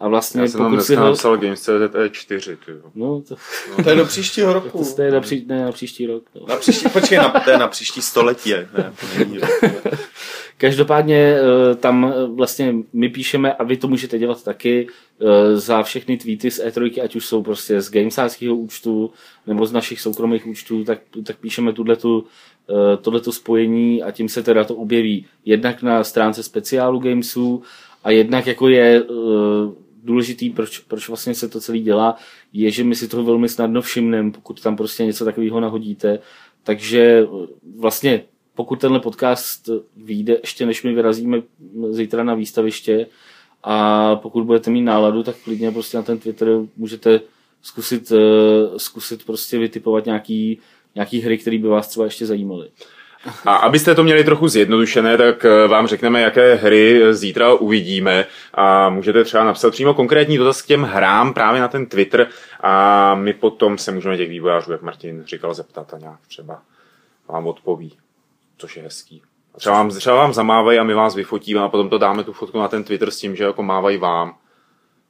a 0.00 0.08
vlastně 0.08 0.40
Já 0.40 0.48
jsem 0.48 0.60
pokud 0.60 0.82
si 0.82 0.94
ho... 0.94 1.04
napsal 1.04 1.36
Games.cz 1.36 1.68
E4. 1.68 2.56
Ty. 2.66 2.72
No, 2.94 3.20
to... 3.20 3.36
no, 3.70 3.84
to 3.84 3.90
je 3.90 3.96
do 3.96 4.06
příštího 4.06 4.52
roku. 4.52 4.84
To, 4.84 4.94
to 4.94 5.02
je 5.02 5.10
na, 5.10 5.20
pří... 5.20 5.44
ne, 5.48 5.64
na 5.64 5.72
příští 5.72 6.06
rok. 6.06 6.24
No. 6.34 6.46
Na 6.48 6.56
příští, 6.56 6.88
počkej, 6.88 7.18
na, 7.18 7.28
to 7.28 7.50
je 7.50 7.58
na 7.58 7.68
příští 7.68 8.02
století. 8.02 8.52
Ne, 8.52 8.92
Každopádně 10.58 11.16
eh, 11.16 11.74
tam 11.74 12.04
eh, 12.04 12.26
vlastně 12.26 12.74
my 12.92 13.08
píšeme, 13.08 13.52
a 13.52 13.64
vy 13.64 13.76
to 13.76 13.88
můžete 13.88 14.18
dělat 14.18 14.44
taky, 14.44 14.86
eh, 15.20 15.56
za 15.56 15.82
všechny 15.82 16.16
tweety 16.16 16.50
z 16.50 16.64
E3, 16.64 17.04
ať 17.04 17.16
už 17.16 17.26
jsou 17.26 17.42
prostě 17.42 17.80
z 17.80 17.90
gamesáckého 17.90 18.56
účtu 18.56 19.10
nebo 19.46 19.66
z 19.66 19.72
našich 19.72 20.00
soukromých 20.00 20.46
účtů, 20.46 20.84
tak, 20.84 20.98
tak 21.26 21.36
píšeme 21.36 21.72
tuhletu, 21.72 22.26
tohleto 23.02 23.32
spojení 23.32 24.02
a 24.02 24.10
tím 24.10 24.28
se 24.28 24.42
teda 24.42 24.64
to 24.64 24.74
objeví 24.74 25.26
jednak 25.44 25.82
na 25.82 26.04
stránce 26.04 26.42
speciálu 26.42 26.98
Gamesu 26.98 27.62
a 28.04 28.10
jednak 28.10 28.46
jako 28.46 28.68
je 28.68 29.04
důležitý, 30.04 30.50
proč, 30.50 30.78
proč 30.78 31.08
vlastně 31.08 31.34
se 31.34 31.48
to 31.48 31.60
celé 31.60 31.78
dělá, 31.78 32.16
je, 32.52 32.70
že 32.70 32.84
my 32.84 32.94
si 32.94 33.08
toho 33.08 33.24
velmi 33.24 33.48
snadno 33.48 33.82
všimneme, 33.82 34.30
pokud 34.30 34.62
tam 34.62 34.76
prostě 34.76 35.04
něco 35.04 35.24
takového 35.24 35.60
nahodíte. 35.60 36.18
Takže 36.62 37.26
vlastně 37.78 38.24
pokud 38.54 38.80
tenhle 38.80 39.00
podcast 39.00 39.68
vyjde 39.96 40.38
ještě 40.42 40.66
než 40.66 40.82
my 40.82 40.94
vyrazíme 40.94 41.42
zítra 41.90 42.24
na 42.24 42.34
výstaviště 42.34 43.06
a 43.62 44.16
pokud 44.16 44.44
budete 44.44 44.70
mít 44.70 44.82
náladu, 44.82 45.22
tak 45.22 45.36
klidně 45.44 45.70
prostě 45.70 45.96
na 45.96 46.02
ten 46.02 46.18
Twitter 46.18 46.48
můžete 46.76 47.20
zkusit, 47.62 48.12
zkusit 48.76 49.24
prostě 49.24 49.58
vytipovat 49.58 50.06
nějaký, 50.06 50.58
nějaký 50.94 51.20
hry, 51.20 51.38
které 51.38 51.58
by 51.58 51.68
vás 51.68 51.88
třeba 51.88 52.04
ještě 52.04 52.26
zajímaly. 52.26 52.68
A 53.44 53.56
abyste 53.56 53.94
to 53.94 54.04
měli 54.04 54.24
trochu 54.24 54.48
zjednodušené, 54.48 55.16
tak 55.16 55.44
eh, 55.44 55.68
vám 55.68 55.86
řekneme, 55.86 56.20
jaké 56.20 56.54
hry 56.54 57.00
zítra 57.14 57.54
uvidíme 57.54 58.26
a 58.54 58.90
můžete 58.90 59.24
třeba 59.24 59.44
napsat 59.44 59.70
přímo 59.70 59.94
konkrétní 59.94 60.38
dotaz 60.38 60.62
k 60.62 60.66
těm 60.66 60.82
hrám 60.82 61.34
právě 61.34 61.60
na 61.60 61.68
ten 61.68 61.86
Twitter 61.86 62.28
a 62.60 63.14
my 63.14 63.32
potom 63.32 63.78
se 63.78 63.92
můžeme 63.92 64.16
těch 64.16 64.28
vývojářů, 64.28 64.72
jak 64.72 64.82
Martin 64.82 65.24
říkal, 65.26 65.54
zeptat 65.54 65.94
a 65.94 65.98
nějak 65.98 66.20
třeba 66.26 66.62
vám 67.28 67.46
odpoví 67.46 67.92
což 68.56 68.76
je 68.76 68.82
hezký. 68.82 69.22
A 69.54 69.58
třeba 69.58 69.76
vám, 69.76 69.90
třeba 69.90 70.16
vám 70.16 70.32
zamávají 70.32 70.78
a 70.78 70.84
my 70.84 70.94
vás 70.94 71.14
vyfotíme 71.14 71.60
a 71.60 71.68
potom 71.68 71.88
to 71.88 71.98
dáme 71.98 72.24
tu 72.24 72.32
fotku 72.32 72.58
na 72.58 72.68
ten 72.68 72.84
Twitter 72.84 73.10
s 73.10 73.18
tím, 73.18 73.36
že 73.36 73.44
jako 73.44 73.62
mávají 73.62 73.98
vám. 73.98 74.38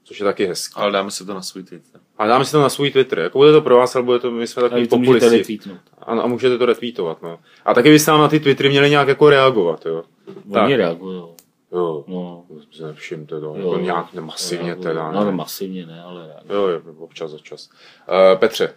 Což 0.04 0.20
je 0.20 0.24
taky 0.24 0.46
hezký. 0.46 0.74
Ale 0.76 0.92
dáme 0.92 1.10
si 1.10 1.26
to 1.26 1.34
na 1.34 1.42
svůj 1.42 1.62
Twitter. 1.62 2.00
Ale 2.18 2.28
dáme 2.28 2.44
si 2.44 2.52
to 2.52 2.62
na 2.62 2.68
svůj 2.68 2.90
Twitter. 2.90 3.18
Jako 3.18 3.38
bude 3.38 3.52
to 3.52 3.60
pro 3.60 3.76
vás, 3.76 3.96
ale 3.96 4.04
bude 4.04 4.18
to, 4.18 4.30
my 4.30 4.46
jsme 4.46 4.62
takový 4.62 4.88
populisti. 4.88 5.58
A, 5.98 6.04
a, 6.04 6.26
můžete 6.26 6.58
to 6.58 6.66
retweetovat, 6.66 7.22
no. 7.22 7.38
A 7.64 7.74
taky 7.74 7.90
byste 7.90 8.10
nám 8.10 8.20
na 8.20 8.28
ty 8.28 8.40
Twittery 8.40 8.68
měli 8.68 8.90
nějak 8.90 9.08
jako 9.08 9.30
reagovat, 9.30 9.86
jo. 9.86 10.02
Oni 10.50 10.76
reagují. 10.76 11.22
Jo, 11.72 12.04
no. 12.06 12.44
všimte 12.94 13.40
to, 13.40 13.46
jo, 13.46 13.54
jako 13.56 13.78
nějak 13.78 14.14
masivně 14.14 14.66
reagují. 14.66 14.84
teda. 14.84 15.12
Ne? 15.12 15.24
No, 15.24 15.32
masivně 15.32 15.86
ne, 15.86 16.02
ale 16.02 16.26
reagují. 16.26 16.50
Jo, 16.50 16.68
jo, 16.68 16.94
občas 16.98 17.30
za 17.30 17.38
čas. 17.38 17.70
Uh, 18.08 18.38
Petře. 18.38 18.74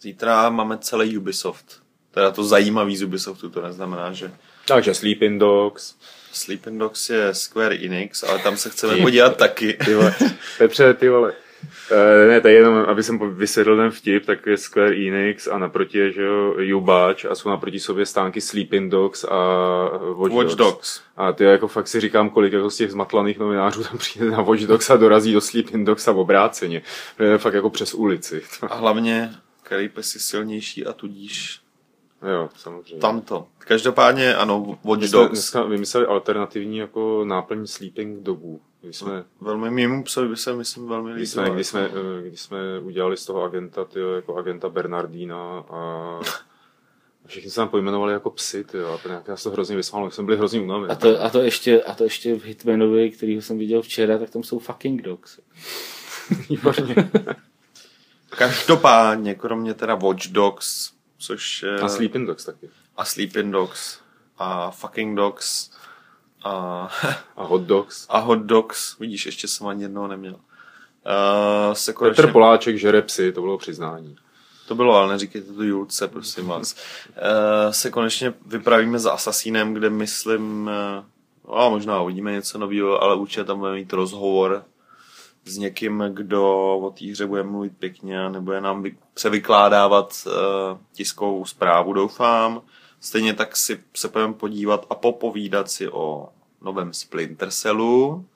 Zítra 0.00 0.50
máme 0.50 0.78
celý 0.78 1.18
Ubisoft 1.18 1.82
teda 2.12 2.30
to 2.30 2.44
zajímavý 2.44 2.96
z 2.96 3.02
Ubisoftu, 3.02 3.50
to 3.50 3.62
neznamená, 3.62 4.12
že... 4.12 4.32
Takže 4.66 4.94
Sleeping 4.94 5.40
Dogs. 5.40 5.94
Sleeping 6.32 6.78
Dogs 6.78 7.10
je 7.10 7.34
Square 7.34 7.74
Enix, 7.74 8.22
ale 8.22 8.38
tam 8.38 8.56
se 8.56 8.70
chceme 8.70 8.96
podívat 8.96 9.36
taky. 9.36 9.78
Ty 9.84 9.94
vole. 9.94 10.14
Petře, 10.58 10.94
ty 10.94 11.08
vole. 11.08 11.32
Uh, 11.62 12.28
ne, 12.28 12.50
je 12.50 12.54
jenom, 12.54 12.74
aby 12.74 13.02
jsem 13.02 13.34
vysvětlil 13.34 13.76
ten 13.76 13.90
vtip, 13.90 14.26
tak 14.26 14.46
je 14.46 14.56
Square 14.56 14.96
Enix 14.96 15.46
a 15.46 15.58
naproti 15.58 15.98
je, 15.98 16.12
že 16.12 16.22
jo, 16.22 16.54
Ubatch 16.76 17.24
a 17.24 17.34
jsou 17.34 17.48
naproti 17.48 17.80
sobě 17.80 18.06
stánky 18.06 18.40
Sleeping 18.40 18.90
Dogs 18.90 19.24
a 19.24 19.36
Watch, 20.14 20.32
Watch 20.32 20.46
Dogs. 20.48 20.56
Dogs. 20.56 21.02
A 21.16 21.32
ty 21.32 21.44
jako 21.44 21.68
fakt 21.68 21.88
si 21.88 22.00
říkám, 22.00 22.30
kolik 22.30 22.52
jako 22.52 22.70
z 22.70 22.76
těch 22.76 22.90
zmatlaných 22.90 23.38
novinářů 23.38 23.84
tam 23.84 23.98
přijde 23.98 24.30
na 24.30 24.42
Watch 24.42 24.62
Dogs 24.62 24.90
a 24.90 24.96
dorazí 24.96 25.32
do 25.32 25.40
Sleeping 25.40 25.86
Dogs 25.86 26.08
a 26.08 26.12
obráceně. 26.12 26.82
To 27.16 27.22
je 27.22 27.38
fakt 27.38 27.54
jako 27.54 27.70
přes 27.70 27.94
ulici. 27.94 28.42
A 28.68 28.74
hlavně, 28.74 29.30
který 29.62 29.88
pes 29.88 30.14
je 30.14 30.20
silnější 30.20 30.86
a 30.86 30.92
tudíž 30.92 31.61
Jo, 32.30 32.48
samozřejmě. 32.56 33.00
Tamto. 33.00 33.46
Každopádně 33.58 34.34
ano, 34.34 34.78
Watch 34.84 35.10
Dogs. 35.10 35.30
Dneska 35.30 35.62
vymysleli 35.62 36.06
alternativní 36.06 36.78
jako 36.78 37.24
náplň 37.24 37.66
sleeping 37.66 38.22
dogů. 38.22 38.60
Když 38.80 38.96
jsme, 38.96 39.24
velmi 39.40 39.70
mému 39.70 40.04
psovi 40.04 40.28
by 40.28 40.36
se 40.36 40.54
myslím 40.54 40.88
velmi 40.88 41.12
líbilo. 41.12 41.18
Když 41.18 41.30
jsme, 41.30 41.50
když, 41.50 41.66
jsme, 41.66 41.90
eh, 42.20 42.28
když 42.28 42.40
jsme 42.40 42.58
udělali 42.80 43.16
z 43.16 43.26
toho 43.26 43.42
agenta, 43.42 43.84
tyjo, 43.84 44.10
jako 44.10 44.36
agenta 44.36 44.68
Bernardína 44.68 45.64
a 45.70 46.20
všichni 47.26 47.50
se 47.50 47.56
tam 47.56 47.68
pojmenovali 47.68 48.12
jako 48.12 48.30
psy, 48.30 48.64
tyjo, 48.64 49.00
a 49.04 49.08
nějak 49.08 49.28
já 49.28 49.36
se 49.36 49.44
to 49.44 49.50
hrozně 49.50 49.76
vysmál, 49.76 50.10
jsem 50.10 50.26
byl 50.26 50.36
hrozně 50.36 50.60
unavený. 50.60 50.90
A 50.90 50.94
to, 50.94 51.22
a, 51.22 51.30
to 51.30 51.42
ještě, 51.42 51.82
a 51.82 51.94
to 51.94 52.04
ještě 52.04 52.34
v 52.34 52.44
Hitmanovi, 52.44 53.10
který 53.10 53.42
jsem 53.42 53.58
viděl 53.58 53.82
včera, 53.82 54.18
tak 54.18 54.30
tam 54.30 54.42
jsou 54.42 54.58
fucking 54.58 55.02
dogs. 55.02 55.38
Každopádně, 58.30 59.34
kromě 59.34 59.74
teda 59.74 59.94
Watch 59.94 60.26
Dogs, 60.26 60.92
což... 61.22 61.64
A 61.82 61.88
Sleeping 61.88 62.26
Dogs 62.26 62.44
taky. 62.44 62.70
A 62.96 63.04
Sleeping 63.04 63.52
Dogs. 63.52 63.98
A 64.38 64.70
Fucking 64.70 65.16
Dogs. 65.16 65.70
A... 66.44 66.50
a 67.36 67.44
Hot 67.44 67.62
Dogs. 67.62 68.06
A 68.08 68.18
Hot 68.18 68.38
Dogs. 68.38 68.98
Vidíš, 68.98 69.26
ještě 69.26 69.48
jsem 69.48 69.66
ani 69.66 69.82
jednoho 69.82 70.08
neměl. 70.08 70.34
Uh, 70.34 71.72
se 71.72 71.92
konečně... 71.92 72.22
Petr 72.22 72.32
Poláček 72.32 72.78
žere 72.78 73.02
psy, 73.02 73.32
to 73.32 73.40
bylo 73.40 73.58
přiznání. 73.58 74.16
To 74.68 74.74
bylo, 74.74 74.94
ale 74.94 75.12
neříkejte 75.12 75.52
to 75.52 75.62
Julce, 75.62 76.08
prosím 76.08 76.46
vás. 76.46 76.76
Uh, 77.08 77.72
se 77.72 77.90
konečně 77.90 78.34
vypravíme 78.46 78.98
za 78.98 79.12
Assassinem, 79.12 79.74
kde 79.74 79.90
myslím, 79.90 80.70
uh, 81.46 81.56
a 81.56 81.68
možná 81.68 82.00
uvidíme 82.00 82.32
něco 82.32 82.58
nového, 82.58 83.02
ale 83.02 83.16
určitě 83.16 83.44
tam 83.44 83.58
budeme 83.58 83.76
mít 83.76 83.92
rozhovor 83.92 84.64
s 85.44 85.56
někým, 85.56 86.04
kdo 86.12 86.76
o 86.78 86.90
té 86.90 87.10
hře 87.10 87.26
bude 87.26 87.42
mluvit 87.42 87.72
pěkně 87.78 88.24
a 88.24 88.28
nebude 88.28 88.60
nám 88.60 88.84
převykládávat 89.14 90.14
uh, 90.26 90.32
tiskovou 90.92 91.44
zprávu, 91.44 91.92
doufám. 91.92 92.62
Stejně 93.00 93.34
tak 93.34 93.56
si 93.56 93.84
se 93.94 94.08
budeme 94.08 94.34
podívat 94.34 94.86
a 94.90 94.94
popovídat 94.94 95.70
si 95.70 95.88
o 95.88 96.28
novém 96.60 96.92
Splinter 96.92 97.50
Cellu. 97.50 98.26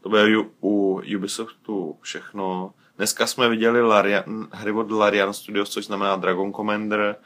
To 0.00 0.08
bude 0.08 0.24
u 0.62 1.02
Ubisoftu 1.16 1.96
všechno. 2.00 2.74
Dneska 2.96 3.26
jsme 3.26 3.48
viděli 3.48 3.82
Larian, 3.82 4.48
hry 4.52 4.72
od 4.72 4.90
Larian 4.90 5.32
Studios, 5.32 5.70
což 5.70 5.86
znamená 5.86 6.16
Dragon 6.16 6.52
Commander 6.52 7.16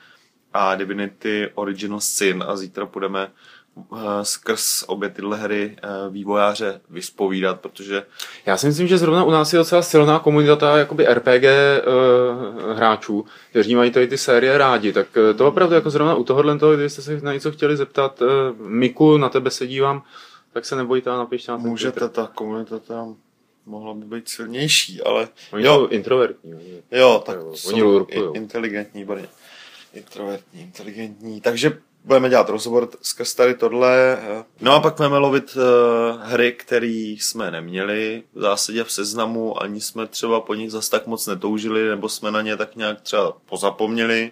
a 0.53 0.75
Divinity 0.75 1.51
Original 1.55 2.01
Sin 2.01 2.45
a 2.47 2.57
zítra 2.57 2.87
půjdeme 2.87 3.23
eh, 3.23 3.31
skrz 4.23 4.83
obě 4.87 5.09
tyhle 5.11 5.37
hry 5.37 5.77
eh, 5.83 5.89
vývojáře 6.11 6.81
vyspovídat, 6.91 7.61
protože 7.61 8.03
Já 8.47 8.57
si 8.57 8.67
myslím, 8.67 8.87
že 8.89 8.99
zrovna 8.99 9.25
u 9.25 9.31
nás 9.31 9.53
je 9.53 9.57
docela 9.59 9.83
silná 9.83 10.19
komunita 10.19 10.79
jakoby 10.79 11.07
RPG 11.07 11.43
uh, 11.45 12.73
hráčů, 12.77 13.25
kteří 13.51 13.75
mají 13.75 13.91
tady 13.91 14.07
ty 14.09 14.19
série 14.19 14.59
rádi. 14.59 14.93
Tak 14.93 15.07
eh, 15.17 15.35
to 15.35 15.49
opravdu 15.49 15.75
jako 15.75 15.91
zrovna 15.91 16.15
u 16.15 16.25
tohohle 16.25 16.59
toho, 16.59 16.75
kdybyste 16.75 17.03
se 17.03 17.21
na 17.21 17.33
něco 17.33 17.53
chtěli 17.53 17.77
zeptat, 17.77 18.23
Miku, 18.59 19.17
na 19.17 19.29
tebe 19.29 19.51
se 19.51 19.67
dívám, 19.67 20.03
tak 20.53 20.65
se 20.65 20.77
nebojte 20.77 21.11
a 21.11 21.17
napište 21.17 21.53
na 21.53 21.59
můžete, 21.59 21.93
Twitter. 22.01 22.09
ta 22.09 22.31
komunita 22.35 22.79
tam 22.79 23.17
mohla 23.67 23.95
by 23.95 24.05
být 24.05 24.29
silnější, 24.29 25.01
ale 25.03 25.29
Oni 25.53 25.65
jo, 25.65 25.75
jsou 25.75 25.87
introvertní. 25.87 26.55
oni- 26.55 26.83
Jo, 26.91 27.23
tak 27.27 27.37
Jo, 27.37 27.53
jsou 27.55 27.69
oni 27.69 27.83
lurkujou. 27.83 28.35
i- 28.35 28.37
inteligentní, 28.37 29.05
bude 29.05 29.29
introvertní, 29.95 30.61
inteligentní. 30.61 31.41
Takže 31.41 31.79
budeme 32.05 32.29
dělat 32.29 32.49
rozhovor 32.49 32.87
t- 32.87 32.97
skrz 33.03 33.35
tady 33.35 33.55
tohle. 33.55 34.19
eh. 34.23 34.45
No 34.61 34.73
a 34.75 34.81
pak 34.81 34.97
budeme 34.97 35.19
lovit 35.19 35.57
uh, 35.57 35.63
hry, 36.23 36.53
které 36.53 36.87
jsme 37.19 37.51
neměli 37.51 38.23
v 38.35 38.41
zásadě 38.41 38.85
v 38.85 38.93
seznamu, 38.93 39.63
ani 39.63 39.81
jsme 39.81 40.07
třeba 40.07 40.41
po 40.41 40.55
nich 40.55 40.71
zas 40.71 40.89
tak 40.89 41.07
moc 41.07 41.27
netoužili, 41.27 41.89
nebo 41.89 42.09
jsme 42.09 42.31
na 42.31 42.43
ně 42.43 42.57
tak 42.57 42.77
nějak 42.77 43.01
třeba 43.01 43.33
pozapomněli. 43.47 44.31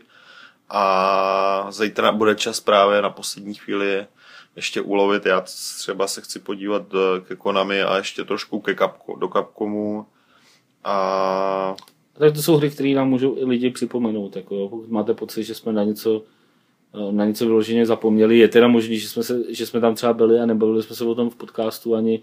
A 0.70 1.66
zítra 1.70 2.12
bude 2.12 2.34
čas 2.34 2.60
právě 2.60 3.02
na 3.02 3.10
poslední 3.10 3.54
chvíli 3.54 3.86
je 3.86 4.06
ještě 4.56 4.80
ulovit. 4.80 5.26
Já 5.26 5.40
třeba 5.40 6.06
se 6.06 6.20
chci 6.20 6.38
podívat 6.38 6.82
eh, 6.94 7.20
ke 7.20 7.36
Konami 7.36 7.82
a 7.82 7.96
ještě 7.96 8.24
trošku 8.24 8.60
ke 8.60 8.74
Capco, 8.74 9.14
do 9.16 9.28
Capcomu. 9.28 10.06
A 10.84 11.74
Tak 12.18 12.34
to 12.34 12.42
jsou 12.42 12.56
hry, 12.56 12.70
které 12.70 12.88
nám 12.94 13.08
můžou 13.08 13.36
i 13.38 13.44
lidi 13.44 13.70
připomenout. 13.70 14.36
Jako, 14.36 14.82
máte 14.88 15.14
pocit, 15.14 15.44
že 15.44 15.54
jsme 15.54 15.72
na 15.72 15.84
něco 15.84 16.22
eh, 16.22 16.37
na 17.10 17.24
něco 17.24 17.46
vyloženě 17.46 17.86
zapomněli. 17.86 18.38
Je 18.38 18.48
teda 18.48 18.68
možný, 18.68 18.98
že 18.98 19.08
jsme, 19.08 19.22
se, 19.22 19.54
že 19.54 19.66
jsme 19.66 19.80
tam 19.80 19.94
třeba 19.94 20.12
byli 20.12 20.40
a 20.40 20.46
nebavili 20.46 20.82
jsme 20.82 20.96
se 20.96 21.04
o 21.04 21.14
tom 21.14 21.30
v 21.30 21.36
podcastu, 21.36 21.94
ani 21.94 22.22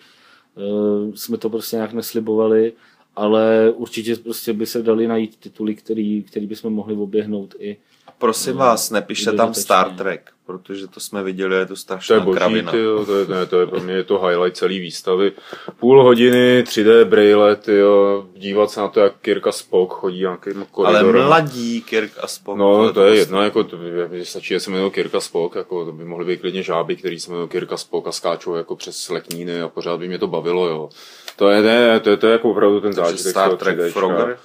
uh, 0.56 1.14
jsme 1.14 1.38
to 1.38 1.50
prostě 1.50 1.76
nějak 1.76 1.94
neslibovali, 1.94 2.74
ale 3.16 3.74
určitě 3.76 4.16
prostě 4.16 4.54
by 4.54 4.66
se 4.66 4.84
dali 4.84 5.08
najít 5.08 5.36
tituly, 5.36 5.76
který, 5.76 6.24
který 6.24 6.46
bychom 6.48 6.74
mohli 6.74 6.96
oběhnout 6.96 7.56
i 7.60 7.78
Prosím 8.18 8.54
No, 8.54 8.60
vás, 8.60 8.90
nepište 8.92 9.32
tam. 9.32 9.54
Star 9.54 9.90
Trek, 9.92 10.32
protože 10.46 10.88
to 10.88 11.00
jsme 11.00 11.24
viděli, 11.24 11.56
je 11.56 11.66
to 11.66 11.68
To 11.68 11.74
je 11.74 11.78
strašná 11.78 12.20
boží, 12.20 12.38
kravina. 12.38 12.72
tyjo, 12.72 13.06
to, 13.06 13.18
je, 13.20 13.26
ne, 13.28 13.46
to 13.46 13.60
je 13.60 13.68
pro 13.68 13.80
mě 13.80 13.94
je 13.94 14.04
to 14.04 14.20
highlight 14.20 14.58
celý 14.58 14.80
výstavy. 14.80 15.32
Půl 15.80 16.04
hodiny, 16.04 16.64
3D 16.68 17.06
braille, 17.06 17.56
tyjo, 17.56 18.26
dívat 18.36 18.72
se 18.72 18.80
na 18.80 18.88
to, 18.88 19.00
jak 19.00 19.14
Kirka 19.22 19.52
Spock 19.52 19.94
chodí 19.94 20.20
nějakým 20.20 20.58
Ale 20.58 20.66
koridorem. 20.72 21.26
mladí 21.26 21.82
Kirk 21.82 22.12
a 22.22 22.28
Spock. 22.28 22.58
No, 22.58 22.94
to 22.94 23.06
je 23.06 23.16
jedno, 23.16 23.42
jako 23.44 23.64
to, 23.64 23.78
by- 23.78 24.26
stačí, 24.26 24.48
že 24.48 24.60
se 24.60 24.70
jmenují 24.72 24.92
Kirka 24.92 25.20
Spock, 25.20 25.56
jako 25.56 25.86
to 25.86 25.92
by 25.92 26.06
mohly 26.06 26.26
být 26.26 26.42
klidně 26.42 26.64
žáby, 26.64 26.96
který 26.96 27.20
se 27.20 27.30
jmenují 27.32 27.50
Kirka 27.50 27.78
Spock 27.78 28.08
a 28.08 28.12
skáčou 28.12 28.56
jako 28.56 28.76
přes 28.76 29.10
lekníny 29.10 29.62
a 29.62 29.68
pořád 29.68 29.98
by 30.00 30.08
mě 30.08 30.20
to 30.20 30.28
bavilo, 30.28 30.68
jo. 30.68 30.90
To 31.36 31.50
je, 31.50 31.62
ne, 31.62 32.00
to 32.00 32.10
je, 32.10 32.18
to 32.18 32.28
je 32.28 32.32
jako 32.34 32.52
opravdu 32.52 32.82
ten 32.82 32.94
zážitek. 32.94 33.32
Star 33.32 33.56
Trek 33.58 33.78
3Dčka. 33.80 34.36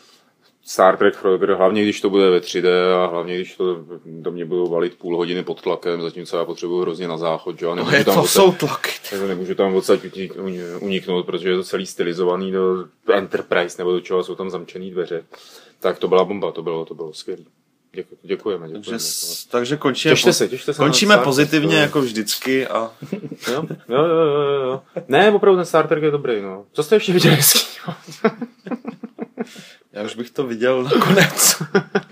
Star 0.64 0.96
Trek 0.96 1.14
Frogger, 1.16 1.52
hlavně 1.52 1.82
když 1.82 2.00
to 2.00 2.10
bude 2.10 2.30
ve 2.30 2.38
3D 2.40 2.68
a 2.94 3.06
hlavně 3.06 3.34
když 3.36 3.56
to 3.56 3.84
do 4.06 4.30
mě 4.32 4.44
budou 4.44 4.68
valit 4.70 4.94
půl 4.98 5.16
hodiny 5.16 5.42
pod 5.42 5.60
tlakem, 5.62 6.02
zatímco 6.02 6.36
já 6.38 6.44
potřebuju 6.44 6.80
hrozně 6.80 7.08
na 7.08 7.16
záchod, 7.18 7.58
že 7.58 7.66
jo. 7.66 7.72
a 7.72 7.74
No 7.74 7.76
nemůžu 7.82 7.96
je 7.96 8.04
tam 8.04 8.14
to 8.14 8.20
odsaď- 8.22 8.26
jsou 8.32 8.52
tlaky. 8.52 8.90
nemůžu 9.28 9.54
tam 9.54 9.74
odsaď 9.74 10.00
uniknout, 10.80 11.26
protože 11.26 11.48
je 11.50 11.56
to 11.56 11.62
celý 11.64 11.86
stylizovaný 11.86 12.52
do 12.52 12.84
Enterprise 13.12 13.78
nebo 13.78 13.92
do 13.92 14.00
čeho, 14.00 14.24
jsou 14.24 14.34
tam 14.34 14.50
zamčený 14.50 14.90
dveře. 14.90 15.24
Tak 15.80 15.98
to 15.98 16.08
byla 16.08 16.24
bomba, 16.24 16.52
to 16.52 16.62
bylo, 16.62 16.84
to 16.84 16.94
bylo 16.94 17.12
skvělé. 17.12 17.42
Děku, 17.92 18.16
děkujeme, 18.22 18.66
Takže, 18.68 18.78
děkujeme. 18.80 18.98
s- 19.00 19.46
takže 19.46 19.76
končíme, 19.76 20.12
Těšte 20.14 20.32
se, 20.32 20.48
těšte 20.48 20.72
se 20.74 20.78
končíme 20.78 21.14
Star 21.14 21.18
Trek, 21.18 21.24
pozitivně 21.24 21.76
to- 21.76 21.80
jako 21.82 22.00
vždycky 22.00 22.66
a 22.66 22.90
Jo, 23.52 23.64
jo, 23.88 24.04
jo, 24.04 24.04
jo, 24.06 24.60
jo. 24.62 24.82
Ne, 25.08 25.30
opravdu 25.32 25.56
ten 25.58 25.66
Star 25.66 25.88
Trek 25.88 26.02
je 26.02 26.10
dobrý, 26.10 26.42
no. 26.42 26.64
Co 26.72 26.82
jste 26.82 26.96
ještě 26.96 27.12
viděli? 27.12 27.36
já 29.92 30.02
už 30.02 30.14
bych 30.14 30.30
to 30.30 30.46
viděl 30.46 30.82
nakonec. 30.82 31.62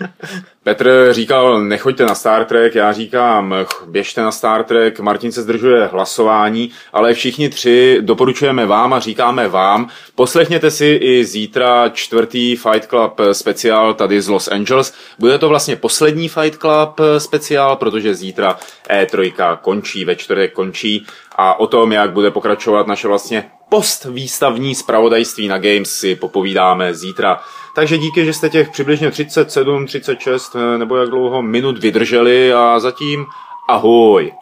Petr 0.63 1.07
říkal, 1.11 1.61
nechoďte 1.61 2.05
na 2.05 2.15
Star 2.15 2.45
Trek, 2.45 2.75
já 2.75 2.91
říkám, 2.93 3.55
běžte 3.87 4.21
na 4.21 4.31
Star 4.31 4.63
Trek, 4.63 4.99
Martin 4.99 5.31
se 5.31 5.41
zdržuje 5.41 5.85
hlasování, 5.85 6.71
ale 6.93 7.13
všichni 7.13 7.49
tři 7.49 7.97
doporučujeme 8.01 8.65
vám 8.65 8.93
a 8.93 8.99
říkáme 8.99 9.47
vám, 9.47 9.89
poslechněte 10.15 10.71
si 10.71 10.99
i 11.01 11.25
zítra 11.25 11.89
čtvrtý 11.89 12.55
Fight 12.55 12.89
Club 12.89 13.21
speciál 13.31 13.93
tady 13.93 14.21
z 14.21 14.27
Los 14.27 14.47
Angeles. 14.47 14.93
Bude 15.19 15.37
to 15.37 15.49
vlastně 15.49 15.75
poslední 15.75 16.29
Fight 16.29 16.59
Club 16.59 17.01
speciál, 17.17 17.75
protože 17.75 18.15
zítra 18.15 18.59
E3 18.89 19.57
končí, 19.61 20.05
ve 20.05 20.15
čtvrtek 20.15 20.53
končí 20.53 21.05
a 21.35 21.59
o 21.59 21.67
tom, 21.67 21.91
jak 21.91 22.11
bude 22.11 22.31
pokračovat 22.31 22.87
naše 22.87 23.07
vlastně 23.07 23.51
postvýstavní 23.69 24.75
zpravodajství 24.75 25.47
na 25.47 25.57
Games 25.57 25.91
si 25.91 26.15
popovídáme 26.15 26.93
zítra. 26.93 27.41
Takže 27.75 27.97
díky, 27.97 28.25
že 28.25 28.33
jste 28.33 28.49
těch 28.49 28.69
přibližně 28.69 29.11
37, 29.11 29.85
36 29.85 30.55
eh, 30.55 30.77
nebo 30.77 30.97
jak 30.97 31.09
dlouho 31.09 31.41
minut 31.41 31.77
vydrželi 31.77 32.53
a 32.53 32.79
zatím 32.79 33.25
ahoj. 33.67 34.33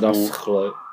Bůh. 0.00 0.28
naschle. 0.28 0.85